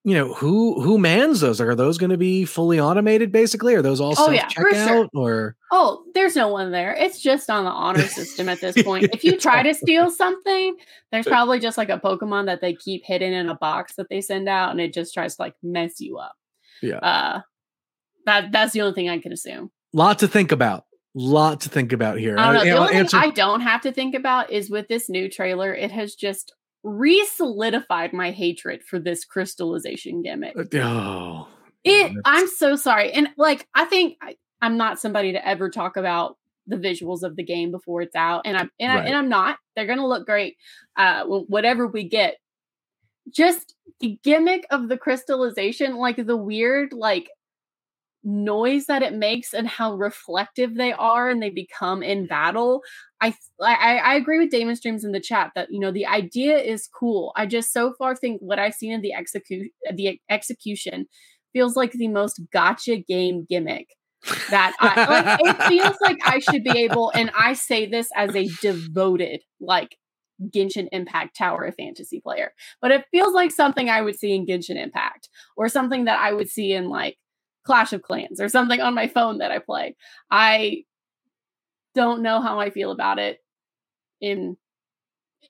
you 0.03 0.15
know 0.15 0.33
who 0.33 0.81
who 0.81 0.97
mans 0.97 1.41
those? 1.41 1.61
Are 1.61 1.75
those 1.75 1.97
going 1.99 2.09
to 2.09 2.17
be 2.17 2.43
fully 2.43 2.79
automated? 2.79 3.31
Basically, 3.31 3.75
are 3.75 3.83
those 3.83 4.01
all 4.01 4.11
Oh, 4.13 4.15
self 4.15 4.33
yeah, 4.33 4.47
for 4.49 4.63
sure. 4.63 4.73
checkout 4.73 5.09
or 5.13 5.55
Oh, 5.71 6.03
there's 6.15 6.35
no 6.35 6.47
one 6.47 6.71
there. 6.71 6.93
It's 6.95 7.21
just 7.21 7.49
on 7.51 7.65
the 7.65 7.69
honor 7.69 8.07
system 8.07 8.49
at 8.49 8.59
this 8.61 8.81
point. 8.81 9.09
If 9.13 9.23
you 9.23 9.37
try 9.37 9.61
to 9.61 9.73
steal 9.75 10.09
something, 10.11 10.75
there's 11.11 11.27
probably 11.27 11.59
just 11.59 11.77
like 11.77 11.89
a 11.89 11.99
Pokemon 11.99 12.47
that 12.47 12.61
they 12.61 12.73
keep 12.73 13.03
hidden 13.05 13.31
in 13.31 13.47
a 13.47 13.55
box 13.55 13.93
that 13.95 14.09
they 14.09 14.21
send 14.21 14.49
out, 14.49 14.71
and 14.71 14.81
it 14.81 14.91
just 14.91 15.13
tries 15.13 15.35
to 15.35 15.41
like 15.43 15.53
mess 15.61 15.99
you 16.01 16.17
up. 16.17 16.33
Yeah. 16.81 16.97
Uh, 16.97 17.41
that 18.25 18.51
that's 18.51 18.73
the 18.73 18.81
only 18.81 18.93
thing 18.93 19.09
I 19.09 19.19
can 19.19 19.31
assume. 19.31 19.71
lot 19.93 20.19
to 20.19 20.27
think 20.27 20.51
about? 20.51 20.85
Lot 21.13 21.61
to 21.61 21.69
think 21.69 21.91
about 21.91 22.19
here. 22.19 22.37
I 22.39 22.53
don't 22.53 22.53
know. 22.53 22.63
The 22.63 22.77
only 22.77 22.93
answer- 22.95 23.19
thing 23.19 23.29
I 23.29 23.33
don't 23.33 23.61
have 23.61 23.81
to 23.81 23.91
think 23.91 24.15
about 24.15 24.49
is 24.51 24.69
with 24.69 24.87
this 24.87 25.09
new 25.09 25.29
trailer, 25.29 25.73
it 25.73 25.91
has 25.91 26.15
just 26.15 26.53
re-solidified 26.83 28.13
my 28.13 28.31
hatred 28.31 28.81
for 28.83 28.97
this 28.97 29.25
crystallization 29.25 30.21
gimmick. 30.21 30.55
Uh, 30.57 30.77
oh, 30.79 31.47
It. 31.83 32.13
I'm 32.25 32.47
so 32.47 32.75
sorry, 32.75 33.11
and 33.11 33.29
like 33.37 33.67
I 33.75 33.85
think 33.85 34.17
I, 34.21 34.35
I'm 34.61 34.77
not 34.77 34.99
somebody 34.99 35.33
to 35.33 35.47
ever 35.47 35.69
talk 35.69 35.97
about 35.97 36.37
the 36.67 36.77
visuals 36.77 37.23
of 37.23 37.35
the 37.35 37.43
game 37.43 37.71
before 37.71 38.01
it's 38.01 38.15
out, 38.15 38.43
and 38.45 38.55
I'm 38.57 38.71
and, 38.79 38.91
I, 38.91 39.03
and 39.05 39.15
I'm 39.15 39.29
not. 39.29 39.57
They're 39.75 39.87
gonna 39.87 40.07
look 40.07 40.25
great, 40.25 40.55
uh, 40.95 41.25
whatever 41.25 41.87
we 41.87 42.07
get. 42.07 42.37
Just 43.29 43.75
the 43.99 44.17
gimmick 44.23 44.65
of 44.71 44.89
the 44.89 44.97
crystallization, 44.97 45.97
like 45.97 46.25
the 46.25 46.37
weird 46.37 46.93
like 46.93 47.29
noise 48.23 48.85
that 48.85 49.01
it 49.01 49.13
makes 49.13 49.53
and 49.53 49.67
how 49.67 49.95
reflective 49.95 50.75
they 50.75 50.93
are 50.93 51.29
and 51.29 51.41
they 51.41 51.49
become 51.49 52.03
in 52.03 52.27
battle. 52.27 52.81
I 53.21 53.33
I, 53.61 53.97
I 53.97 54.15
agree 54.15 54.39
with 54.39 54.51
Damon 54.51 54.75
Streams 54.75 55.03
in 55.03 55.11
the 55.11 55.19
chat 55.19 55.51
that 55.55 55.69
you 55.71 55.79
know 55.79 55.91
the 55.91 56.05
idea 56.05 56.57
is 56.57 56.87
cool. 56.87 57.31
I 57.35 57.45
just 57.45 57.73
so 57.73 57.93
far 57.97 58.15
think 58.15 58.41
what 58.41 58.59
I've 58.59 58.75
seen 58.75 58.91
in 58.91 59.01
the 59.01 59.13
execute 59.13 59.71
the 59.93 60.19
execution 60.29 61.07
feels 61.53 61.75
like 61.75 61.91
the 61.91 62.07
most 62.07 62.41
gotcha 62.53 62.97
game 62.97 63.45
gimmick 63.49 63.87
that 64.51 64.73
I 64.79 65.05
like 65.05 65.39
it 65.41 65.63
feels 65.67 65.97
like 66.01 66.19
I 66.23 66.39
should 66.39 66.63
be 66.63 66.83
able 66.83 67.11
and 67.15 67.31
I 67.37 67.53
say 67.53 67.87
this 67.87 68.09
as 68.15 68.35
a 68.35 68.47
devoted 68.61 69.41
like 69.59 69.97
Genshin 70.49 70.87
Impact 70.91 71.37
Tower 71.37 71.65
of 71.65 71.75
Fantasy 71.75 72.19
player. 72.19 72.53
But 72.81 72.91
it 72.91 73.05
feels 73.11 73.33
like 73.33 73.51
something 73.51 73.89
I 73.89 74.01
would 74.01 74.17
see 74.17 74.33
in 74.33 74.45
Genshin 74.45 74.81
Impact 74.81 75.29
or 75.55 75.69
something 75.69 76.05
that 76.05 76.19
I 76.19 76.33
would 76.33 76.49
see 76.49 76.73
in 76.73 76.89
like 76.89 77.17
Clash 77.65 77.93
of 77.93 78.01
Clans 78.01 78.41
or 78.41 78.49
something 78.49 78.81
on 78.81 78.93
my 78.93 79.07
phone 79.07 79.37
that 79.39 79.51
I 79.51 79.59
play. 79.59 79.95
I 80.29 80.85
don't 81.93 82.21
know 82.21 82.41
how 82.41 82.59
I 82.59 82.69
feel 82.69 82.91
about 82.91 83.19
it 83.19 83.39
in 84.21 84.57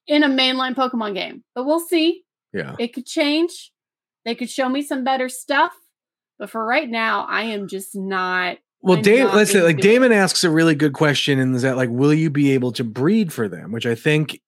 in 0.08 0.24
a 0.24 0.28
mainline 0.28 0.76
Pokemon 0.76 1.14
game. 1.14 1.44
But 1.56 1.66
we'll 1.66 1.80
see. 1.80 2.24
yeah. 2.54 2.76
It 2.80 2.94
could 2.94 3.06
change. 3.06 3.72
They 4.26 4.36
could 4.36 4.50
show 4.50 4.68
me 4.68 4.82
some 4.82 5.04
better 5.04 5.30
stuff. 5.30 5.72
But 6.40 6.50
for 6.50 6.66
right 6.66 6.90
now, 6.90 7.26
I 7.30 7.44
am 7.44 7.68
just 7.68 7.96
not 7.96 8.58
Well, 8.82 8.98
I'm 8.98 9.36
let's 9.36 9.52
say 9.52 9.62
like. 9.62 9.78
Damon 9.78 10.12
asks 10.12 10.44
a 10.44 10.50
really 10.50 10.76
good 10.76 10.94
question, 10.94 11.40
and 11.40 11.56
is 11.56 11.62
that 11.62 11.78
like, 11.78 11.90
will 11.90 12.14
you 12.14 12.30
be 12.30 12.52
able 12.52 12.72
to 12.74 12.84
breed 12.84 13.32
for 13.32 13.48
them? 13.48 13.72
Which 13.72 13.86
I 13.86 13.94
think, 13.94 14.42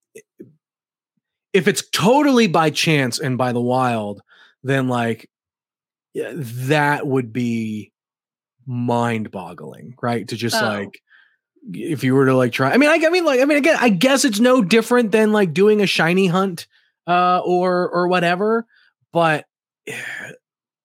if 1.53 1.67
it's 1.67 1.87
totally 1.91 2.47
by 2.47 2.71
chance 2.71 3.19
and 3.19 3.37
by 3.37 3.51
the 3.51 3.61
wild, 3.61 4.21
then 4.63 4.87
like, 4.87 5.29
that 6.15 7.07
would 7.07 7.33
be 7.33 7.91
mind-boggling, 8.65 9.95
right? 10.01 10.27
To 10.27 10.35
just 10.35 10.61
Oh. 10.61 10.65
like, 10.65 11.01
if 11.73 12.03
you 12.03 12.13
were 12.15 12.25
to 12.27 12.35
like 12.35 12.51
try, 12.51 12.71
I 12.71 12.77
mean, 12.77 12.89
I, 12.89 12.99
I 13.05 13.09
mean, 13.09 13.25
like, 13.25 13.39
I 13.39 13.45
mean, 13.45 13.57
again, 13.57 13.77
I 13.79 13.89
guess 13.89 14.25
it's 14.25 14.39
no 14.39 14.61
different 14.63 15.11
than 15.11 15.31
like 15.31 15.53
doing 15.53 15.81
a 15.81 15.87
shiny 15.87 16.27
hunt, 16.27 16.67
uh, 17.07 17.39
or 17.45 17.89
or 17.89 18.07
whatever, 18.07 18.65
but. 19.11 19.45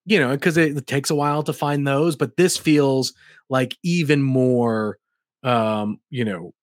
you 0.06 0.18
know, 0.18 0.30
because 0.30 0.56
it, 0.56 0.74
it 0.74 0.86
takes 0.86 1.10
a 1.10 1.14
while 1.14 1.42
to 1.42 1.52
find 1.52 1.86
those, 1.86 2.16
but 2.16 2.34
this 2.38 2.56
feels 2.56 3.12
like 3.50 3.76
even 3.82 4.22
more, 4.22 4.96
um, 5.42 6.00
you 6.08 6.24
know, 6.24 6.54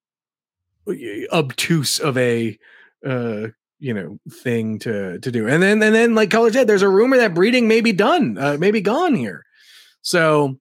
obtuse 1.31 1.99
of 1.99 2.17
a, 2.17 2.57
uh, 3.05 3.47
you 3.85 3.93
know, 3.93 4.17
thing 4.31 4.79
to 4.79 5.19
to 5.19 5.31
do. 5.31 5.47
And 5.47 5.61
then 5.61 5.83
and 5.83 5.93
then, 5.93 6.15
like 6.15 6.31
Color 6.31 6.51
said, 6.51 6.65
there's 6.65 6.81
a 6.81 6.89
rumor 6.89 7.17
that 7.17 7.35
breeding 7.35 7.67
may 7.67 7.81
be 7.81 7.91
done, 7.91 8.35
uh, 8.39 8.57
may 8.59 8.71
be 8.71 8.81
gone 8.81 9.13
here. 9.13 9.45
So 10.01 10.57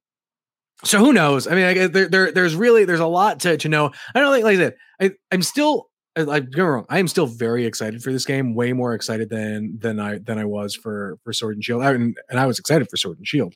so 0.83 0.99
who 0.99 1.15
knows? 1.15 1.47
I 1.47 1.55
mean, 1.55 1.65
I, 1.65 1.87
there, 1.87 2.09
there, 2.09 2.33
there's 2.33 2.55
really 2.55 2.85
there's 2.85 3.01
a 3.01 3.07
lot 3.07 3.41
to, 3.41 3.57
to 3.57 3.69
know. 3.71 3.93
I 4.15 4.21
don't 4.21 4.31
think, 4.31 4.45
like 4.45 4.57
I 4.57 4.59
said, 4.59 4.77
I, 5.01 5.11
I'm 5.33 5.41
still 5.41 5.89
don't 6.15 6.59
wrong. 6.59 6.85
I 6.91 6.99
am 6.99 7.09
still 7.09 7.27
very 7.27 7.65
excited 7.65 8.03
for 8.03 8.13
this 8.13 8.27
game. 8.27 8.55
Way 8.55 8.75
more 8.75 8.93
excited 8.93 9.31
than 9.31 9.79
than 9.81 9.99
I 9.99 10.19
than 10.19 10.39
I 10.39 10.45
was 10.45 10.75
for 10.75 11.17
for 11.25 11.33
Sword 11.33 11.57
and 11.57 11.65
Shield. 11.65 11.83
I, 11.83 11.93
and, 11.93 12.17
and 12.29 12.39
I 12.39 12.45
was 12.45 12.59
excited 12.59 12.91
for 12.91 12.99
Sword 12.99 13.17
and 13.17 13.27
Shield. 13.27 13.55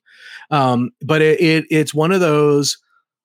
Um, 0.51 0.93
but 1.03 1.21
it, 1.21 1.41
it 1.41 1.65
it's 1.71 1.93
one 1.93 2.13
of 2.13 2.21
those. 2.21 2.79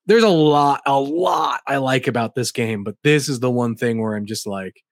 There's 0.06 0.24
a 0.24 0.28
lot, 0.28 0.82
a 0.86 1.00
lot 1.00 1.62
I 1.66 1.78
like 1.78 2.08
about 2.08 2.36
this 2.36 2.52
game, 2.52 2.84
but 2.84 2.98
this 3.04 3.30
is 3.30 3.40
the 3.40 3.50
one 3.50 3.78
thing 3.78 4.02
where 4.02 4.16
I'm 4.18 4.26
just 4.26 4.46
like, 4.46 4.84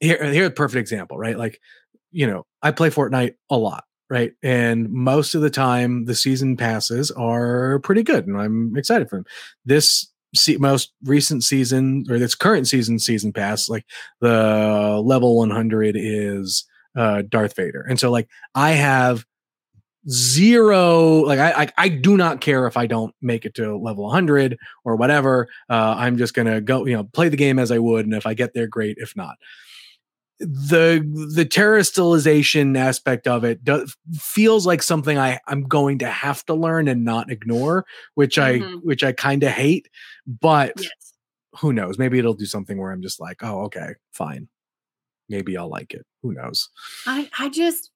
here, 0.00 0.22
here's 0.22 0.48
a 0.48 0.52
perfect 0.52 0.80
example, 0.80 1.18
right? 1.18 1.38
Like, 1.38 1.60
you 2.10 2.26
know, 2.26 2.46
I 2.62 2.70
play 2.70 2.90
Fortnite 2.90 3.34
a 3.50 3.56
lot 3.56 3.84
right? 4.10 4.32
And 4.42 4.90
most 4.90 5.34
of 5.34 5.42
the 5.42 5.50
time, 5.50 6.06
the 6.06 6.14
season 6.14 6.56
passes 6.56 7.10
are 7.10 7.78
pretty 7.80 8.02
good, 8.02 8.26
and 8.26 8.40
I'm 8.40 8.76
excited 8.76 9.08
for 9.08 9.16
them. 9.16 9.26
This 9.64 10.10
most 10.58 10.92
recent 11.04 11.42
season 11.44 12.04
or 12.10 12.18
this 12.18 12.34
current 12.34 12.68
season 12.68 12.98
season 12.98 13.32
pass, 13.32 13.68
like 13.68 13.84
the 14.20 15.00
level 15.04 15.36
100 15.36 15.96
is 15.98 16.64
uh, 16.96 17.22
Darth 17.28 17.56
Vader, 17.56 17.84
and 17.88 17.98
so 17.98 18.10
like 18.10 18.28
I 18.54 18.70
have 18.72 19.24
zero 20.08 21.20
like 21.26 21.38
I, 21.38 21.64
I, 21.64 21.68
I 21.76 21.88
do 21.88 22.16
not 22.16 22.40
care 22.40 22.66
if 22.66 22.78
i 22.78 22.86
don't 22.86 23.14
make 23.20 23.44
it 23.44 23.54
to 23.56 23.76
level 23.76 24.04
100 24.04 24.56
or 24.84 24.96
whatever 24.96 25.48
uh 25.68 25.96
i'm 25.98 26.16
just 26.16 26.32
gonna 26.32 26.62
go 26.62 26.86
you 26.86 26.96
know 26.96 27.04
play 27.04 27.28
the 27.28 27.36
game 27.36 27.58
as 27.58 27.70
i 27.70 27.78
would 27.78 28.06
and 28.06 28.14
if 28.14 28.24
i 28.24 28.32
get 28.32 28.54
there 28.54 28.68
great 28.68 28.96
if 28.98 29.14
not 29.16 29.36
the 30.38 31.04
the 31.34 31.44
Terastallization 31.44 32.76
aspect 32.76 33.26
of 33.26 33.44
it 33.44 33.64
does, 33.64 33.96
feels 34.14 34.66
like 34.66 34.82
something 34.82 35.18
I 35.18 35.40
I'm 35.46 35.62
going 35.64 35.98
to 35.98 36.08
have 36.08 36.44
to 36.46 36.54
learn 36.54 36.88
and 36.88 37.04
not 37.04 37.30
ignore, 37.30 37.84
which 38.14 38.36
mm-hmm. 38.36 38.64
I 38.64 38.78
which 38.82 39.02
I 39.02 39.12
kind 39.12 39.42
of 39.42 39.50
hate. 39.50 39.88
But 40.26 40.74
yes. 40.76 40.90
who 41.60 41.72
knows? 41.72 41.98
Maybe 41.98 42.18
it'll 42.18 42.34
do 42.34 42.46
something 42.46 42.78
where 42.78 42.92
I'm 42.92 43.02
just 43.02 43.20
like, 43.20 43.42
oh, 43.42 43.62
okay, 43.64 43.94
fine. 44.12 44.48
Maybe 45.28 45.56
I'll 45.56 45.68
like 45.68 45.92
it. 45.92 46.06
Who 46.22 46.34
knows? 46.34 46.68
I 47.06 47.28
I 47.38 47.48
just 47.48 47.90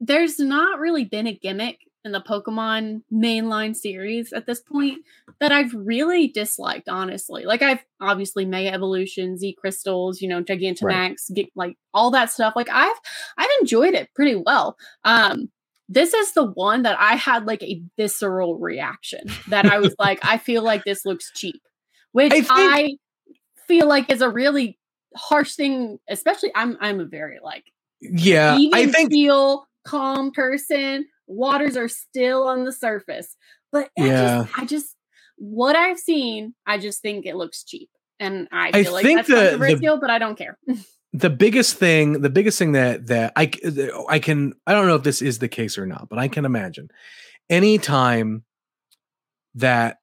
there's 0.00 0.38
not 0.38 0.78
really 0.78 1.04
been 1.04 1.26
a 1.26 1.34
gimmick 1.34 1.78
in 2.04 2.12
the 2.12 2.20
Pokemon 2.20 3.02
mainline 3.12 3.76
series 3.76 4.32
at 4.32 4.46
this 4.46 4.60
point 4.60 4.98
that 5.40 5.52
I've 5.52 5.72
really 5.72 6.28
disliked, 6.28 6.88
honestly. 6.88 7.44
Like 7.44 7.62
I've 7.62 7.84
obviously 8.00 8.44
Mega 8.44 8.72
Evolution, 8.72 9.38
Z 9.38 9.56
Crystals, 9.58 10.20
you 10.20 10.28
know, 10.28 10.42
Gigantamax, 10.42 10.82
right. 10.82 11.16
get, 11.34 11.46
like 11.54 11.76
all 11.94 12.10
that 12.10 12.30
stuff. 12.30 12.54
Like 12.56 12.68
I've 12.70 12.96
I've 13.38 13.50
enjoyed 13.60 13.94
it 13.94 14.08
pretty 14.14 14.34
well. 14.34 14.76
Um 15.04 15.50
this 15.88 16.14
is 16.14 16.32
the 16.32 16.44
one 16.44 16.82
that 16.82 16.98
I 16.98 17.16
had 17.16 17.46
like 17.46 17.62
a 17.62 17.82
visceral 17.98 18.58
reaction 18.58 19.24
that 19.48 19.66
I 19.66 19.78
was 19.78 19.94
like, 19.98 20.20
I 20.22 20.38
feel 20.38 20.62
like 20.62 20.84
this 20.84 21.04
looks 21.04 21.30
cheap, 21.34 21.60
which 22.12 22.32
I, 22.32 22.40
think- 22.40 22.48
I 22.50 22.96
feel 23.68 23.86
like 23.86 24.10
is 24.10 24.22
a 24.22 24.30
really 24.30 24.78
harsh 25.16 25.54
thing, 25.54 25.98
especially 26.08 26.50
I'm 26.54 26.76
I'm 26.80 27.00
a 27.00 27.04
very 27.04 27.38
like 27.42 27.64
yeah, 28.00 28.58
I 28.72 28.86
think 28.86 29.12
feel 29.12 29.66
calm 29.84 30.32
person 30.32 31.06
waters 31.32 31.76
are 31.76 31.88
still 31.88 32.46
on 32.48 32.64
the 32.64 32.72
surface. 32.72 33.36
But 33.70 33.90
yeah. 33.96 34.04
I 34.04 34.08
just, 34.44 34.58
I 34.58 34.64
just 34.66 34.96
what 35.36 35.76
I've 35.76 35.98
seen, 35.98 36.54
I 36.66 36.78
just 36.78 37.02
think 37.02 37.26
it 37.26 37.36
looks 37.36 37.64
cheap. 37.64 37.90
And 38.20 38.46
I 38.52 38.70
feel 38.70 38.88
I 38.88 38.92
like 38.92 39.04
that's 39.04 39.28
the, 39.28 39.34
controversial, 39.34 39.96
the, 39.96 40.00
but 40.00 40.10
I 40.10 40.18
don't 40.18 40.38
care. 40.38 40.58
the 41.12 41.30
biggest 41.30 41.76
thing, 41.76 42.20
the 42.20 42.30
biggest 42.30 42.58
thing 42.58 42.72
that 42.72 43.06
that 43.08 43.32
I 43.34 43.50
I 44.08 44.18
can 44.20 44.54
I 44.66 44.72
don't 44.72 44.86
know 44.86 44.94
if 44.94 45.02
this 45.02 45.20
is 45.20 45.38
the 45.38 45.48
case 45.48 45.76
or 45.76 45.86
not, 45.86 46.08
but 46.08 46.18
I 46.18 46.28
can 46.28 46.44
imagine 46.44 46.88
anytime 47.50 48.44
that 49.56 49.98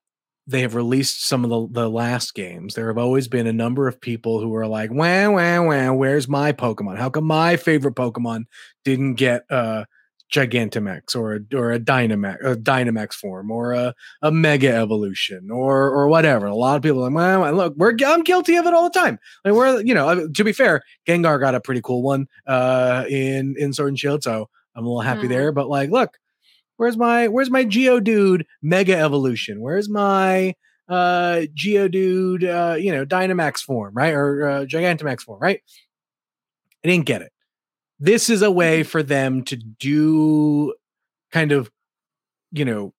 they 0.46 0.60
have 0.62 0.74
released 0.74 1.26
some 1.26 1.44
of 1.44 1.50
the, 1.50 1.82
the 1.82 1.88
last 1.88 2.34
games, 2.34 2.74
there 2.74 2.88
have 2.88 2.98
always 2.98 3.28
been 3.28 3.46
a 3.46 3.52
number 3.52 3.86
of 3.86 4.00
people 4.00 4.40
who 4.40 4.54
are 4.56 4.66
like, 4.66 4.90
wah, 4.90 5.30
wah, 5.30 5.62
wah, 5.62 5.92
where's 5.92 6.28
my 6.28 6.52
Pokemon? 6.52 6.98
How 6.98 7.08
come 7.08 7.24
my 7.24 7.56
favorite 7.56 7.94
Pokemon 7.94 8.44
didn't 8.84 9.14
get 9.14 9.44
uh 9.50 9.84
Gigantamax 10.30 11.16
or 11.16 11.34
a, 11.34 11.56
or 11.56 11.72
a 11.72 11.80
Dynamax, 11.80 12.36
a 12.44 12.56
Dynamax 12.56 13.14
form 13.14 13.50
or 13.50 13.72
a, 13.72 13.94
a 14.22 14.30
Mega 14.30 14.72
Evolution 14.72 15.50
or 15.50 15.90
or 15.90 16.08
whatever. 16.08 16.46
A 16.46 16.54
lot 16.54 16.76
of 16.76 16.82
people 16.82 17.00
are 17.04 17.10
like, 17.10 17.40
well, 17.40 17.52
look, 17.52 17.74
we're 17.76 17.96
I'm 18.06 18.22
guilty 18.22 18.56
of 18.56 18.66
it 18.66 18.74
all 18.74 18.84
the 18.84 18.98
time. 18.98 19.18
Like 19.44 19.54
we're 19.54 19.80
you 19.82 19.94
know, 19.94 20.28
to 20.28 20.44
be 20.44 20.52
fair, 20.52 20.82
Gengar 21.06 21.40
got 21.40 21.54
a 21.54 21.60
pretty 21.60 21.80
cool 21.82 22.02
one 22.02 22.26
uh, 22.46 23.04
in 23.08 23.56
in 23.58 23.72
Sword 23.72 23.88
and 23.90 23.98
Shield, 23.98 24.22
so 24.22 24.48
I'm 24.74 24.84
a 24.84 24.88
little 24.88 25.00
happy 25.00 25.26
mm. 25.26 25.30
there. 25.30 25.52
But 25.52 25.68
like, 25.68 25.90
look, 25.90 26.16
where's 26.76 26.96
my 26.96 27.28
where's 27.28 27.50
my 27.50 27.64
Geodude 27.64 28.44
Mega 28.62 28.96
Evolution? 28.96 29.60
Where's 29.60 29.88
my 29.88 30.54
uh 30.88 31.42
Geodude 31.54 32.44
uh 32.44 32.76
you 32.76 32.92
know 32.92 33.04
Dynamax 33.04 33.60
form, 33.60 33.94
right? 33.94 34.14
Or 34.14 34.48
uh, 34.48 34.64
Gigantamax 34.64 35.22
form, 35.22 35.40
right? 35.40 35.60
I 36.84 36.88
didn't 36.88 37.06
get 37.06 37.22
it 37.22 37.32
this 38.00 38.30
is 38.30 38.40
a 38.42 38.50
way 38.50 38.80
mm-hmm. 38.80 38.88
for 38.88 39.02
them 39.02 39.44
to 39.44 39.56
do 39.56 40.74
kind 41.30 41.52
of 41.52 41.70
you 42.50 42.64
know 42.64 42.92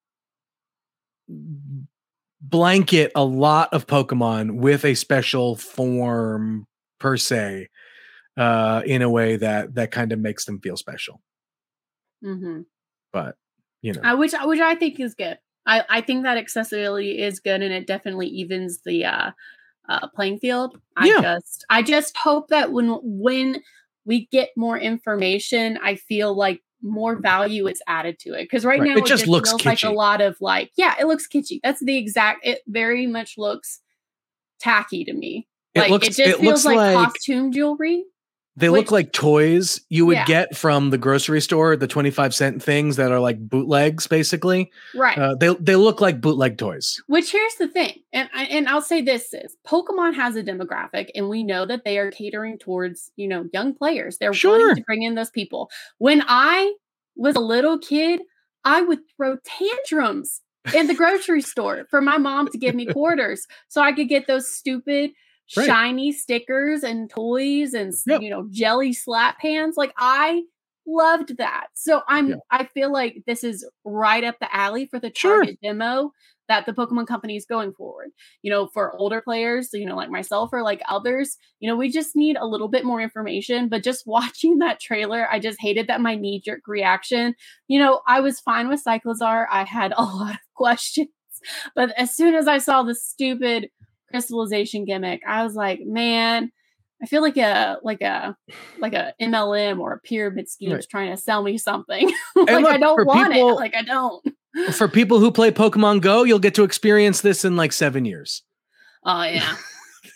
blanket 2.39 3.12
a 3.16 3.24
lot 3.24 3.74
of 3.74 3.88
pokemon 3.88 4.58
with 4.58 4.86
a 4.86 4.95
special 4.95 5.56
form 5.56 6.66
per 6.99 7.18
se 7.18 7.68
uh 8.38 8.82
in 8.86 9.02
a 9.02 9.10
way 9.10 9.36
that 9.36 9.74
that 9.76 9.91
kind 9.91 10.12
of 10.12 10.20
makes 10.20 10.45
them 10.45 10.60
feel 10.60 10.78
special 10.78 11.22
mm-hmm. 12.24 12.62
but 13.12 13.36
you 13.82 13.93
know 13.93 14.02
I, 14.04 14.14
which 14.14 14.34
which 14.43 14.60
i 14.60 14.76
think 14.76 14.99
is 14.99 15.14
good 15.14 15.38
i 15.66 15.84
i 15.89 16.02
think 16.02 16.24
that 16.24 16.38
accessibility 16.38 17.22
is 17.22 17.39
good 17.39 17.62
and 17.62 17.74
it 17.74 17.88
definitely 17.88 18.28
evens 18.28 18.82
the 18.86 19.06
uh 19.06 19.32
uh 19.89 20.08
playing 20.10 20.39
field 20.39 20.80
i 20.97 21.08
yeah. 21.08 21.22
just 21.22 21.66
i 21.70 21.82
just 21.82 22.16
hope 22.18 22.47
that 22.49 22.72
when 22.72 22.99
when 23.04 23.62
we 24.06 24.28
get 24.32 24.49
more 24.58 24.78
information, 24.78 25.78
I 25.84 25.95
feel 25.95 26.36
like 26.36 26.62
more 26.82 27.16
value 27.16 27.68
is 27.68 27.82
added 27.88 28.18
to 28.20 28.34
it. 28.34 28.43
Because 28.43 28.66
right, 28.66 28.80
right, 28.80 28.89
now 28.89 28.95
it, 28.95 28.99
it 28.99 29.06
just, 29.06 29.28
looks 29.28 29.49
feels 29.49 29.66
like 29.66 29.84
a 29.84 29.91
lot 29.91 30.22
of 30.22 30.38
like, 30.41 30.72
yeah, 30.78 30.95
it 30.99 31.06
looks 31.06 31.28
kitschy. 31.28 31.60
That's 31.64 31.84
the 31.84 31.97
exact. 31.97 32.45
It 32.45 32.62
very 32.68 33.08
much 33.08 33.36
looks 33.38 33.82
tacky 34.60 35.04
to 35.06 35.14
me. 35.14 35.47
It 35.74 35.82
like 35.82 35.91
looks, 35.91 36.08
it 36.08 36.16
just 36.16 36.39
it 36.39 36.39
feels 36.39 36.66
like, 36.66 36.78
like 36.78 36.95
costume 36.95 37.52
jewelry. 37.52 38.04
They 38.58 38.70
Which, 38.70 38.80
look 38.80 38.91
like 38.91 39.14
toys 39.14 39.80
you 39.88 40.06
would 40.06 40.18
yeah. 40.18 40.26
get 40.26 40.58
from 40.58 40.89
the 40.89 40.97
grocery 40.97 41.39
store, 41.39 41.78
the 41.78 41.88
25 41.88 42.36
cent 42.36 42.62
things 42.62 42.97
that 42.97 43.10
are 43.12 43.20
like 43.20 43.39
bootlegs, 43.39 44.08
basically. 44.08 44.72
Right. 44.93 45.18
Uh, 45.18 45.36
they, 45.36 45.54
they 45.56 45.78
look 45.78 46.02
like 46.02 46.20
bootleg 46.20 46.58
toys. 46.58 47.02
Which 47.08 47.32
here's 47.32 47.56
the 47.56 47.70
thing, 47.70 47.99
and, 48.12 48.30
and 48.34 48.68
I'll 48.68 48.82
say 48.82 49.02
this 49.02 49.34
is 49.34 49.56
Pokemon 49.66 50.16
has 50.16 50.36
a 50.36 50.43
demographic, 50.43 51.10
and 51.16 51.30
we 51.30 51.43
know 51.43 51.66
that 51.66 51.86
they 51.86 51.97
are 51.97 52.12
catering 52.12 52.58
towards, 52.58 53.12
you 53.16 53.28
know, 53.28 53.47
young 53.54 53.74
players. 53.74 54.18
They're 54.18 54.34
sure. 54.34 54.60
wanting 54.60 54.76
to 54.76 54.84
bring 54.84 55.04
in 55.04 55.16
those 55.16 55.32
people. 55.32 55.70
When 55.99 56.22
I 56.28 56.74
was 57.16 57.36
a 57.36 57.41
little 57.41 57.80
kid, 57.80 58.22
I 58.66 58.82
would 58.82 58.99
throw 59.16 59.38
tantrums 59.45 60.41
in 60.74 60.88
the 60.88 60.93
grocery 60.93 61.41
store 61.41 61.86
for 61.89 62.02
my 62.02 62.18
mom 62.18 62.49
to 62.49 62.58
give 62.58 62.76
me 62.76 62.86
quarters 62.93 63.47
so 63.68 63.82
I 63.82 63.93
could 63.93 64.10
get 64.10 64.28
those 64.28 64.52
stupid 64.52 65.12
right. 65.57 65.65
shiny 65.65 66.11
stickers 66.11 66.83
and 66.83 67.09
toys 67.09 67.73
and 67.73 67.93
yep. 68.05 68.21
you 68.21 68.29
know 68.29 68.47
jelly 68.49 68.93
slap 68.93 69.41
hands. 69.41 69.77
Like 69.77 69.93
I 69.97 70.43
loved 70.87 71.37
that. 71.37 71.67
So 71.73 72.01
I'm 72.07 72.29
yeah. 72.29 72.35
I 72.49 72.65
feel 72.65 72.91
like 72.91 73.23
this 73.27 73.43
is 73.43 73.67
right 73.85 74.23
up 74.23 74.37
the 74.39 74.53
alley 74.55 74.87
for 74.87 74.99
the 74.99 75.09
target 75.09 75.57
sure. 75.63 75.73
demo 75.73 76.11
that 76.51 76.65
the 76.65 76.73
Pokemon 76.73 77.07
company 77.07 77.37
is 77.37 77.45
going 77.45 77.71
forward. 77.73 78.09
You 78.41 78.51
know, 78.51 78.67
for 78.67 78.95
older 78.97 79.21
players, 79.21 79.69
you 79.73 79.85
know, 79.85 79.95
like 79.95 80.09
myself 80.09 80.49
or 80.51 80.63
like 80.63 80.81
others, 80.89 81.37
you 81.59 81.69
know, 81.69 81.77
we 81.77 81.89
just 81.89 82.15
need 82.15 82.35
a 82.35 82.45
little 82.45 82.67
bit 82.67 82.83
more 82.83 82.99
information. 82.99 83.69
But 83.69 83.83
just 83.83 84.03
watching 84.05 84.59
that 84.59 84.79
trailer, 84.79 85.27
I 85.31 85.39
just 85.39 85.61
hated 85.61 85.87
that 85.87 86.01
my 86.01 86.15
knee 86.15 86.41
jerk 86.43 86.67
reaction. 86.67 87.35
You 87.67 87.79
know, 87.79 88.01
I 88.07 88.19
was 88.19 88.39
fine 88.41 88.67
with 88.67 88.83
Cyclizar. 88.83 89.45
I 89.49 89.63
had 89.63 89.93
a 89.97 90.03
lot 90.03 90.33
of 90.33 90.39
questions. 90.55 91.09
But 91.73 91.91
as 91.97 92.15
soon 92.15 92.35
as 92.35 92.47
I 92.47 92.59
saw 92.59 92.83
the 92.83 92.93
stupid 92.93 93.69
crystallization 94.12 94.86
gimmick, 94.86 95.22
I 95.28 95.43
was 95.43 95.55
like, 95.55 95.82
man, 95.84 96.51
I 97.01 97.07
feel 97.07 97.22
like 97.22 97.38
a 97.38 97.78
like 97.84 98.01
a 98.01 98.36
like 98.80 98.93
a 98.93 99.14
MLM 99.20 99.80
or 99.80 99.93
a 99.93 99.99
pyramid 99.99 100.49
scheme 100.49 100.72
right. 100.72 100.80
is 100.80 100.88
trying 100.88 101.09
to 101.09 101.18
sell 101.18 101.41
me 101.41 101.57
something. 101.57 102.07
like 102.36 102.62
look, 102.62 102.66
I 102.66 102.78
don't 102.78 103.07
want 103.07 103.34
people, 103.34 103.51
it. 103.51 103.55
Like 103.55 103.76
I 103.76 103.82
don't. 103.82 104.24
for 104.74 104.88
people 104.88 105.20
who 105.20 105.32
play 105.32 105.51
Pokemon 105.51 106.01
Go, 106.01 106.24
you'll 106.24 106.39
get 106.39 106.53
to 106.55 106.64
experience 106.64 107.22
this 107.22 107.43
in 107.43 107.55
like 107.55 107.74
seven 107.74 108.05
years. 108.05 108.43
Oh 109.03 109.24
yeah. 109.24 109.55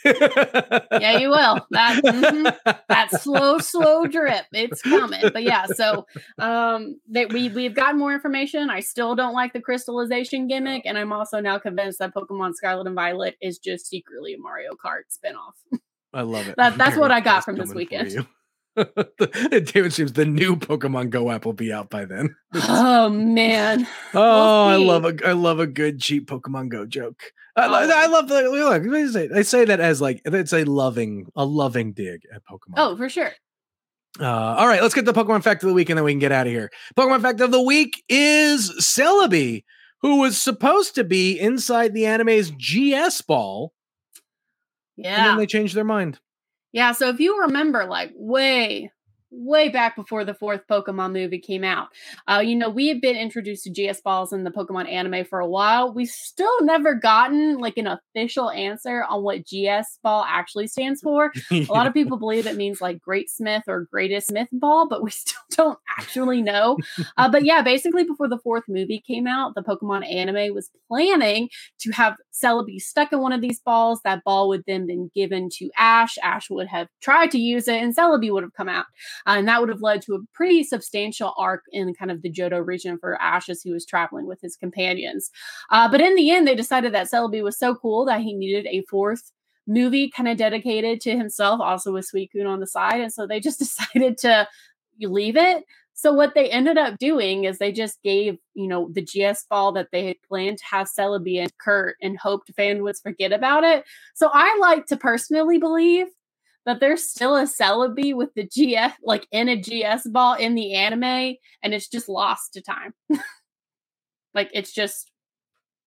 Yeah, 0.05 1.17
you 1.17 1.29
will. 1.29 1.65
That 1.71 2.01
mm-hmm, 2.03 2.43
that 2.87 3.11
slow, 3.21 3.57
slow 3.57 4.05
drip. 4.05 4.45
It's 4.51 4.81
coming. 4.81 5.21
But 5.33 5.43
yeah, 5.43 5.65
so 5.65 6.05
um 6.37 6.99
that 7.09 7.33
we 7.33 7.49
we've 7.49 7.75
gotten 7.75 7.99
more 7.99 8.13
information. 8.13 8.69
I 8.69 8.79
still 8.79 9.15
don't 9.15 9.33
like 9.33 9.53
the 9.53 9.61
crystallization 9.61 10.47
gimmick, 10.47 10.83
and 10.85 10.97
I'm 10.97 11.11
also 11.11 11.39
now 11.39 11.57
convinced 11.59 11.99
that 11.99 12.13
Pokemon 12.13 12.53
Scarlet 12.55 12.87
and 12.87 12.95
Violet 12.95 13.35
is 13.41 13.57
just 13.57 13.87
secretly 13.87 14.33
a 14.33 14.37
Mario 14.37 14.71
Kart 14.73 15.03
spinoff. 15.11 15.79
I 16.13 16.21
love 16.21 16.47
it. 16.47 16.55
That, 16.55 16.77
that's 16.77 16.95
what 16.95 17.11
I 17.11 17.19
got 17.19 17.43
from 17.43 17.57
this 17.57 17.73
weekend. 17.73 18.25
David 19.49 19.93
seems 19.93 20.13
the 20.13 20.25
new 20.25 20.55
Pokemon 20.55 21.09
Go 21.09 21.31
app 21.31 21.45
will 21.45 21.53
be 21.53 21.71
out 21.71 21.89
by 21.89 22.05
then. 22.05 22.35
oh 22.53 23.09
man! 23.09 23.87
Oh, 24.13 24.67
I 24.67 24.75
love 24.75 25.05
a 25.05 25.15
I 25.25 25.31
love 25.33 25.59
a 25.59 25.67
good 25.67 25.99
cheap 25.99 26.27
Pokemon 26.27 26.69
Go 26.69 26.85
joke. 26.85 27.21
I, 27.55 27.67
oh. 27.67 27.91
I 27.93 28.07
love 28.07 28.27
the 28.27 28.41
look. 28.43 29.31
I 29.33 29.41
say 29.43 29.65
that 29.65 29.79
as 29.79 30.01
like 30.01 30.21
it's 30.25 30.53
a 30.53 30.65
loving 30.65 31.27
a 31.35 31.45
loving 31.45 31.93
dig 31.93 32.21
at 32.33 32.41
Pokemon. 32.45 32.73
Oh, 32.77 32.97
for 32.97 33.09
sure. 33.09 33.31
Uh, 34.19 34.55
all 34.57 34.67
right, 34.67 34.81
let's 34.81 34.93
get 34.93 35.05
the 35.05 35.13
Pokemon 35.13 35.43
fact 35.43 35.63
of 35.63 35.69
the 35.69 35.73
week 35.73 35.89
and 35.89 35.97
then 35.97 36.05
we 36.05 36.11
can 36.13 36.19
get 36.19 36.31
out 36.31 36.47
of 36.47 36.53
here. 36.53 36.71
Pokemon 36.97 37.21
fact 37.21 37.41
of 37.41 37.51
the 37.51 37.61
week 37.61 38.03
is 38.07 38.71
Celebi, 38.79 39.63
who 40.01 40.21
was 40.21 40.41
supposed 40.41 40.95
to 40.95 41.03
be 41.03 41.37
inside 41.37 41.93
the 41.93 42.05
anime's 42.05 42.51
GS 42.51 43.21
ball. 43.21 43.73
Yeah. 44.95 45.17
And 45.17 45.25
then 45.25 45.37
they 45.37 45.45
changed 45.45 45.75
their 45.75 45.83
mind. 45.83 46.19
Yeah, 46.75 46.91
so 46.91 47.07
if 47.07 47.21
you 47.21 47.39
remember, 47.43 47.85
like 47.85 48.11
way, 48.15 48.91
way 49.37 49.69
back 49.69 49.95
before 49.95 50.23
the 50.23 50.33
fourth 50.33 50.61
Pokemon 50.69 51.13
movie 51.13 51.39
came 51.39 51.63
out. 51.63 51.89
Uh, 52.27 52.41
you 52.43 52.55
know, 52.55 52.69
we 52.69 52.87
have 52.87 53.01
been 53.01 53.15
introduced 53.15 53.65
to 53.65 53.69
GS 53.69 54.01
balls 54.01 54.33
in 54.33 54.43
the 54.43 54.51
Pokemon 54.51 54.89
anime 54.91 55.25
for 55.25 55.39
a 55.39 55.47
while. 55.47 55.93
We 55.93 56.05
still 56.05 56.63
never 56.63 56.95
gotten 56.95 57.57
like 57.57 57.77
an 57.77 57.87
official 57.87 58.49
answer 58.51 59.03
on 59.03 59.23
what 59.23 59.45
GS 59.45 59.99
ball 60.03 60.25
actually 60.27 60.67
stands 60.67 61.01
for. 61.01 61.31
A 61.51 61.65
lot 61.65 61.87
of 61.87 61.93
people 61.95 62.17
believe 62.17 62.47
it 62.47 62.55
means 62.55 62.81
like 62.81 63.01
Great 63.01 63.29
Smith 63.29 63.63
or 63.67 63.87
Greatest 63.91 64.27
Smith 64.27 64.47
ball, 64.51 64.87
but 64.87 65.03
we 65.03 65.11
still 65.11 65.41
don't 65.51 65.79
actually 65.97 66.41
know. 66.41 66.77
Uh, 67.17 67.29
but 67.29 67.43
yeah, 67.43 67.61
basically 67.61 68.03
before 68.03 68.27
the 68.27 68.39
fourth 68.39 68.63
movie 68.67 69.03
came 69.05 69.27
out, 69.27 69.55
the 69.55 69.63
Pokemon 69.63 70.09
anime 70.11 70.53
was 70.53 70.69
planning 70.87 71.49
to 71.79 71.91
have 71.91 72.15
Celebi 72.33 72.79
stuck 72.79 73.11
in 73.11 73.19
one 73.21 73.33
of 73.33 73.41
these 73.41 73.59
balls. 73.59 74.01
That 74.03 74.23
ball 74.23 74.47
would 74.49 74.63
then 74.67 74.87
been 74.87 75.09
given 75.13 75.49
to 75.55 75.69
Ash. 75.77 76.17
Ash 76.23 76.49
would 76.49 76.67
have 76.67 76.87
tried 77.01 77.31
to 77.31 77.39
use 77.39 77.67
it, 77.67 77.81
and 77.81 77.95
Celebi 77.95 78.31
would 78.31 78.43
have 78.43 78.53
come 78.53 78.69
out. 78.69 78.85
Uh, 79.27 79.35
and 79.37 79.47
that 79.47 79.59
would 79.59 79.69
have 79.69 79.81
led 79.81 80.01
to 80.03 80.15
a 80.15 80.19
pretty 80.33 80.63
substantial 80.63 81.33
arc 81.37 81.63
in 81.71 81.93
kind 81.93 82.11
of 82.11 82.21
the 82.21 82.31
Johto 82.31 82.65
region 82.65 82.97
for 82.97 83.19
Ash 83.21 83.49
as 83.49 83.61
he 83.61 83.71
was 83.71 83.85
traveling 83.85 84.25
with 84.25 84.41
his 84.41 84.55
companions. 84.55 85.31
Uh, 85.71 85.89
but 85.89 86.01
in 86.01 86.15
the 86.15 86.31
end, 86.31 86.47
they 86.47 86.55
decided 86.55 86.93
that 86.93 87.09
Celebi 87.09 87.43
was 87.43 87.57
so 87.57 87.75
cool 87.75 88.05
that 88.05 88.21
he 88.21 88.33
needed 88.33 88.67
a 88.67 88.83
fourth 88.89 89.31
movie 89.67 90.09
kind 90.09 90.29
of 90.29 90.37
dedicated 90.37 91.01
to 91.01 91.17
himself, 91.17 91.59
also 91.59 91.91
with 91.91 92.05
Sweet 92.05 92.31
Suicune 92.33 92.47
on 92.47 92.59
the 92.59 92.67
side. 92.67 93.01
And 93.01 93.11
so 93.11 93.25
they 93.25 93.39
just 93.39 93.59
decided 93.59 94.17
to 94.19 94.47
leave 95.01 95.37
it. 95.37 95.63
So 95.97 96.11
what 96.11 96.35
they 96.35 96.49
ended 96.49 96.77
up 96.77 96.97
doing 96.97 97.45
is 97.45 97.57
they 97.57 97.71
just 97.71 98.03
gave, 98.03 98.37
you 98.53 98.67
know, 98.67 98.89
the 98.91 99.01
GS 99.01 99.45
ball 99.49 99.71
that 99.73 99.87
they 99.93 100.05
had 100.05 100.21
planned 100.27 100.57
to 100.57 100.65
have 100.65 100.89
Celebi 100.89 101.39
and 101.39 101.57
Kurt 101.57 101.95
and 102.01 102.17
hoped 102.17 102.51
fans 102.53 102.81
would 102.81 102.97
forget 102.97 103.31
about 103.31 103.63
it. 103.63 103.85
So 104.13 104.29
I 104.33 104.57
like 104.59 104.87
to 104.87 104.97
personally 104.97 105.57
believe 105.57 106.07
that 106.65 106.79
there's 106.79 107.07
still 107.07 107.35
a 107.35 107.43
Celebi 107.43 108.15
with 108.15 108.33
the 108.33 108.43
GS, 108.43 108.95
like 109.03 109.27
in 109.31 109.49
a 109.49 109.55
GS 109.55 110.07
ball 110.07 110.33
in 110.33 110.55
the 110.55 110.73
anime, 110.73 111.35
and 111.61 111.73
it's 111.73 111.87
just 111.87 112.09
lost 112.09 112.53
to 112.53 112.61
time. 112.61 112.93
like 114.33 114.49
it's 114.53 114.71
just 114.71 115.11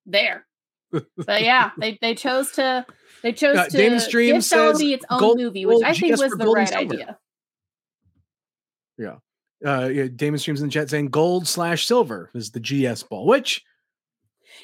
there. 0.06 0.46
but 0.90 1.42
yeah, 1.42 1.70
they, 1.78 1.98
they 2.00 2.14
chose 2.14 2.52
to 2.52 2.86
they 3.22 3.32
chose 3.32 3.56
uh, 3.56 3.66
to 3.66 3.76
Damon 3.76 4.00
Stream 4.00 4.34
give 4.34 4.42
Celebi 4.42 4.94
its 4.94 5.04
own 5.10 5.20
gold, 5.20 5.38
movie, 5.38 5.66
which 5.66 5.82
I 5.84 5.92
think 5.92 6.14
GS 6.14 6.22
was 6.22 6.32
the 6.32 6.46
right 6.46 6.72
idea. 6.72 7.18
Yeah. 8.96 9.16
Uh, 9.64 9.86
yeah, 9.86 10.06
Damon 10.14 10.38
Streams 10.38 10.60
in 10.60 10.68
the 10.68 10.72
chat 10.72 10.88
saying 10.88 11.08
gold 11.08 11.48
slash 11.48 11.86
silver 11.86 12.30
is 12.32 12.52
the 12.52 12.60
GS 12.60 13.02
ball, 13.02 13.26
which 13.26 13.64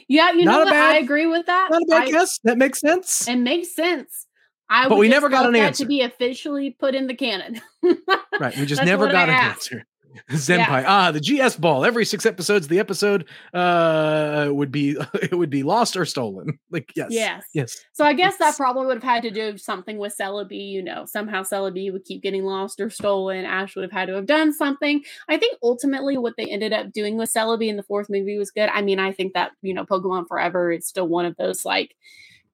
yeah, 0.08 0.32
you 0.32 0.44
know 0.44 0.60
what? 0.60 0.70
Bad, 0.70 0.96
I 0.96 0.98
agree 0.98 1.26
with 1.26 1.46
that. 1.46 1.68
Not 1.70 1.82
a 1.82 1.86
bad 1.88 2.02
I, 2.02 2.10
guess. 2.10 2.38
That 2.44 2.58
makes 2.58 2.80
sense. 2.80 3.26
It 3.26 3.36
makes 3.36 3.74
sense. 3.74 4.26
I 4.74 4.88
but 4.88 4.98
we 4.98 5.08
never 5.08 5.28
got 5.28 5.46
an 5.46 5.54
answer 5.54 5.84
to 5.84 5.88
be 5.88 6.00
officially 6.00 6.70
put 6.70 6.94
in 6.94 7.06
the 7.06 7.14
canon. 7.14 7.60
right, 8.40 8.56
we 8.56 8.66
just 8.66 8.84
never 8.84 9.06
got 9.06 9.28
an 9.28 9.36
answer. 9.36 9.84
Zenpai. 10.30 10.82
Yeah. 10.82 10.84
Ah, 10.86 11.10
the 11.10 11.20
GS 11.20 11.56
ball. 11.56 11.84
Every 11.84 12.04
six 12.04 12.24
episodes, 12.24 12.68
the 12.68 12.78
episode 12.78 13.26
uh 13.52 14.48
would 14.50 14.70
be 14.70 14.96
it 15.14 15.36
would 15.36 15.50
be 15.50 15.62
lost 15.62 15.96
or 15.96 16.04
stolen. 16.04 16.58
Like 16.70 16.92
yes, 16.94 17.08
yes, 17.10 17.44
yes. 17.52 17.84
So 17.92 18.04
I 18.04 18.12
guess 18.12 18.36
yes. 18.38 18.38
that 18.38 18.56
probably 18.56 18.86
would 18.86 18.96
have 18.96 19.02
had 19.02 19.22
to 19.22 19.30
do 19.30 19.58
something 19.58 19.98
with 19.98 20.16
Celebi. 20.16 20.70
You 20.70 20.82
know, 20.82 21.04
somehow 21.06 21.42
Celebi 21.42 21.92
would 21.92 22.04
keep 22.04 22.22
getting 22.22 22.44
lost 22.44 22.80
or 22.80 22.90
stolen. 22.90 23.44
Ash 23.44 23.74
would 23.74 23.82
have 23.82 23.92
had 23.92 24.06
to 24.06 24.14
have 24.14 24.26
done 24.26 24.52
something. 24.52 25.02
I 25.28 25.36
think 25.36 25.58
ultimately 25.62 26.16
what 26.16 26.34
they 26.36 26.46
ended 26.46 26.72
up 26.72 26.92
doing 26.92 27.16
with 27.16 27.32
Celebi 27.32 27.68
in 27.68 27.76
the 27.76 27.82
fourth 27.82 28.08
movie 28.08 28.38
was 28.38 28.50
good. 28.50 28.70
I 28.72 28.82
mean, 28.82 28.98
I 28.98 29.12
think 29.12 29.34
that 29.34 29.52
you 29.62 29.74
know, 29.74 29.84
Pokemon 29.84 30.28
Forever 30.28 30.72
is 30.72 30.86
still 30.86 31.08
one 31.08 31.26
of 31.26 31.36
those 31.36 31.64
like 31.64 31.96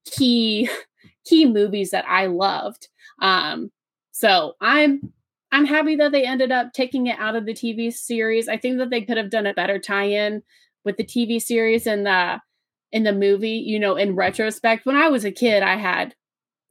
key 0.05 0.69
key 1.27 1.47
movies 1.47 1.91
that 1.91 2.05
I 2.09 2.27
loved. 2.27 2.89
Um, 3.21 3.71
so 4.13 4.55
I'm 4.61 5.13
I'm 5.53 5.65
happy 5.65 5.97
that 5.97 6.13
they 6.13 6.25
ended 6.25 6.53
up 6.53 6.73
taking 6.73 7.07
it 7.07 7.19
out 7.19 7.37
of 7.37 7.47
the 7.47 7.55
TV 7.55 7.93
series. 7.93 8.49
I 8.49 8.57
think 8.57 8.79
that 8.79 8.91
they 8.91 9.03
could 9.03 9.17
have 9.17 9.31
done 9.31 9.47
a 9.47 9.55
better 9.55 9.79
tie-in 9.79 10.43
with 10.85 10.97
the 10.97 11.05
TV 11.05 11.41
series 11.41 11.87
and 11.87 12.07
the 12.07 12.41
in 12.93 13.03
the 13.05 13.13
movie. 13.13 13.63
You 13.67 13.79
know, 13.79 13.97
in 13.97 14.15
retrospect, 14.15 14.87
when 14.87 14.97
I 14.97 15.09
was 15.09 15.25
a 15.25 15.33
kid, 15.33 15.63
I 15.63 15.77
had 15.77 16.15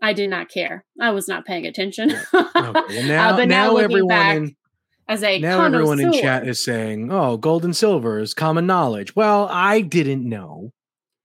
I 0.01 0.13
did 0.13 0.29
not 0.29 0.49
care. 0.49 0.85
I 0.99 1.11
was 1.11 1.27
not 1.27 1.45
paying 1.45 1.65
attention. 1.65 2.11
okay. 2.33 2.49
well, 2.55 2.73
now, 3.03 3.29
uh, 3.29 3.35
but 3.35 3.47
now, 3.47 3.71
now 3.73 3.77
everyone 3.77 4.07
back, 4.07 4.37
in, 4.37 4.55
as 5.07 5.23
a 5.23 5.39
now 5.39 5.65
everyone 5.65 5.99
in 5.99 6.13
chat 6.13 6.47
is 6.47 6.63
saying, 6.63 7.11
"Oh, 7.11 7.37
gold 7.37 7.65
and 7.65 7.75
silver 7.75 8.19
is 8.19 8.33
common 8.33 8.65
knowledge." 8.65 9.15
Well, 9.15 9.47
I 9.51 9.81
didn't 9.81 10.27
know. 10.27 10.71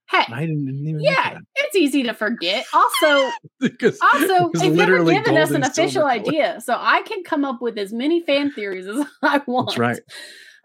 Hey, 0.09 0.23
I 0.31 0.41
didn't, 0.41 0.65
didn't 0.65 0.99
yeah, 0.99 1.39
it's 1.55 1.75
easy 1.75 2.03
to 2.03 2.13
forget. 2.13 2.65
Also, 2.73 3.31
because, 3.59 3.99
also, 4.01 4.51
they've 4.53 4.71
never 4.71 5.03
given 5.03 5.35
us 5.37 5.51
an 5.51 5.63
official 5.63 6.05
idea, 6.05 6.61
so 6.61 6.77
I 6.79 7.01
can 7.01 7.23
come 7.23 7.43
up 7.43 7.61
with 7.61 7.77
as 7.77 7.91
many 7.91 8.21
fan 8.21 8.51
theories 8.51 8.87
as 8.87 9.05
I 9.23 9.41
want. 9.47 9.69
That's 9.69 9.79
right. 9.79 9.99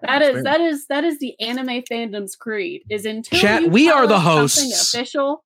That 0.03 0.23
is, 0.23 0.45
that 0.45 0.61
is 0.61 0.87
that 0.87 1.05
is 1.05 1.19
the 1.19 1.39
anime 1.41 1.83
fandom's 1.91 2.35
creed. 2.35 2.83
Is 2.91 3.05
until 3.05 3.39
Chat, 3.39 3.71
we 3.71 3.91
are 3.91 4.07
the 4.07 4.19
hosts. 4.19 4.95
Official, 4.95 5.45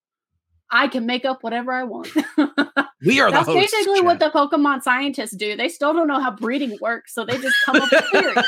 I 0.71 0.89
can 0.89 1.07
make 1.07 1.25
up 1.25 1.43
whatever 1.43 1.73
I 1.73 1.85
want. 1.85 2.09
we 3.05 3.21
are 3.21 3.31
That's 3.31 3.47
the 3.47 3.53
hosts. 3.53 3.73
basically 3.73 3.99
Chat. 3.99 4.05
what 4.05 4.19
the 4.19 4.31
Pokemon 4.31 4.83
scientists 4.83 5.37
do. 5.37 5.57
They 5.57 5.69
still 5.69 5.93
don't 5.93 6.09
know 6.09 6.21
how 6.21 6.33
breeding 6.33 6.79
works, 6.81 7.15
so 7.15 7.25
they 7.25 7.39
just 7.39 7.57
come 7.65 7.77
up 7.77 7.91
with 7.91 8.05
theories. 8.11 8.45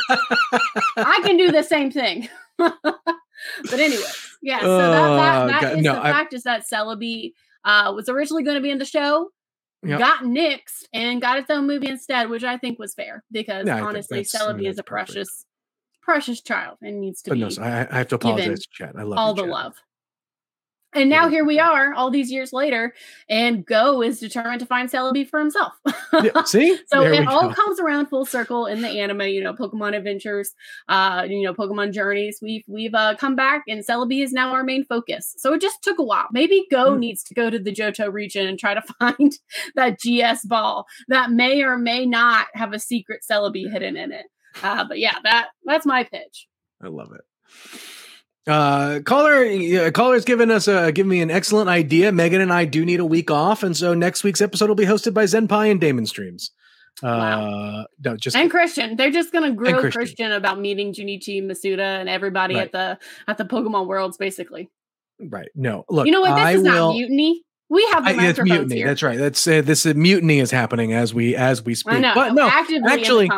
I 0.96 1.20
can 1.24 1.36
do 1.36 1.52
the 1.52 1.62
same 1.62 1.90
thing. 1.90 2.28
but 2.58 2.84
anyway, 3.72 4.02
yeah. 4.46 4.60
So 4.60 4.78
that, 4.78 4.90
that, 4.90 5.42
oh, 5.42 5.46
that 5.48 5.78
is 5.78 5.82
no, 5.82 5.94
the 5.94 6.06
I, 6.06 6.12
fact 6.12 6.32
is 6.32 6.44
that 6.44 6.64
Celebi 6.72 7.32
uh, 7.64 7.92
was 7.94 8.08
originally 8.08 8.44
going 8.44 8.54
to 8.54 8.62
be 8.62 8.70
in 8.70 8.78
the 8.78 8.84
show, 8.84 9.30
yep. 9.82 9.98
got 9.98 10.22
nixed, 10.22 10.84
and 10.92 11.20
got 11.20 11.38
its 11.38 11.50
own 11.50 11.66
movie 11.66 11.88
instead, 11.88 12.30
which 12.30 12.44
I 12.44 12.56
think 12.56 12.78
was 12.78 12.94
fair 12.94 13.24
because 13.32 13.66
yeah, 13.66 13.82
honestly, 13.82 14.22
Celebi 14.22 14.68
is 14.68 14.78
a 14.78 14.84
precious, 14.84 15.44
precious 16.00 16.40
child 16.40 16.78
and 16.80 17.00
needs 17.00 17.22
to 17.22 17.30
but 17.30 17.34
be. 17.34 17.40
No, 17.40 17.48
so 17.48 17.62
I, 17.62 17.88
I, 17.90 17.98
have 17.98 18.08
to 18.08 18.14
apologize, 18.14 18.64
Chat. 18.66 18.94
I 18.96 19.02
love 19.02 19.18
all 19.18 19.34
the 19.34 19.42
love. 19.42 19.74
And 20.96 21.10
now 21.10 21.28
here 21.28 21.44
we 21.44 21.58
are, 21.58 21.92
all 21.92 22.10
these 22.10 22.32
years 22.32 22.52
later, 22.52 22.94
and 23.28 23.66
Goh 23.66 24.06
is 24.06 24.18
determined 24.18 24.60
to 24.60 24.66
find 24.66 24.90
Celebi 24.90 25.28
for 25.28 25.38
himself. 25.38 25.74
yeah, 26.22 26.42
see, 26.44 26.78
so 26.86 27.00
there 27.00 27.12
it 27.12 27.28
all 27.28 27.52
comes 27.52 27.78
around 27.78 28.06
full 28.06 28.24
circle 28.24 28.66
in 28.66 28.80
the 28.80 28.88
anime. 28.88 29.22
You 29.22 29.44
know, 29.44 29.52
Pokemon 29.52 29.94
Adventures, 29.94 30.54
uh, 30.88 31.26
you 31.28 31.42
know, 31.42 31.52
Pokemon 31.52 31.92
Journeys. 31.92 32.38
We've 32.40 32.64
we've 32.66 32.94
uh, 32.94 33.14
come 33.16 33.36
back, 33.36 33.64
and 33.68 33.84
Celebi 33.84 34.22
is 34.22 34.32
now 34.32 34.52
our 34.52 34.64
main 34.64 34.84
focus. 34.84 35.34
So 35.36 35.52
it 35.52 35.60
just 35.60 35.82
took 35.82 35.98
a 35.98 36.02
while. 36.02 36.28
Maybe 36.32 36.64
Goh 36.72 36.96
mm. 36.96 36.98
needs 36.98 37.22
to 37.24 37.34
go 37.34 37.50
to 37.50 37.58
the 37.58 37.72
Johto 37.72 38.12
region 38.12 38.46
and 38.46 38.58
try 38.58 38.74
to 38.74 38.82
find 38.98 39.38
that 39.74 40.00
GS 40.00 40.46
ball 40.46 40.86
that 41.08 41.30
may 41.30 41.62
or 41.62 41.76
may 41.76 42.06
not 42.06 42.46
have 42.54 42.72
a 42.72 42.78
secret 42.78 43.20
Celebi 43.30 43.70
hidden 43.70 43.96
in 43.96 44.12
it. 44.12 44.26
Uh, 44.62 44.84
but 44.88 44.98
yeah, 44.98 45.16
that 45.24 45.48
that's 45.64 45.84
my 45.84 46.04
pitch. 46.04 46.48
I 46.82 46.88
love 46.88 47.12
it. 47.12 47.80
Uh, 48.46 49.00
caller, 49.00 49.44
uh, 49.44 49.90
caller's 49.90 50.24
given 50.24 50.52
us 50.52 50.68
a 50.68 50.92
give 50.92 51.06
me 51.06 51.20
an 51.20 51.30
excellent 51.30 51.68
idea. 51.68 52.12
Megan 52.12 52.40
and 52.40 52.52
I 52.52 52.64
do 52.64 52.84
need 52.84 53.00
a 53.00 53.04
week 53.04 53.30
off, 53.30 53.62
and 53.62 53.76
so 53.76 53.92
next 53.92 54.22
week's 54.22 54.40
episode 54.40 54.68
will 54.68 54.76
be 54.76 54.84
hosted 54.84 55.14
by 55.14 55.24
Zenpai 55.24 55.70
and 55.70 55.80
Damon 55.80 56.06
Streams. 56.06 56.52
Uh, 57.02 57.06
wow. 57.06 57.86
no, 58.04 58.16
just 58.16 58.36
and 58.36 58.50
Christian. 58.50 58.96
They're 58.96 59.10
just 59.10 59.32
gonna 59.32 59.52
grill 59.52 59.80
Christian. 59.80 60.00
Christian. 60.00 60.32
about 60.32 60.60
meeting 60.60 60.94
Junichi 60.94 61.42
Masuda 61.42 62.00
and 62.00 62.08
everybody 62.08 62.54
right. 62.54 62.64
at 62.64 62.72
the 62.72 62.98
at 63.26 63.36
the 63.36 63.44
Pokemon 63.44 63.88
Worlds, 63.88 64.16
basically. 64.16 64.70
Right. 65.20 65.48
No, 65.54 65.84
look. 65.88 66.06
You 66.06 66.12
know 66.12 66.20
what? 66.20 66.36
This 66.36 66.44
I 66.44 66.52
is 66.52 66.62
will, 66.62 66.70
not 66.70 66.92
mutiny. 66.92 67.42
We 67.68 67.84
have 67.92 68.04
the 68.04 68.10
I, 68.10 68.44
mutiny. 68.44 68.76
Here. 68.76 68.86
That's 68.86 69.02
right. 69.02 69.18
That's 69.18 69.46
uh, 69.46 69.60
this 69.60 69.84
uh, 69.86 69.92
mutiny 69.96 70.38
is 70.38 70.52
happening 70.52 70.92
as 70.92 71.12
we 71.12 71.34
as 71.34 71.64
we 71.64 71.74
speak. 71.74 71.98
Know, 71.98 72.12
but 72.14 72.32
no, 72.32 72.48
Actively 72.48 72.92
actually, 72.92 73.30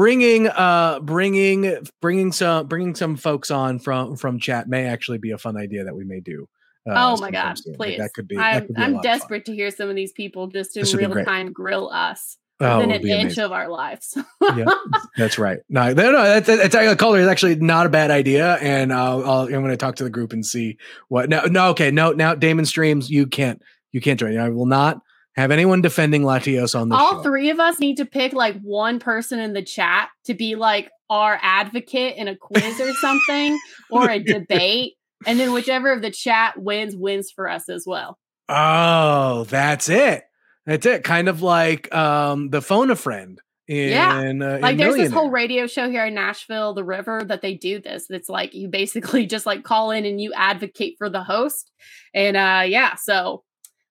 bringing 0.00 0.48
uh 0.48 0.98
bringing 1.02 1.76
bringing 2.00 2.32
some 2.32 2.66
bringing 2.66 2.94
some 2.94 3.16
folks 3.16 3.50
on 3.50 3.78
from 3.78 4.16
from 4.16 4.40
chat 4.40 4.66
may 4.66 4.86
actually 4.86 5.18
be 5.18 5.32
a 5.32 5.36
fun 5.36 5.58
idea 5.58 5.84
that 5.84 5.94
we 5.94 6.04
may 6.04 6.20
do 6.20 6.48
Uh, 6.88 6.94
oh 6.96 7.20
my 7.20 7.30
god, 7.30 7.58
soon. 7.58 7.74
please! 7.74 7.98
Like 7.98 7.98
that 7.98 8.14
could 8.14 8.26
be. 8.26 8.38
I'm, 8.38 8.66
could 8.66 8.76
be 8.76 8.82
I'm 8.82 9.00
desperate 9.02 9.44
to 9.44 9.54
hear 9.54 9.70
some 9.70 9.90
of 9.90 9.96
these 9.96 10.12
people 10.12 10.46
just 10.46 10.74
in 10.74 10.86
real 10.96 11.22
time 11.22 11.52
grill 11.52 11.90
us 11.90 12.38
oh, 12.60 12.78
within 12.78 12.92
an 12.92 13.06
inch 13.06 13.22
amazing. 13.24 13.44
of 13.44 13.52
our 13.52 13.68
lives. 13.68 14.16
yeah, 14.40 14.64
that's 15.18 15.38
right. 15.38 15.58
No, 15.68 15.92
no, 15.92 16.12
no 16.12 16.22
that's, 16.22 16.46
that's 16.46 16.74
a 16.74 16.96
color 16.96 17.18
is 17.18 17.28
actually 17.28 17.56
not 17.56 17.84
a 17.84 17.90
bad 17.90 18.10
idea, 18.10 18.54
and 18.62 18.94
I'll, 18.94 19.22
I'll 19.30 19.42
I'm 19.42 19.50
going 19.50 19.68
to 19.68 19.76
talk 19.76 19.96
to 19.96 20.04
the 20.04 20.08
group 20.08 20.32
and 20.32 20.44
see 20.46 20.78
what. 21.08 21.28
No, 21.28 21.44
no, 21.44 21.68
okay, 21.72 21.90
no, 21.90 22.12
now 22.12 22.34
Damon 22.34 22.64
streams. 22.64 23.10
You 23.10 23.26
can't, 23.26 23.62
you 23.92 24.00
can't 24.00 24.18
join. 24.18 24.38
I 24.38 24.48
will 24.48 24.64
not 24.64 25.02
have 25.40 25.50
anyone 25.50 25.82
defending 25.82 26.22
Latios 26.22 26.78
on 26.78 26.88
the 26.88 26.96
All 26.96 27.14
show. 27.14 27.22
three 27.22 27.50
of 27.50 27.60
us 27.60 27.78
need 27.78 27.96
to 27.96 28.04
pick 28.04 28.32
like 28.32 28.60
one 28.60 28.98
person 28.98 29.38
in 29.38 29.52
the 29.52 29.62
chat 29.62 30.10
to 30.24 30.34
be 30.34 30.54
like 30.54 30.90
our 31.08 31.38
advocate 31.42 32.16
in 32.16 32.28
a 32.28 32.36
quiz 32.36 32.80
or 32.80 32.92
something 33.00 33.58
or 33.90 34.08
a 34.08 34.18
debate. 34.18 34.94
And 35.26 35.38
then 35.38 35.52
whichever 35.52 35.92
of 35.92 36.02
the 36.02 36.10
chat 36.10 36.56
wins, 36.56 36.96
wins 36.96 37.30
for 37.30 37.48
us 37.48 37.68
as 37.68 37.84
well. 37.86 38.18
Oh, 38.48 39.44
that's 39.44 39.88
it. 39.88 40.24
That's 40.66 40.86
it. 40.86 41.04
Kind 41.04 41.28
of 41.28 41.42
like 41.42 41.92
um 41.94 42.50
the 42.50 42.62
phone 42.62 42.90
a 42.90 42.96
friend. 42.96 43.40
In, 43.68 43.90
yeah, 43.90 44.18
uh, 44.18 44.58
like 44.58 44.78
there's 44.78 44.96
this 44.96 45.12
whole 45.12 45.30
radio 45.30 45.68
show 45.68 45.88
here 45.88 46.04
in 46.04 46.14
Nashville, 46.14 46.74
The 46.74 46.82
River, 46.82 47.22
that 47.24 47.40
they 47.40 47.54
do 47.54 47.80
this. 47.80 48.06
It's 48.10 48.28
like 48.28 48.52
you 48.52 48.66
basically 48.66 49.26
just 49.28 49.46
like 49.46 49.62
call 49.62 49.92
in 49.92 50.04
and 50.04 50.20
you 50.20 50.32
advocate 50.32 50.96
for 50.98 51.08
the 51.08 51.22
host, 51.22 51.70
and 52.12 52.36
uh 52.36 52.64
yeah, 52.66 52.96
so 52.96 53.44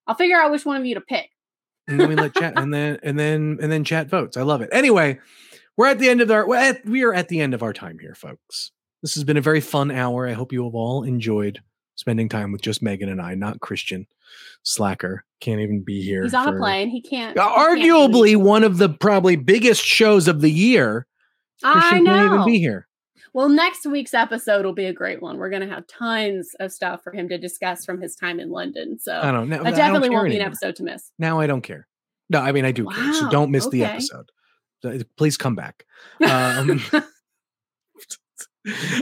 I'll 0.05 0.15
figure 0.15 0.37
out 0.37 0.51
which 0.51 0.65
one 0.65 0.75
of 0.75 0.85
you 0.85 0.95
to 0.95 1.01
pick. 1.01 1.29
And 1.89 1.99
then 1.99 2.09
we 2.09 2.15
let 2.15 2.33
chat, 2.35 2.53
and 2.57 2.73
then 2.73 2.99
and 3.03 3.17
then 3.17 3.57
and 3.61 3.71
then 3.71 3.83
chat 3.83 4.09
votes. 4.09 4.37
I 4.37 4.43
love 4.43 4.61
it. 4.61 4.69
Anyway, 4.71 5.19
we're 5.77 5.87
at 5.87 5.99
the 5.99 6.09
end 6.09 6.21
of 6.21 6.31
our 6.31 6.47
we 6.85 7.03
are 7.03 7.13
at 7.13 7.27
the 7.27 7.41
end 7.41 7.53
of 7.53 7.63
our 7.63 7.73
time 7.73 7.99
here, 7.99 8.15
folks. 8.15 8.71
This 9.01 9.15
has 9.15 9.23
been 9.23 9.37
a 9.37 9.41
very 9.41 9.61
fun 9.61 9.91
hour. 9.91 10.27
I 10.27 10.33
hope 10.33 10.51
you 10.51 10.63
have 10.65 10.75
all 10.75 11.03
enjoyed 11.03 11.61
spending 11.95 12.29
time 12.29 12.51
with 12.51 12.61
just 12.61 12.81
Megan 12.81 13.09
and 13.09 13.21
I, 13.21 13.35
not 13.35 13.59
Christian 13.59 14.07
Slacker. 14.63 15.25
Can't 15.39 15.61
even 15.61 15.83
be 15.83 16.01
here. 16.01 16.23
He's 16.23 16.33
on 16.33 16.47
for, 16.47 16.57
a 16.57 16.59
plane. 16.59 16.89
He 16.89 17.01
can't. 17.01 17.37
He 17.37 17.43
arguably 17.43 18.31
can't 18.31 18.41
one 18.41 18.63
of 18.63 18.77
the 18.77 18.89
probably 18.89 19.35
biggest 19.37 19.83
shows 19.83 20.27
of 20.27 20.41
the 20.41 20.51
year. 20.51 21.07
Christian 21.61 21.93
I 21.93 21.99
know. 21.99 22.13
Can't 22.13 22.33
even 22.33 22.45
be 22.45 22.59
here. 22.59 22.87
Well, 23.33 23.49
next 23.49 23.85
week's 23.85 24.13
episode 24.13 24.65
will 24.65 24.73
be 24.73 24.85
a 24.85 24.93
great 24.93 25.21
one. 25.21 25.37
We're 25.37 25.49
going 25.49 25.67
to 25.67 25.73
have 25.73 25.85
tons 25.87 26.55
of 26.59 26.71
stuff 26.71 27.03
for 27.03 27.11
him 27.11 27.29
to 27.29 27.37
discuss 27.37 27.85
from 27.85 28.01
his 28.01 28.15
time 28.15 28.39
in 28.39 28.49
London. 28.49 28.97
So 28.99 29.19
I 29.21 29.31
don't 29.31 29.49
know. 29.49 29.63
That 29.63 29.75
definitely 29.75 30.09
won't 30.09 30.25
anymore. 30.25 30.29
be 30.29 30.37
an 30.37 30.45
episode 30.45 30.75
to 30.77 30.83
miss. 30.83 31.11
Now 31.19 31.39
I 31.39 31.47
don't 31.47 31.61
care. 31.61 31.87
No, 32.29 32.39
I 32.39 32.51
mean 32.51 32.65
I 32.65 32.71
do 32.71 32.85
wow. 32.85 32.93
care. 32.93 33.13
So 33.13 33.29
don't 33.29 33.51
miss 33.51 33.67
okay. 33.67 33.79
the 33.79 33.85
episode. 33.85 34.31
Please 35.17 35.37
come 35.37 35.55
back. 35.55 35.85
Um, 36.21 36.81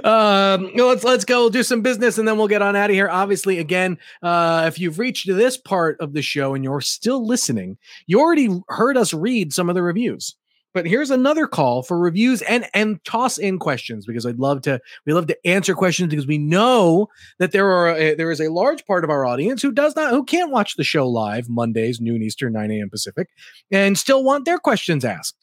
um 0.03 0.71
let's 0.75 1.03
let's 1.03 1.25
go 1.25 1.41
we'll 1.41 1.49
do 1.49 1.63
some 1.63 1.82
business 1.82 2.19
and 2.19 2.28
then 2.28 2.38
we'll 2.38 2.47
get 2.47 2.61
on 2.61 2.75
out 2.75 2.91
of 2.91 2.93
here 2.93 3.09
obviously 3.09 3.57
again 3.57 3.97
uh 4.21 4.65
if 4.67 4.80
you've 4.80 4.99
reached 4.99 5.28
this 5.28 5.57
part 5.57 5.99
of 5.99 6.13
the 6.13 6.21
show 6.21 6.53
and 6.53 6.63
you're 6.63 6.80
still 6.80 7.25
listening 7.25 7.75
you 8.05 8.19
already 8.19 8.49
heard 8.69 8.97
us 8.97 9.15
read 9.15 9.51
some 9.51 9.67
of 9.67 9.73
the 9.73 9.82
reviews 9.82 10.36
but 10.78 10.86
here's 10.86 11.09
another 11.09 11.47
call 11.47 11.82
for 11.82 11.97
reviews 11.97 12.43
and 12.43 12.67
and 12.71 13.03
toss 13.03 13.39
in 13.39 13.57
questions 13.57 14.05
because 14.05 14.28
I'd 14.28 14.38
love 14.38 14.61
to 14.61 14.80
we 15.07 15.13
love 15.13 15.25
to 15.25 15.38
answer 15.43 15.73
questions 15.73 16.11
because 16.11 16.28
we 16.28 16.38
know 16.38 17.07
that 17.39 17.51
there 17.51 17.67
are 17.67 17.95
a, 17.95 18.13
there 18.13 18.30
is 18.30 18.39
a 18.39 18.51
large 18.51 18.86
part 18.86 19.03
of 19.03 19.09
our 19.09 19.25
audience 19.25 19.63
who 19.63 19.71
does 19.71 19.95
not 19.95 20.11
who 20.11 20.23
can't 20.23 20.51
watch 20.51 20.75
the 20.75 20.84
show 20.84 21.09
live 21.09 21.49
Mondays 21.49 21.99
noon 21.99 22.21
Eastern 22.21 22.53
9 22.53 22.69
a.m. 22.69 22.91
Pacific 22.91 23.28
and 23.71 23.97
still 23.97 24.23
want 24.23 24.45
their 24.45 24.59
questions 24.59 25.03
asked 25.03 25.36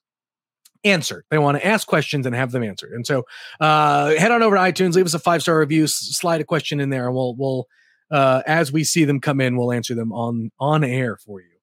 answered. 0.85 1.25
They 1.31 1.39
want 1.39 1.59
to 1.59 1.67
ask 1.67 1.85
questions 1.89 2.27
and 2.27 2.35
have 2.37 2.53
them 2.53 2.63
answered. 2.63 2.93
And 2.93 3.05
so 3.05 3.25
uh, 3.59 4.15
head 4.15 4.31
on 4.31 4.41
over 4.41 4.55
to 4.55 4.63
iTunes, 4.63 4.95
leave 4.95 5.07
us 5.07 5.15
a 5.15 5.19
five 5.19 5.43
star 5.43 5.59
review, 5.59 5.89
slide 5.89 6.43
a 6.43 6.45
question 6.45 6.79
in 6.79 6.91
there, 6.91 7.07
and 7.07 7.15
we'll 7.17 7.35
we'll 7.35 7.67
uh, 8.09 8.45
as 8.47 8.71
we 8.71 8.85
see 8.85 9.05
them 9.05 9.21
come 9.21 9.41
in, 9.41 9.57
we'll 9.57 9.73
answer 9.73 9.97
them 9.97 10.13
on 10.13 10.53
on 10.61 10.85
air 10.85 11.17
for 11.17 11.41
you. 11.41 11.54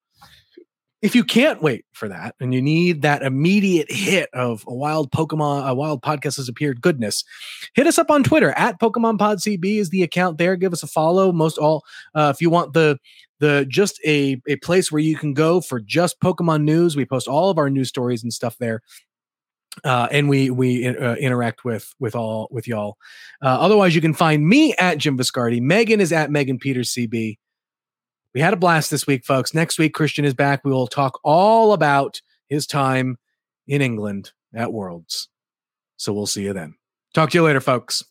If 1.02 1.16
you 1.16 1.24
can't 1.24 1.62
wait 1.62 1.86
for 1.94 2.08
that 2.08 2.36
and 2.40 2.54
you 2.54 2.62
need 2.62 3.02
that 3.02 3.24
immediate 3.24 3.92
hit 3.92 4.30
of 4.34 4.64
a 4.68 4.74
wild 4.74 5.12
Pokemon, 5.12 5.68
a 5.68 5.74
wild 5.74 6.02
podcast 6.02 6.38
has 6.38 6.48
appeared 6.48 6.82
goodness, 6.82 7.24
hit 7.74 7.88
us 7.88 7.98
up 7.98 8.12
on 8.12 8.24
Twitter 8.24 8.52
at 8.52 8.80
Pokemon 8.80 9.18
Pod 9.18 9.40
CB 9.40 9.78
is 9.78 9.90
the 9.90 10.04
account 10.04 10.38
there. 10.38 10.56
Give 10.56 10.74
us 10.74 10.84
a 10.84 10.88
follow. 10.88 11.32
Most 11.32 11.58
all, 11.58 11.84
uh, 12.14 12.32
if 12.36 12.42
you 12.42 12.50
want 12.50 12.74
the 12.74 13.00
the 13.40 13.66
just 13.68 14.00
a 14.06 14.40
a 14.48 14.58
place 14.58 14.92
where 14.92 15.02
you 15.02 15.16
can 15.16 15.34
go 15.34 15.62
for 15.62 15.80
just 15.80 16.20
Pokemon 16.20 16.64
news. 16.64 16.96
We 16.96 17.06
post 17.06 17.28
all 17.28 17.50
of 17.50 17.58
our 17.58 17.72
news 17.72 17.90
stories 17.90 18.22
and 18.22 18.32
stuff 18.32 18.56
there 18.60 18.82
uh, 19.84 20.08
and 20.12 20.30
we 20.30 20.50
we 20.50 20.88
uh, 20.88 21.16
interact 21.16 21.64
with 21.64 21.94
with 22.00 22.16
all 22.16 22.48
with 22.52 22.68
y'all. 22.68 22.98
Uh, 23.42 23.58
otherwise, 23.60 23.96
you 23.96 24.02
can 24.02 24.14
find 24.14 24.48
me 24.48 24.76
at 24.76 24.98
Jim 24.98 25.18
Viscardi. 25.18 25.62
Megan 25.62 26.02
is 26.02 26.12
at 26.12 26.32
Megan 26.32 26.60
Peters 26.60 26.94
CB. 26.94 27.38
We 28.34 28.42
had 28.42 28.54
a 28.54 28.58
blast 28.58 28.92
this 28.92 29.06
week, 29.06 29.26
folks. 29.26 29.54
Next 29.54 29.78
week, 29.78 29.94
Christian 29.94 30.26
is 30.26 30.34
back. 30.34 30.64
We 30.64 30.72
will 30.72 30.88
talk 30.88 31.20
all 31.24 31.74
about 31.74 32.22
his 32.48 32.66
time 32.66 33.18
in 33.68 33.82
England 33.82 34.32
at 34.54 34.72
Worlds. 34.72 35.30
So 35.98 36.14
we'll 36.14 36.28
see 36.28 36.44
you 36.44 36.54
then. 36.54 36.76
Talk 37.14 37.32
to 37.32 37.38
you 37.38 37.44
later, 37.44 37.62
folks. 37.62 38.04